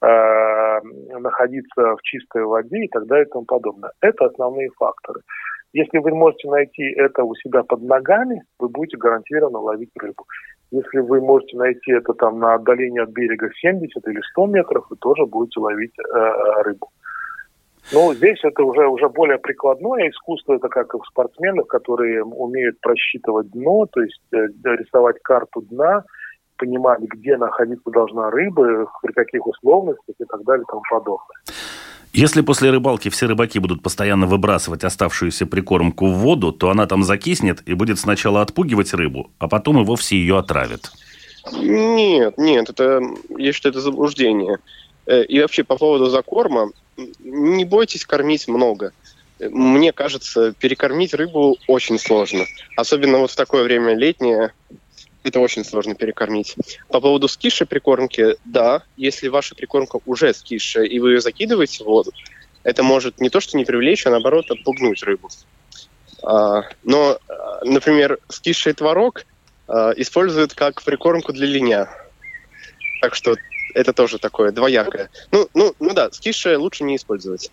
э, 0.02 0.80
находиться 1.20 1.96
в 1.96 2.02
чистой 2.04 2.46
воде 2.46 2.86
и 2.86 2.88
так 2.88 3.06
далее 3.08 3.26
и 3.26 3.30
тому 3.30 3.46
подобное. 3.46 3.92
Это 4.02 4.26
основные 4.26 4.70
факторы. 4.78 5.22
Если 5.74 5.98
вы 5.98 6.12
можете 6.12 6.50
найти 6.50 6.84
это 6.84 7.24
у 7.24 7.36
себя 7.36 7.64
под 7.64 7.82
ногами, 7.82 8.42
вы 8.60 8.70
будете 8.70 8.98
гарантированно 8.98 9.60
ловить 9.60 9.92
рыбу. 10.00 10.26
Если 10.72 11.00
вы 11.00 11.22
можете 11.22 11.56
найти 11.58 11.92
это 11.92 12.14
там 12.14 12.40
на 12.40 12.56
отдалении 12.56 13.02
от 13.02 13.10
берега 13.10 13.50
70 13.62 14.06
или 14.08 14.22
100 14.32 14.46
метров, 14.48 14.86
вы 14.90 14.98
тоже 14.98 15.26
будете 15.26 15.60
ловить 15.60 15.94
э, 15.98 16.62
рыбу. 16.64 16.90
Ну, 17.94 18.14
здесь 18.14 18.40
это 18.44 18.64
уже, 18.64 18.86
уже 18.88 19.08
более 19.08 19.38
прикладное 19.38 20.10
искусство, 20.10 20.56
это 20.56 20.68
как 20.68 20.94
и 20.94 20.98
в 20.98 21.06
спортсменах, 21.06 21.68
которые 21.68 22.22
умеют 22.24 22.82
просчитывать 22.82 23.50
дно, 23.52 23.86
то 23.86 24.02
есть 24.02 24.22
э, 24.34 24.48
рисовать 24.64 25.22
карту 25.24 25.62
дна, 25.62 26.04
понимать, 26.58 27.00
где 27.00 27.38
находиться 27.38 27.90
должна 27.90 28.30
рыба, 28.30 28.92
при 29.02 29.14
каких 29.14 29.48
условностях 29.48 30.16
и 30.20 30.26
так 30.26 30.44
далее 30.44 30.64
и 30.64 30.70
тому 30.70 30.82
подобное. 30.90 31.38
Если 32.18 32.42
после 32.42 32.72
рыбалки 32.72 33.10
все 33.10 33.28
рыбаки 33.28 33.60
будут 33.60 33.84
постоянно 33.84 34.26
выбрасывать 34.26 34.84
оставшуюся 34.84 35.46
прикормку 35.46 36.08
в 36.08 36.18
воду, 36.18 36.52
то 36.52 36.72
она 36.72 36.88
там 36.88 37.04
закиснет 37.04 37.62
и 37.68 37.76
будет 37.76 38.00
сначала 38.00 38.42
отпугивать 38.42 38.92
рыбу, 38.96 39.30
а 39.38 39.48
потом 39.48 39.82
и 39.82 39.86
вовсе 39.86 40.18
ее 40.18 40.40
отравит. 40.40 40.92
Нет, 41.54 42.40
нет, 42.40 42.72
это, 42.72 43.02
я 43.38 43.54
считаю, 43.54 43.72
это 43.72 43.82
заблуждение. 43.82 44.58
Э, 45.06 45.24
и 45.26 45.40
вообще 45.40 45.64
по 45.64 45.78
поводу 45.78 46.08
закорма, 46.08 46.72
не 47.20 47.66
бойтесь 47.66 48.04
кормить 48.04 48.48
много. 48.48 48.94
Мне 49.40 49.94
кажется, 49.94 50.54
перекормить 50.54 51.14
рыбу 51.14 51.56
очень 51.68 52.00
сложно. 52.00 52.46
Особенно 52.76 53.20
вот 53.20 53.30
в 53.30 53.36
такое 53.36 53.64
время 53.64 53.94
летнее, 53.94 54.54
это 55.28 55.40
очень 55.40 55.66
сложно 55.66 55.96
перекормить. 55.96 56.56
По 56.90 57.00
поводу 57.02 57.28
скисшей 57.28 57.68
прикормки, 57.68 58.36
да, 58.46 58.84
если 58.96 59.28
ваша 59.28 59.56
прикормка 59.56 60.00
уже 60.06 60.34
скисшая, 60.34 60.86
и 60.86 61.00
вы 61.00 61.14
ее 61.14 61.22
закидываете 61.22 61.84
в 61.84 61.88
воду, 61.88 62.12
это 62.64 62.84
может 62.84 63.20
не 63.20 63.30
то 63.30 63.40
что 63.40 63.58
не 63.58 63.66
привлечь, 63.66 64.06
а 64.06 64.12
наоборот 64.12 64.50
отпугнуть 64.52 65.04
рыбу. 65.04 65.30
А, 66.24 66.64
но, 66.84 67.20
например, 67.64 68.20
скисший 68.30 68.74
творог 68.74 69.26
а, 69.68 69.92
используют 69.96 70.54
как 70.54 70.82
прикормку 70.82 71.34
для 71.34 71.48
линя. 71.48 71.90
Так 73.02 73.16
что 73.16 73.36
это 73.74 73.94
тоже 73.94 74.18
такое 74.18 74.52
двоякое. 74.52 75.10
Ну, 75.32 75.48
ну, 75.54 75.76
ну 75.80 75.94
да, 75.94 76.12
скисшее 76.12 76.58
лучше 76.58 76.84
не 76.84 76.96
использовать. 76.96 77.52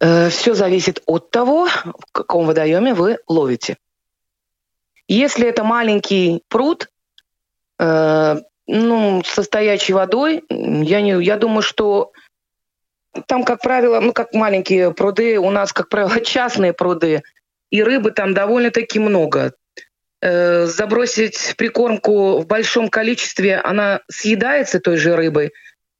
Э, 0.00 0.28
Все 0.30 0.54
зависит 0.54 1.02
от 1.06 1.30
того, 1.30 1.66
в 1.66 2.12
каком 2.12 2.46
водоеме 2.46 2.94
вы 2.94 3.18
ловите. 3.26 3.76
Если 5.08 5.46
это 5.46 5.64
маленький 5.64 6.42
пруд, 6.48 6.88
э, 7.78 8.36
ну, 8.66 9.22
со 9.24 9.42
стоячей 9.42 9.94
водой, 9.94 10.44
я, 10.48 11.00
не, 11.00 11.22
я 11.22 11.36
думаю, 11.36 11.62
что 11.62 12.12
там, 13.26 13.44
как 13.44 13.60
правило, 13.60 14.00
ну, 14.00 14.12
как 14.12 14.32
маленькие 14.32 14.92
пруды, 14.92 15.38
у 15.38 15.50
нас, 15.50 15.72
как 15.72 15.88
правило, 15.88 16.20
частные 16.24 16.72
пруды, 16.72 17.22
и 17.70 17.82
рыбы 17.82 18.12
там 18.12 18.34
довольно-таки 18.34 18.98
много. 18.98 19.52
Э, 20.22 20.66
забросить 20.66 21.54
прикормку 21.56 22.38
в 22.38 22.46
большом 22.46 22.88
количестве, 22.88 23.56
она 23.56 24.00
съедается 24.10 24.80
той 24.80 24.96
же 24.96 25.16
рыбой, 25.16 25.52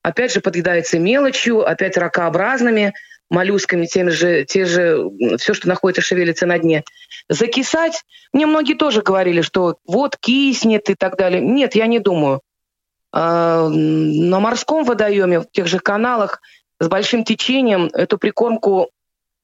опять 0.03 0.33
же 0.33 0.41
подъедается 0.41 0.99
мелочью, 0.99 1.67
опять 1.69 1.97
ракообразными– 1.97 2.95
моллюсками, 3.31 3.87
тем 3.87 4.11
же, 4.11 4.45
те 4.45 4.65
же, 4.65 5.11
все, 5.39 5.55
что 5.55 5.69
находится, 5.69 6.03
шевелится 6.03 6.47
на 6.47 6.59
дне. 6.59 6.85
Закисать, 7.29 8.05
мне 8.33 8.47
многие 8.47 8.75
тоже 8.75 9.03
говорили, 9.03 9.41
что 9.41 9.77
вот 9.87 10.17
киснет 10.17 10.91
и 10.91 10.95
так 10.95 11.17
далее. 11.17 11.41
Нет, 11.41 11.75
я 11.75 11.87
не 11.87 11.99
думаю. 11.99 12.41
А, 13.13 13.69
на 13.69 14.41
морском 14.41 14.85
водоеме, 14.85 15.41
в 15.41 15.51
тех 15.51 15.67
же 15.67 15.79
каналах 15.79 16.41
с 16.81 16.89
большим 16.89 17.25
течением 17.25 17.87
эту 17.93 18.19
прикормку, 18.19 18.91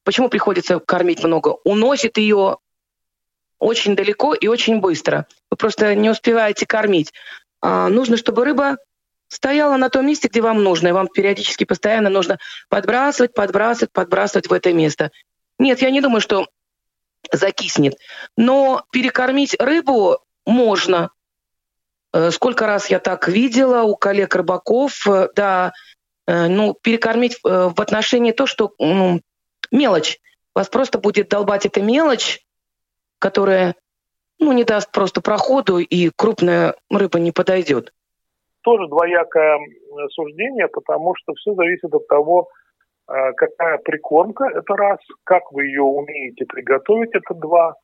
почему 0.03 0.29
приходится 0.29 0.79
кормить 0.79 1.23
много? 1.23 1.57
Уносит 1.63 2.17
ее 2.17 2.57
очень 3.59 3.95
далеко 3.95 4.33
и 4.33 4.47
очень 4.47 4.79
быстро. 4.79 5.27
Вы 5.49 5.57
просто 5.57 5.95
не 5.95 6.09
успеваете 6.09 6.65
кормить. 6.65 7.13
А, 7.61 7.89
нужно, 7.89 8.17
чтобы 8.17 8.43
рыба 8.43 8.77
стояла 9.31 9.77
на 9.77 9.89
том 9.89 10.05
месте, 10.05 10.27
где 10.27 10.41
вам 10.41 10.61
нужно, 10.61 10.89
и 10.89 10.91
вам 10.91 11.07
периодически 11.07 11.63
постоянно 11.63 12.09
нужно 12.09 12.37
подбрасывать, 12.67 13.33
подбрасывать, 13.33 13.93
подбрасывать 13.93 14.49
в 14.49 14.53
это 14.53 14.73
место. 14.73 15.11
Нет, 15.57 15.81
я 15.81 15.89
не 15.89 16.01
думаю, 16.01 16.19
что 16.19 16.47
закиснет. 17.31 17.95
Но 18.35 18.83
перекормить 18.91 19.55
рыбу 19.57 20.19
можно. 20.45 21.11
Э, 22.13 22.29
сколько 22.31 22.67
раз 22.67 22.89
я 22.89 22.99
так 22.99 23.29
видела 23.29 23.83
у 23.83 23.95
коллег 23.95 24.35
рыбаков, 24.35 25.07
э, 25.07 25.29
да, 25.33 25.71
э, 26.27 26.47
ну, 26.47 26.73
перекормить 26.73 27.39
в 27.41 27.81
отношении 27.81 28.33
то, 28.33 28.47
что 28.47 28.73
ну, 28.79 29.21
мелочь. 29.71 30.19
Вас 30.53 30.67
просто 30.67 30.97
будет 30.97 31.29
долбать 31.29 31.65
эта 31.65 31.81
мелочь, 31.81 32.41
которая 33.17 33.75
ну, 34.39 34.51
не 34.51 34.65
даст 34.65 34.91
просто 34.91 35.21
проходу, 35.21 35.77
и 35.77 36.09
крупная 36.13 36.75
рыба 36.89 37.17
не 37.17 37.31
подойдет 37.31 37.93
тоже 38.63 38.87
двоякое 38.87 39.59
суждение, 40.11 40.67
потому 40.67 41.13
что 41.15 41.33
все 41.33 41.53
зависит 41.53 41.93
от 41.93 42.07
того, 42.07 42.47
э, 43.07 43.31
какая 43.33 43.77
прикормка, 43.79 44.45
это 44.45 44.75
раз, 44.75 44.99
как 45.23 45.51
вы 45.51 45.65
ее 45.65 45.83
умеете 45.83 46.45
приготовить, 46.45 47.13
это 47.13 47.33
два, 47.33 47.75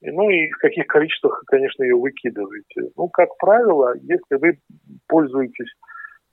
ну 0.00 0.28
и 0.28 0.50
в 0.50 0.58
каких 0.58 0.86
количествах, 0.86 1.42
конечно, 1.46 1.82
ее 1.82 1.96
выкидываете. 1.96 2.90
Ну, 2.96 3.08
как 3.08 3.36
правило, 3.38 3.94
если 4.02 4.36
вы 4.36 4.58
пользуетесь, 5.08 5.72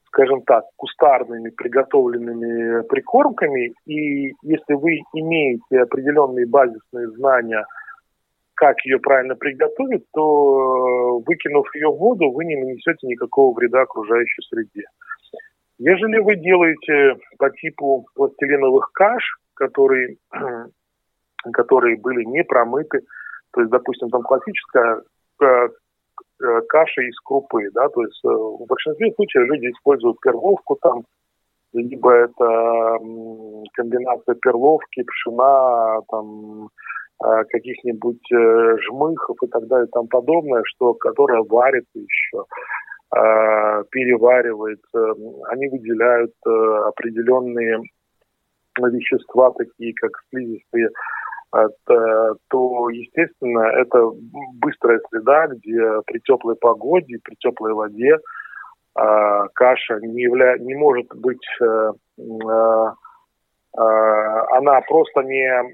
скажем 0.08 0.41
так, 0.43 0.66
кустарными 0.76 1.49
приготовленными 1.52 2.84
прикормками. 2.88 3.74
И 3.86 4.34
если 4.43 4.74
вы 4.74 4.99
имеете 5.14 5.82
определенные 5.82 6.45
базисные 6.47 7.08
знания, 7.12 7.66
как 8.62 8.78
ее 8.86 8.99
правильно 8.99 9.36
приготовить, 9.36 10.05
то 10.14 11.20
выкинув 11.26 11.74
ее 11.76 11.89
в 11.89 11.97
воду, 11.97 12.32
вы 12.32 12.45
не 12.45 12.55
нанесете 12.55 13.07
никакого 13.07 13.53
вреда 13.55 13.82
окружающей 13.82 14.41
среде. 14.43 14.86
Ежели 15.80 16.20
вы 16.20 16.36
делаете 16.36 17.20
по 17.38 17.49
типу 17.49 18.05
пластилиновых 18.16 18.91
каш, 18.93 19.24
которые, 19.55 20.18
которые 21.53 21.97
были 21.97 22.24
не 22.24 22.43
промыты, 22.43 23.01
то 23.53 23.62
есть, 23.62 23.72
допустим, 23.72 24.09
там 24.09 24.22
классическая 24.22 25.01
э, 25.41 25.68
Э, 26.43 26.62
каши 26.68 27.07
из 27.07 27.20
крупы, 27.20 27.70
да, 27.74 27.88
то 27.89 28.01
есть 28.01 28.20
э, 28.26 28.28
в 28.28 28.66
большинстве 28.68 29.14
случаев 29.14 29.45
люди 29.47 29.68
используют 29.68 30.20
перловку 30.22 30.76
там, 30.82 31.03
либо 31.74 32.12
это 32.12 32.97
комбинация 33.74 34.36
перловки, 34.36 35.03
пшена, 35.03 35.99
там, 36.09 36.66
э, 36.66 36.68
каких-нибудь 37.22 38.26
жмыхов 38.88 39.38
и 39.43 39.47
так 39.47 39.67
далее 39.67 39.88
и 39.88 39.91
тому 39.91 40.07
подобное, 40.07 40.63
что, 40.65 40.93
которое 40.95 41.43
варится 41.43 41.99
еще, 41.99 42.45
переваривается, 43.91 45.13
они 45.49 45.67
выделяют 45.67 46.34
определенные 46.43 47.82
вещества, 48.80 49.51
такие 49.51 49.93
как 49.93 50.11
слизистые 50.30 50.89
то, 51.51 52.89
естественно, 52.89 53.59
это 53.59 54.09
быстрая 54.61 55.01
среда, 55.09 55.47
где 55.47 56.01
при 56.05 56.19
теплой 56.19 56.55
погоде, 56.55 57.19
при 57.24 57.36
теплой 57.36 57.74
воде 57.74 58.17
э, 58.97 59.47
каша 59.53 59.99
не, 59.99 60.24
явля... 60.24 60.57
не 60.59 60.76
может 60.76 61.07
быть, 61.15 61.45
э, 61.61 61.91
э, 62.17 62.86
она 63.74 64.82
просто 64.88 65.24
не, 65.24 65.74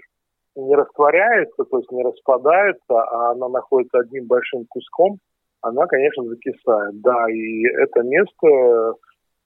не 0.58 0.76
растворяется, 0.76 1.64
то 1.64 1.78
есть 1.78 1.92
не 1.92 2.04
распадается, 2.04 2.82
а 2.90 3.32
она 3.32 3.48
находится 3.48 4.00
одним 4.00 4.26
большим 4.26 4.66
куском, 4.70 5.20
она, 5.62 5.86
конечно, 5.86 6.24
закисает. 6.24 7.00
Да, 7.02 7.30
и 7.30 7.64
это 7.64 8.02
место 8.02 8.96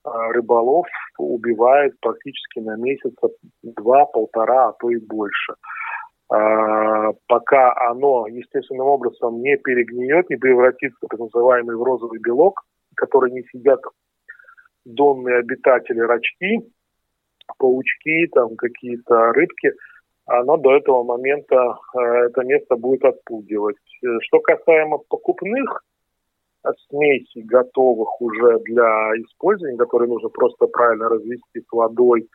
рыболов 0.03 0.87
убивает 1.17 1.93
практически 2.01 2.59
на 2.59 2.75
месяц 2.75 3.13
два, 3.61 4.05
полтора, 4.05 4.69
а 4.69 4.73
то 4.79 4.89
и 4.89 4.97
больше. 4.97 5.53
А, 6.29 7.11
пока 7.27 7.73
оно 7.89 8.25
естественным 8.27 8.87
образом 8.87 9.41
не 9.41 9.57
перегниет, 9.57 10.29
не 10.29 10.37
превратится 10.37 10.97
в 11.01 11.09
так 11.09 11.19
называемый 11.19 11.75
в 11.75 11.83
розовый 11.83 12.19
белок, 12.19 12.61
который 12.95 13.31
не 13.31 13.43
сидят 13.51 13.81
донные 14.85 15.39
обитатели 15.39 15.99
рачки, 15.99 16.61
паучки, 17.57 18.27
там 18.33 18.55
какие-то 18.55 19.33
рыбки, 19.33 19.73
оно 20.25 20.57
до 20.57 20.75
этого 20.75 21.03
момента 21.03 21.77
э, 21.95 21.99
это 21.99 22.43
место 22.43 22.75
будет 22.75 23.03
отпугивать. 23.05 23.77
Что 24.21 24.39
касаемо 24.39 24.97
покупных 25.09 25.83
смесей, 26.89 27.43
готовых 27.43 28.21
уже 28.21 28.59
для 28.65 29.11
использования, 29.23 29.77
которые 29.77 30.09
нужно 30.09 30.29
просто 30.29 30.67
правильно 30.67 31.09
развести 31.09 31.61
с 31.61 31.71
водой, 31.71 32.27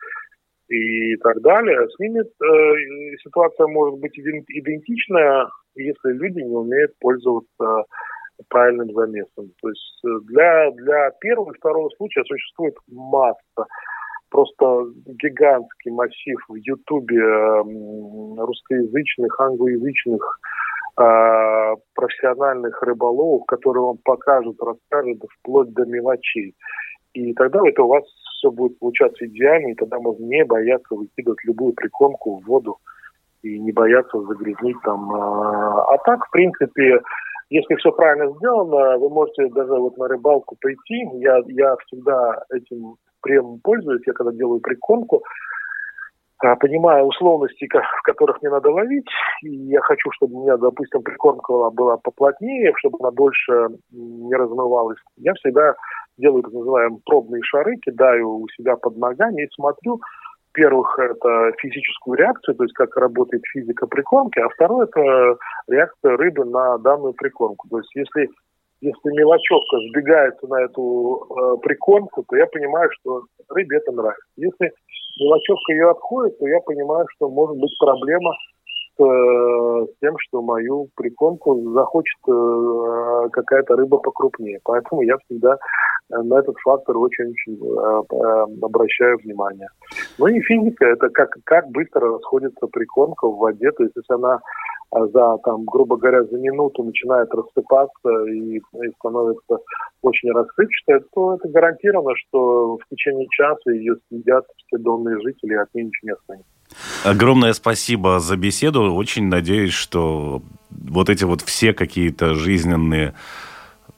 и 0.69 1.15
так 1.17 1.41
далее, 1.41 1.87
с 1.87 1.99
ними 1.99 2.19
э, 2.19 3.17
ситуация 3.23 3.67
может 3.67 3.99
быть 3.99 4.17
идентичная, 4.19 5.47
если 5.75 6.09
люди 6.09 6.41
не 6.41 6.55
умеют 6.55 6.91
пользоваться 6.99 7.85
правильным 8.49 8.91
замесом. 8.91 9.51
То 9.61 9.69
есть 9.69 10.01
э, 10.05 10.09
для, 10.25 10.71
для 10.71 11.11
первого 11.21 11.53
и 11.53 11.57
второго 11.57 11.89
случая 11.95 12.23
существует 12.25 12.75
масса, 12.87 13.65
просто 14.29 14.85
гигантский 15.21 15.91
массив 15.91 16.39
в 16.47 16.55
Ютубе 16.55 17.21
э, 17.21 17.63
русскоязычных, 18.37 19.39
англоязычных 19.39 20.39
э, 20.99 21.75
профессиональных 21.95 22.81
рыболовов, 22.83 23.45
которые 23.47 23.83
вам 23.83 23.97
покажут, 24.03 24.57
расскажут 24.61 25.23
вплоть 25.39 25.73
до 25.73 25.85
мелочей. 25.85 26.55
И 27.13 27.33
тогда 27.33 27.59
это 27.67 27.83
у 27.83 27.87
вас 27.87 28.03
все 28.37 28.51
будет 28.51 28.77
получаться 28.79 29.25
идеально, 29.25 29.71
и 29.71 29.75
тогда 29.75 29.99
можно 29.99 30.23
не 30.23 30.45
бояться 30.45 30.95
выкидывать 30.95 31.43
любую 31.45 31.73
прикормку 31.73 32.39
в 32.39 32.45
воду 32.45 32.77
и 33.41 33.59
не 33.59 33.71
бояться 33.71 34.19
загрязнить 34.21 34.77
там. 34.83 35.11
А, 35.13 35.93
а 35.93 35.97
так, 36.05 36.25
в 36.25 36.31
принципе, 36.31 37.01
если 37.49 37.75
все 37.75 37.91
правильно 37.91 38.31
сделано, 38.37 38.97
вы 38.97 39.09
можете 39.09 39.47
даже 39.49 39.73
вот 39.73 39.97
на 39.97 40.07
рыбалку 40.07 40.57
прийти. 40.59 41.09
Я, 41.15 41.39
я 41.47 41.75
всегда 41.85 42.43
этим 42.49 42.97
приемом 43.21 43.59
пользуюсь. 43.63 44.03
Я 44.05 44.13
когда 44.13 44.31
делаю 44.31 44.59
прикормку, 44.59 45.23
а, 46.39 46.55
понимая 46.55 47.03
условности, 47.03 47.67
в 47.67 48.01
которых 48.03 48.41
мне 48.41 48.51
надо 48.51 48.69
ловить, 48.69 49.09
и 49.41 49.49
я 49.49 49.81
хочу, 49.81 50.11
чтобы 50.11 50.35
у 50.35 50.43
меня, 50.43 50.57
допустим, 50.57 51.01
прикормка 51.01 51.69
была 51.71 51.97
поплотнее, 51.97 52.73
чтобы 52.77 52.97
она 53.01 53.11
дольше 53.11 53.69
не 53.91 54.35
размывалась, 54.35 54.99
я 55.17 55.33
всегда 55.33 55.75
делаю 56.17 56.43
так 56.43 56.53
называемые 56.53 56.99
пробные 57.05 57.41
шары, 57.43 57.77
кидаю 57.77 58.29
у 58.29 58.47
себя 58.49 58.75
под 58.75 58.97
ногами 58.97 59.43
и 59.43 59.49
смотрю, 59.55 59.99
первых 60.57 60.97
это 60.97 61.51
физическую 61.59 62.17
реакцию, 62.17 62.55
то 62.55 62.63
есть 62.63 62.73
как 62.73 62.95
работает 62.97 63.43
физика 63.53 63.85
прикормки, 63.85 64.39
а 64.39 64.49
второе 64.49 64.87
это 64.87 65.37
реакция 65.67 66.17
рыбы 66.17 66.45
на 66.45 66.79
данную 66.79 67.13
прикормку. 67.13 67.67
То 67.69 67.77
есть 67.77 67.95
если, 67.95 68.29
если 68.81 69.09
мелочевка 69.09 69.77
сбегается 69.89 70.47
на 70.47 70.61
эту 70.63 71.25
э, 71.29 71.57
прикормку, 71.61 72.23
то 72.27 72.35
я 72.35 72.45
понимаю, 72.47 72.89
что 72.99 73.23
рыбе 73.49 73.77
это 73.77 73.91
нравится. 73.91 74.23
Если 74.35 74.71
мелочевка 75.19 75.71
ее 75.73 75.89
отходит, 75.89 76.37
то 76.39 76.47
я 76.47 76.59
понимаю, 76.61 77.05
что 77.15 77.29
может 77.29 77.57
быть 77.57 77.75
проблема 77.79 78.31
с, 78.33 79.03
э, 79.03 79.87
тем, 80.01 80.15
что 80.19 80.41
мою 80.41 80.89
прикормку 80.95 81.71
захочет 81.73 82.19
э, 82.27 83.29
какая-то 83.31 83.75
рыба 83.75 83.97
покрупнее. 83.97 84.59
Поэтому 84.63 85.01
я 85.01 85.17
всегда 85.25 85.57
на 86.09 86.39
этот 86.39 86.55
фактор 86.63 86.97
очень-очень 86.97 87.55
э, 87.55 88.15
э, 88.15 88.45
обращаю 88.61 89.17
внимание. 89.23 89.67
Ну 90.17 90.27
и 90.27 90.39
физика, 90.41 90.85
это 90.85 91.09
как, 91.09 91.35
как 91.43 91.67
быстро 91.69 92.13
расходится 92.13 92.67
прикормка 92.67 93.27
в 93.27 93.37
воде, 93.37 93.71
то 93.71 93.83
есть 93.83 93.95
если 93.95 94.13
она 94.13 94.35
э, 94.35 94.39
за, 94.91 95.37
там, 95.43 95.65
грубо 95.65 95.97
говоря, 95.97 96.23
за 96.23 96.37
минуту 96.37 96.83
начинает 96.83 97.29
рассыпаться 97.33 98.25
и, 98.25 98.57
и 98.57 98.91
становится 98.99 99.59
очень 100.01 100.31
рассыпчатой, 100.31 101.01
то 101.13 101.35
это 101.35 101.49
гарантированно, 101.49 102.15
что 102.15 102.77
в 102.77 102.89
течение 102.89 103.27
часа 103.29 103.71
ее 103.71 103.95
съедят 104.07 104.45
все 104.65 104.77
донные 104.77 105.19
жители, 105.21 105.53
и 105.53 105.57
от 105.57 105.73
нее 105.73 105.85
ничего 105.85 106.07
не 106.07 106.13
останется. 106.13 106.49
Огромное 107.03 107.53
спасибо 107.53 108.19
за 108.19 108.37
беседу. 108.37 108.93
Очень 108.93 109.27
надеюсь, 109.27 109.73
что 109.73 110.41
вот 110.69 111.09
эти 111.09 111.23
вот 111.23 111.41
все 111.41 111.73
какие-то 111.73 112.35
жизненные 112.35 113.13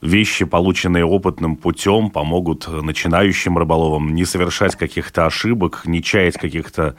вещи, 0.01 0.45
полученные 0.45 1.05
опытным 1.05 1.55
путем, 1.55 2.09
помогут 2.09 2.67
начинающим 2.67 3.57
рыболовам 3.57 4.13
не 4.13 4.25
совершать 4.25 4.75
каких-то 4.75 5.25
ошибок, 5.25 5.81
не 5.85 6.01
чаять 6.01 6.37
каких-то 6.37 6.95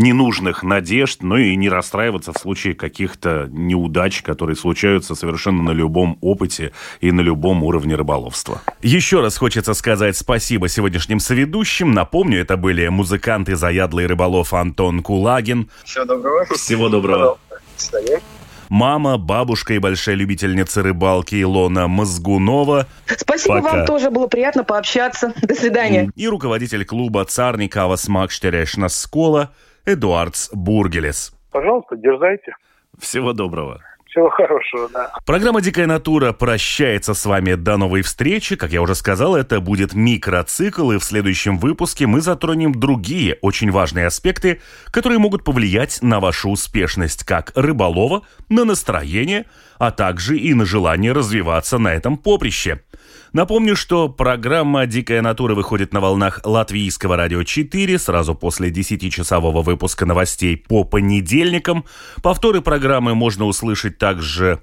ненужных 0.00 0.62
надежд, 0.62 1.22
но 1.22 1.36
и 1.36 1.54
не 1.56 1.68
расстраиваться 1.68 2.32
в 2.32 2.38
случае 2.38 2.74
каких-то 2.74 3.48
неудач, 3.50 4.22
которые 4.22 4.56
случаются 4.56 5.14
совершенно 5.14 5.62
на 5.62 5.70
любом 5.70 6.18
опыте 6.20 6.72
и 7.00 7.12
на 7.12 7.20
любом 7.20 7.62
уровне 7.62 7.94
рыболовства. 7.94 8.62
Еще 8.82 9.20
раз 9.20 9.36
хочется 9.36 9.74
сказать 9.74 10.16
спасибо 10.16 10.68
сегодняшним 10.68 11.20
соведущим. 11.20 11.92
Напомню, 11.92 12.40
это 12.40 12.56
были 12.56 12.88
музыканты 12.88 13.56
заядлый 13.56 14.06
рыболов 14.06 14.54
Антон 14.54 15.02
Кулагин. 15.02 15.70
Всего 15.84 16.04
доброго. 16.04 16.46
Всего 16.54 16.88
доброго. 16.88 17.38
До 17.50 17.58
свидания 17.76 18.20
мама, 18.70 19.18
бабушка 19.18 19.74
и 19.74 19.78
большая 19.78 20.14
любительница 20.14 20.82
рыбалки 20.82 21.42
Илона 21.42 21.88
Мозгунова. 21.88 22.86
Спасибо 23.04 23.60
Пока. 23.60 23.76
вам 23.76 23.86
тоже, 23.86 24.10
было 24.10 24.28
приятно 24.28 24.64
пообщаться. 24.64 25.34
До 25.42 25.54
свидания. 25.54 26.10
И 26.14 26.26
руководитель 26.26 26.86
клуба 26.86 27.26
«Царникава 27.26 27.96
Смакштерешна 27.96 28.88
Скола» 28.88 29.50
Эдуардс 29.84 30.50
Бургелес. 30.52 31.32
Пожалуйста, 31.50 31.96
дерзайте. 31.96 32.54
Всего 32.98 33.32
доброго. 33.32 33.80
Всего 34.10 34.28
хорошего, 34.28 34.88
да. 34.92 35.12
Программа 35.24 35.60
«Дикая 35.60 35.86
натура» 35.86 36.32
прощается 36.32 37.14
с 37.14 37.24
вами 37.24 37.54
до 37.54 37.76
новой 37.76 38.02
встречи. 38.02 38.56
Как 38.56 38.72
я 38.72 38.82
уже 38.82 38.96
сказал, 38.96 39.36
это 39.36 39.60
будет 39.60 39.94
микроцикл, 39.94 40.90
и 40.90 40.98
в 40.98 41.04
следующем 41.04 41.58
выпуске 41.58 42.08
мы 42.08 42.20
затронем 42.20 42.74
другие 42.74 43.38
очень 43.40 43.70
важные 43.70 44.06
аспекты, 44.06 44.60
которые 44.90 45.20
могут 45.20 45.44
повлиять 45.44 46.00
на 46.02 46.18
вашу 46.18 46.50
успешность 46.50 47.22
как 47.22 47.52
рыболова, 47.54 48.22
на 48.48 48.64
настроение, 48.64 49.46
а 49.78 49.92
также 49.92 50.36
и 50.36 50.54
на 50.54 50.66
желание 50.66 51.12
развиваться 51.12 51.78
на 51.78 51.94
этом 51.94 52.16
поприще– 52.16 52.82
Напомню, 53.32 53.76
что 53.76 54.08
программа 54.08 54.86
«Дикая 54.86 55.22
натура» 55.22 55.54
выходит 55.54 55.92
на 55.92 56.00
волнах 56.00 56.40
Латвийского 56.44 57.16
радио 57.16 57.44
4 57.44 57.98
сразу 57.98 58.34
после 58.34 58.70
10-часового 58.70 59.62
выпуска 59.62 60.04
новостей 60.04 60.56
по 60.56 60.82
понедельникам. 60.82 61.84
Повторы 62.24 62.60
программы 62.60 63.14
можно 63.14 63.44
услышать 63.44 63.98
также 63.98 64.60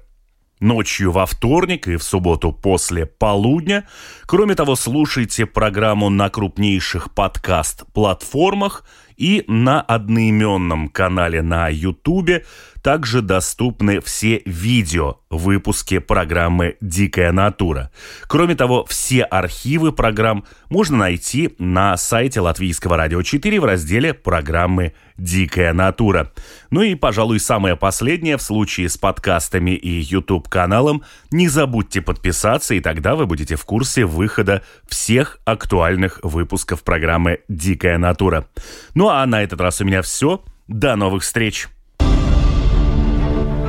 ночью 0.60 1.12
во 1.12 1.24
вторник 1.24 1.88
и 1.88 1.96
в 1.96 2.02
субботу 2.02 2.52
после 2.52 3.06
полудня. 3.06 3.88
Кроме 4.26 4.54
того, 4.54 4.76
слушайте 4.76 5.46
программу 5.46 6.10
на 6.10 6.28
крупнейших 6.28 7.14
подкаст-платформах 7.14 8.84
и 9.18 9.44
на 9.48 9.82
одноименном 9.82 10.88
канале 10.88 11.42
на 11.42 11.68
YouTube 11.68 12.44
также 12.82 13.20
доступны 13.20 14.00
все 14.00 14.40
видео 14.46 15.16
выпуски 15.28 15.98
программы 15.98 16.76
«Дикая 16.80 17.32
натура». 17.32 17.90
Кроме 18.28 18.54
того, 18.54 18.86
все 18.86 19.24
архивы 19.24 19.92
программ 19.92 20.44
можно 20.70 20.96
найти 20.96 21.54
на 21.58 21.96
сайте 21.96 22.40
Латвийского 22.40 22.96
радио 22.96 23.20
4 23.22 23.60
в 23.60 23.64
разделе 23.64 24.14
программы 24.14 24.94
«Дикая 25.18 25.72
натура». 25.72 26.32
Ну 26.70 26.82
и, 26.82 26.94
пожалуй, 26.94 27.40
самое 27.40 27.76
последнее 27.76 28.36
в 28.36 28.42
случае 28.42 28.88
с 28.88 28.96
подкастами 28.96 29.72
и 29.72 30.00
YouTube-каналом. 30.00 31.02
Не 31.30 31.48
забудьте 31.48 32.00
подписаться, 32.00 32.74
и 32.74 32.80
тогда 32.80 33.16
вы 33.16 33.26
будете 33.26 33.56
в 33.56 33.64
курсе 33.64 34.04
выхода 34.06 34.62
всех 34.88 35.38
актуальных 35.44 36.20
выпусков 36.22 36.82
программы 36.82 37.40
«Дикая 37.48 37.98
натура». 37.98 38.46
Ну 38.94 39.08
а 39.08 39.26
на 39.26 39.42
этот 39.42 39.60
раз 39.60 39.80
у 39.80 39.84
меня 39.84 40.02
все. 40.02 40.42
До 40.68 40.96
новых 40.96 41.22
встреч! 41.22 41.68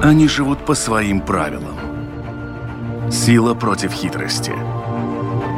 Они 0.02 0.30
живут 0.30 0.66
по 0.66 0.76
своим 0.76 1.20
правилам. 1.20 1.78
Сила 3.12 3.54
против 3.54 3.92
хитрости. 3.92 4.54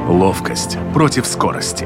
Ловкость 0.07 0.77
против 0.93 1.27
скорости. 1.27 1.85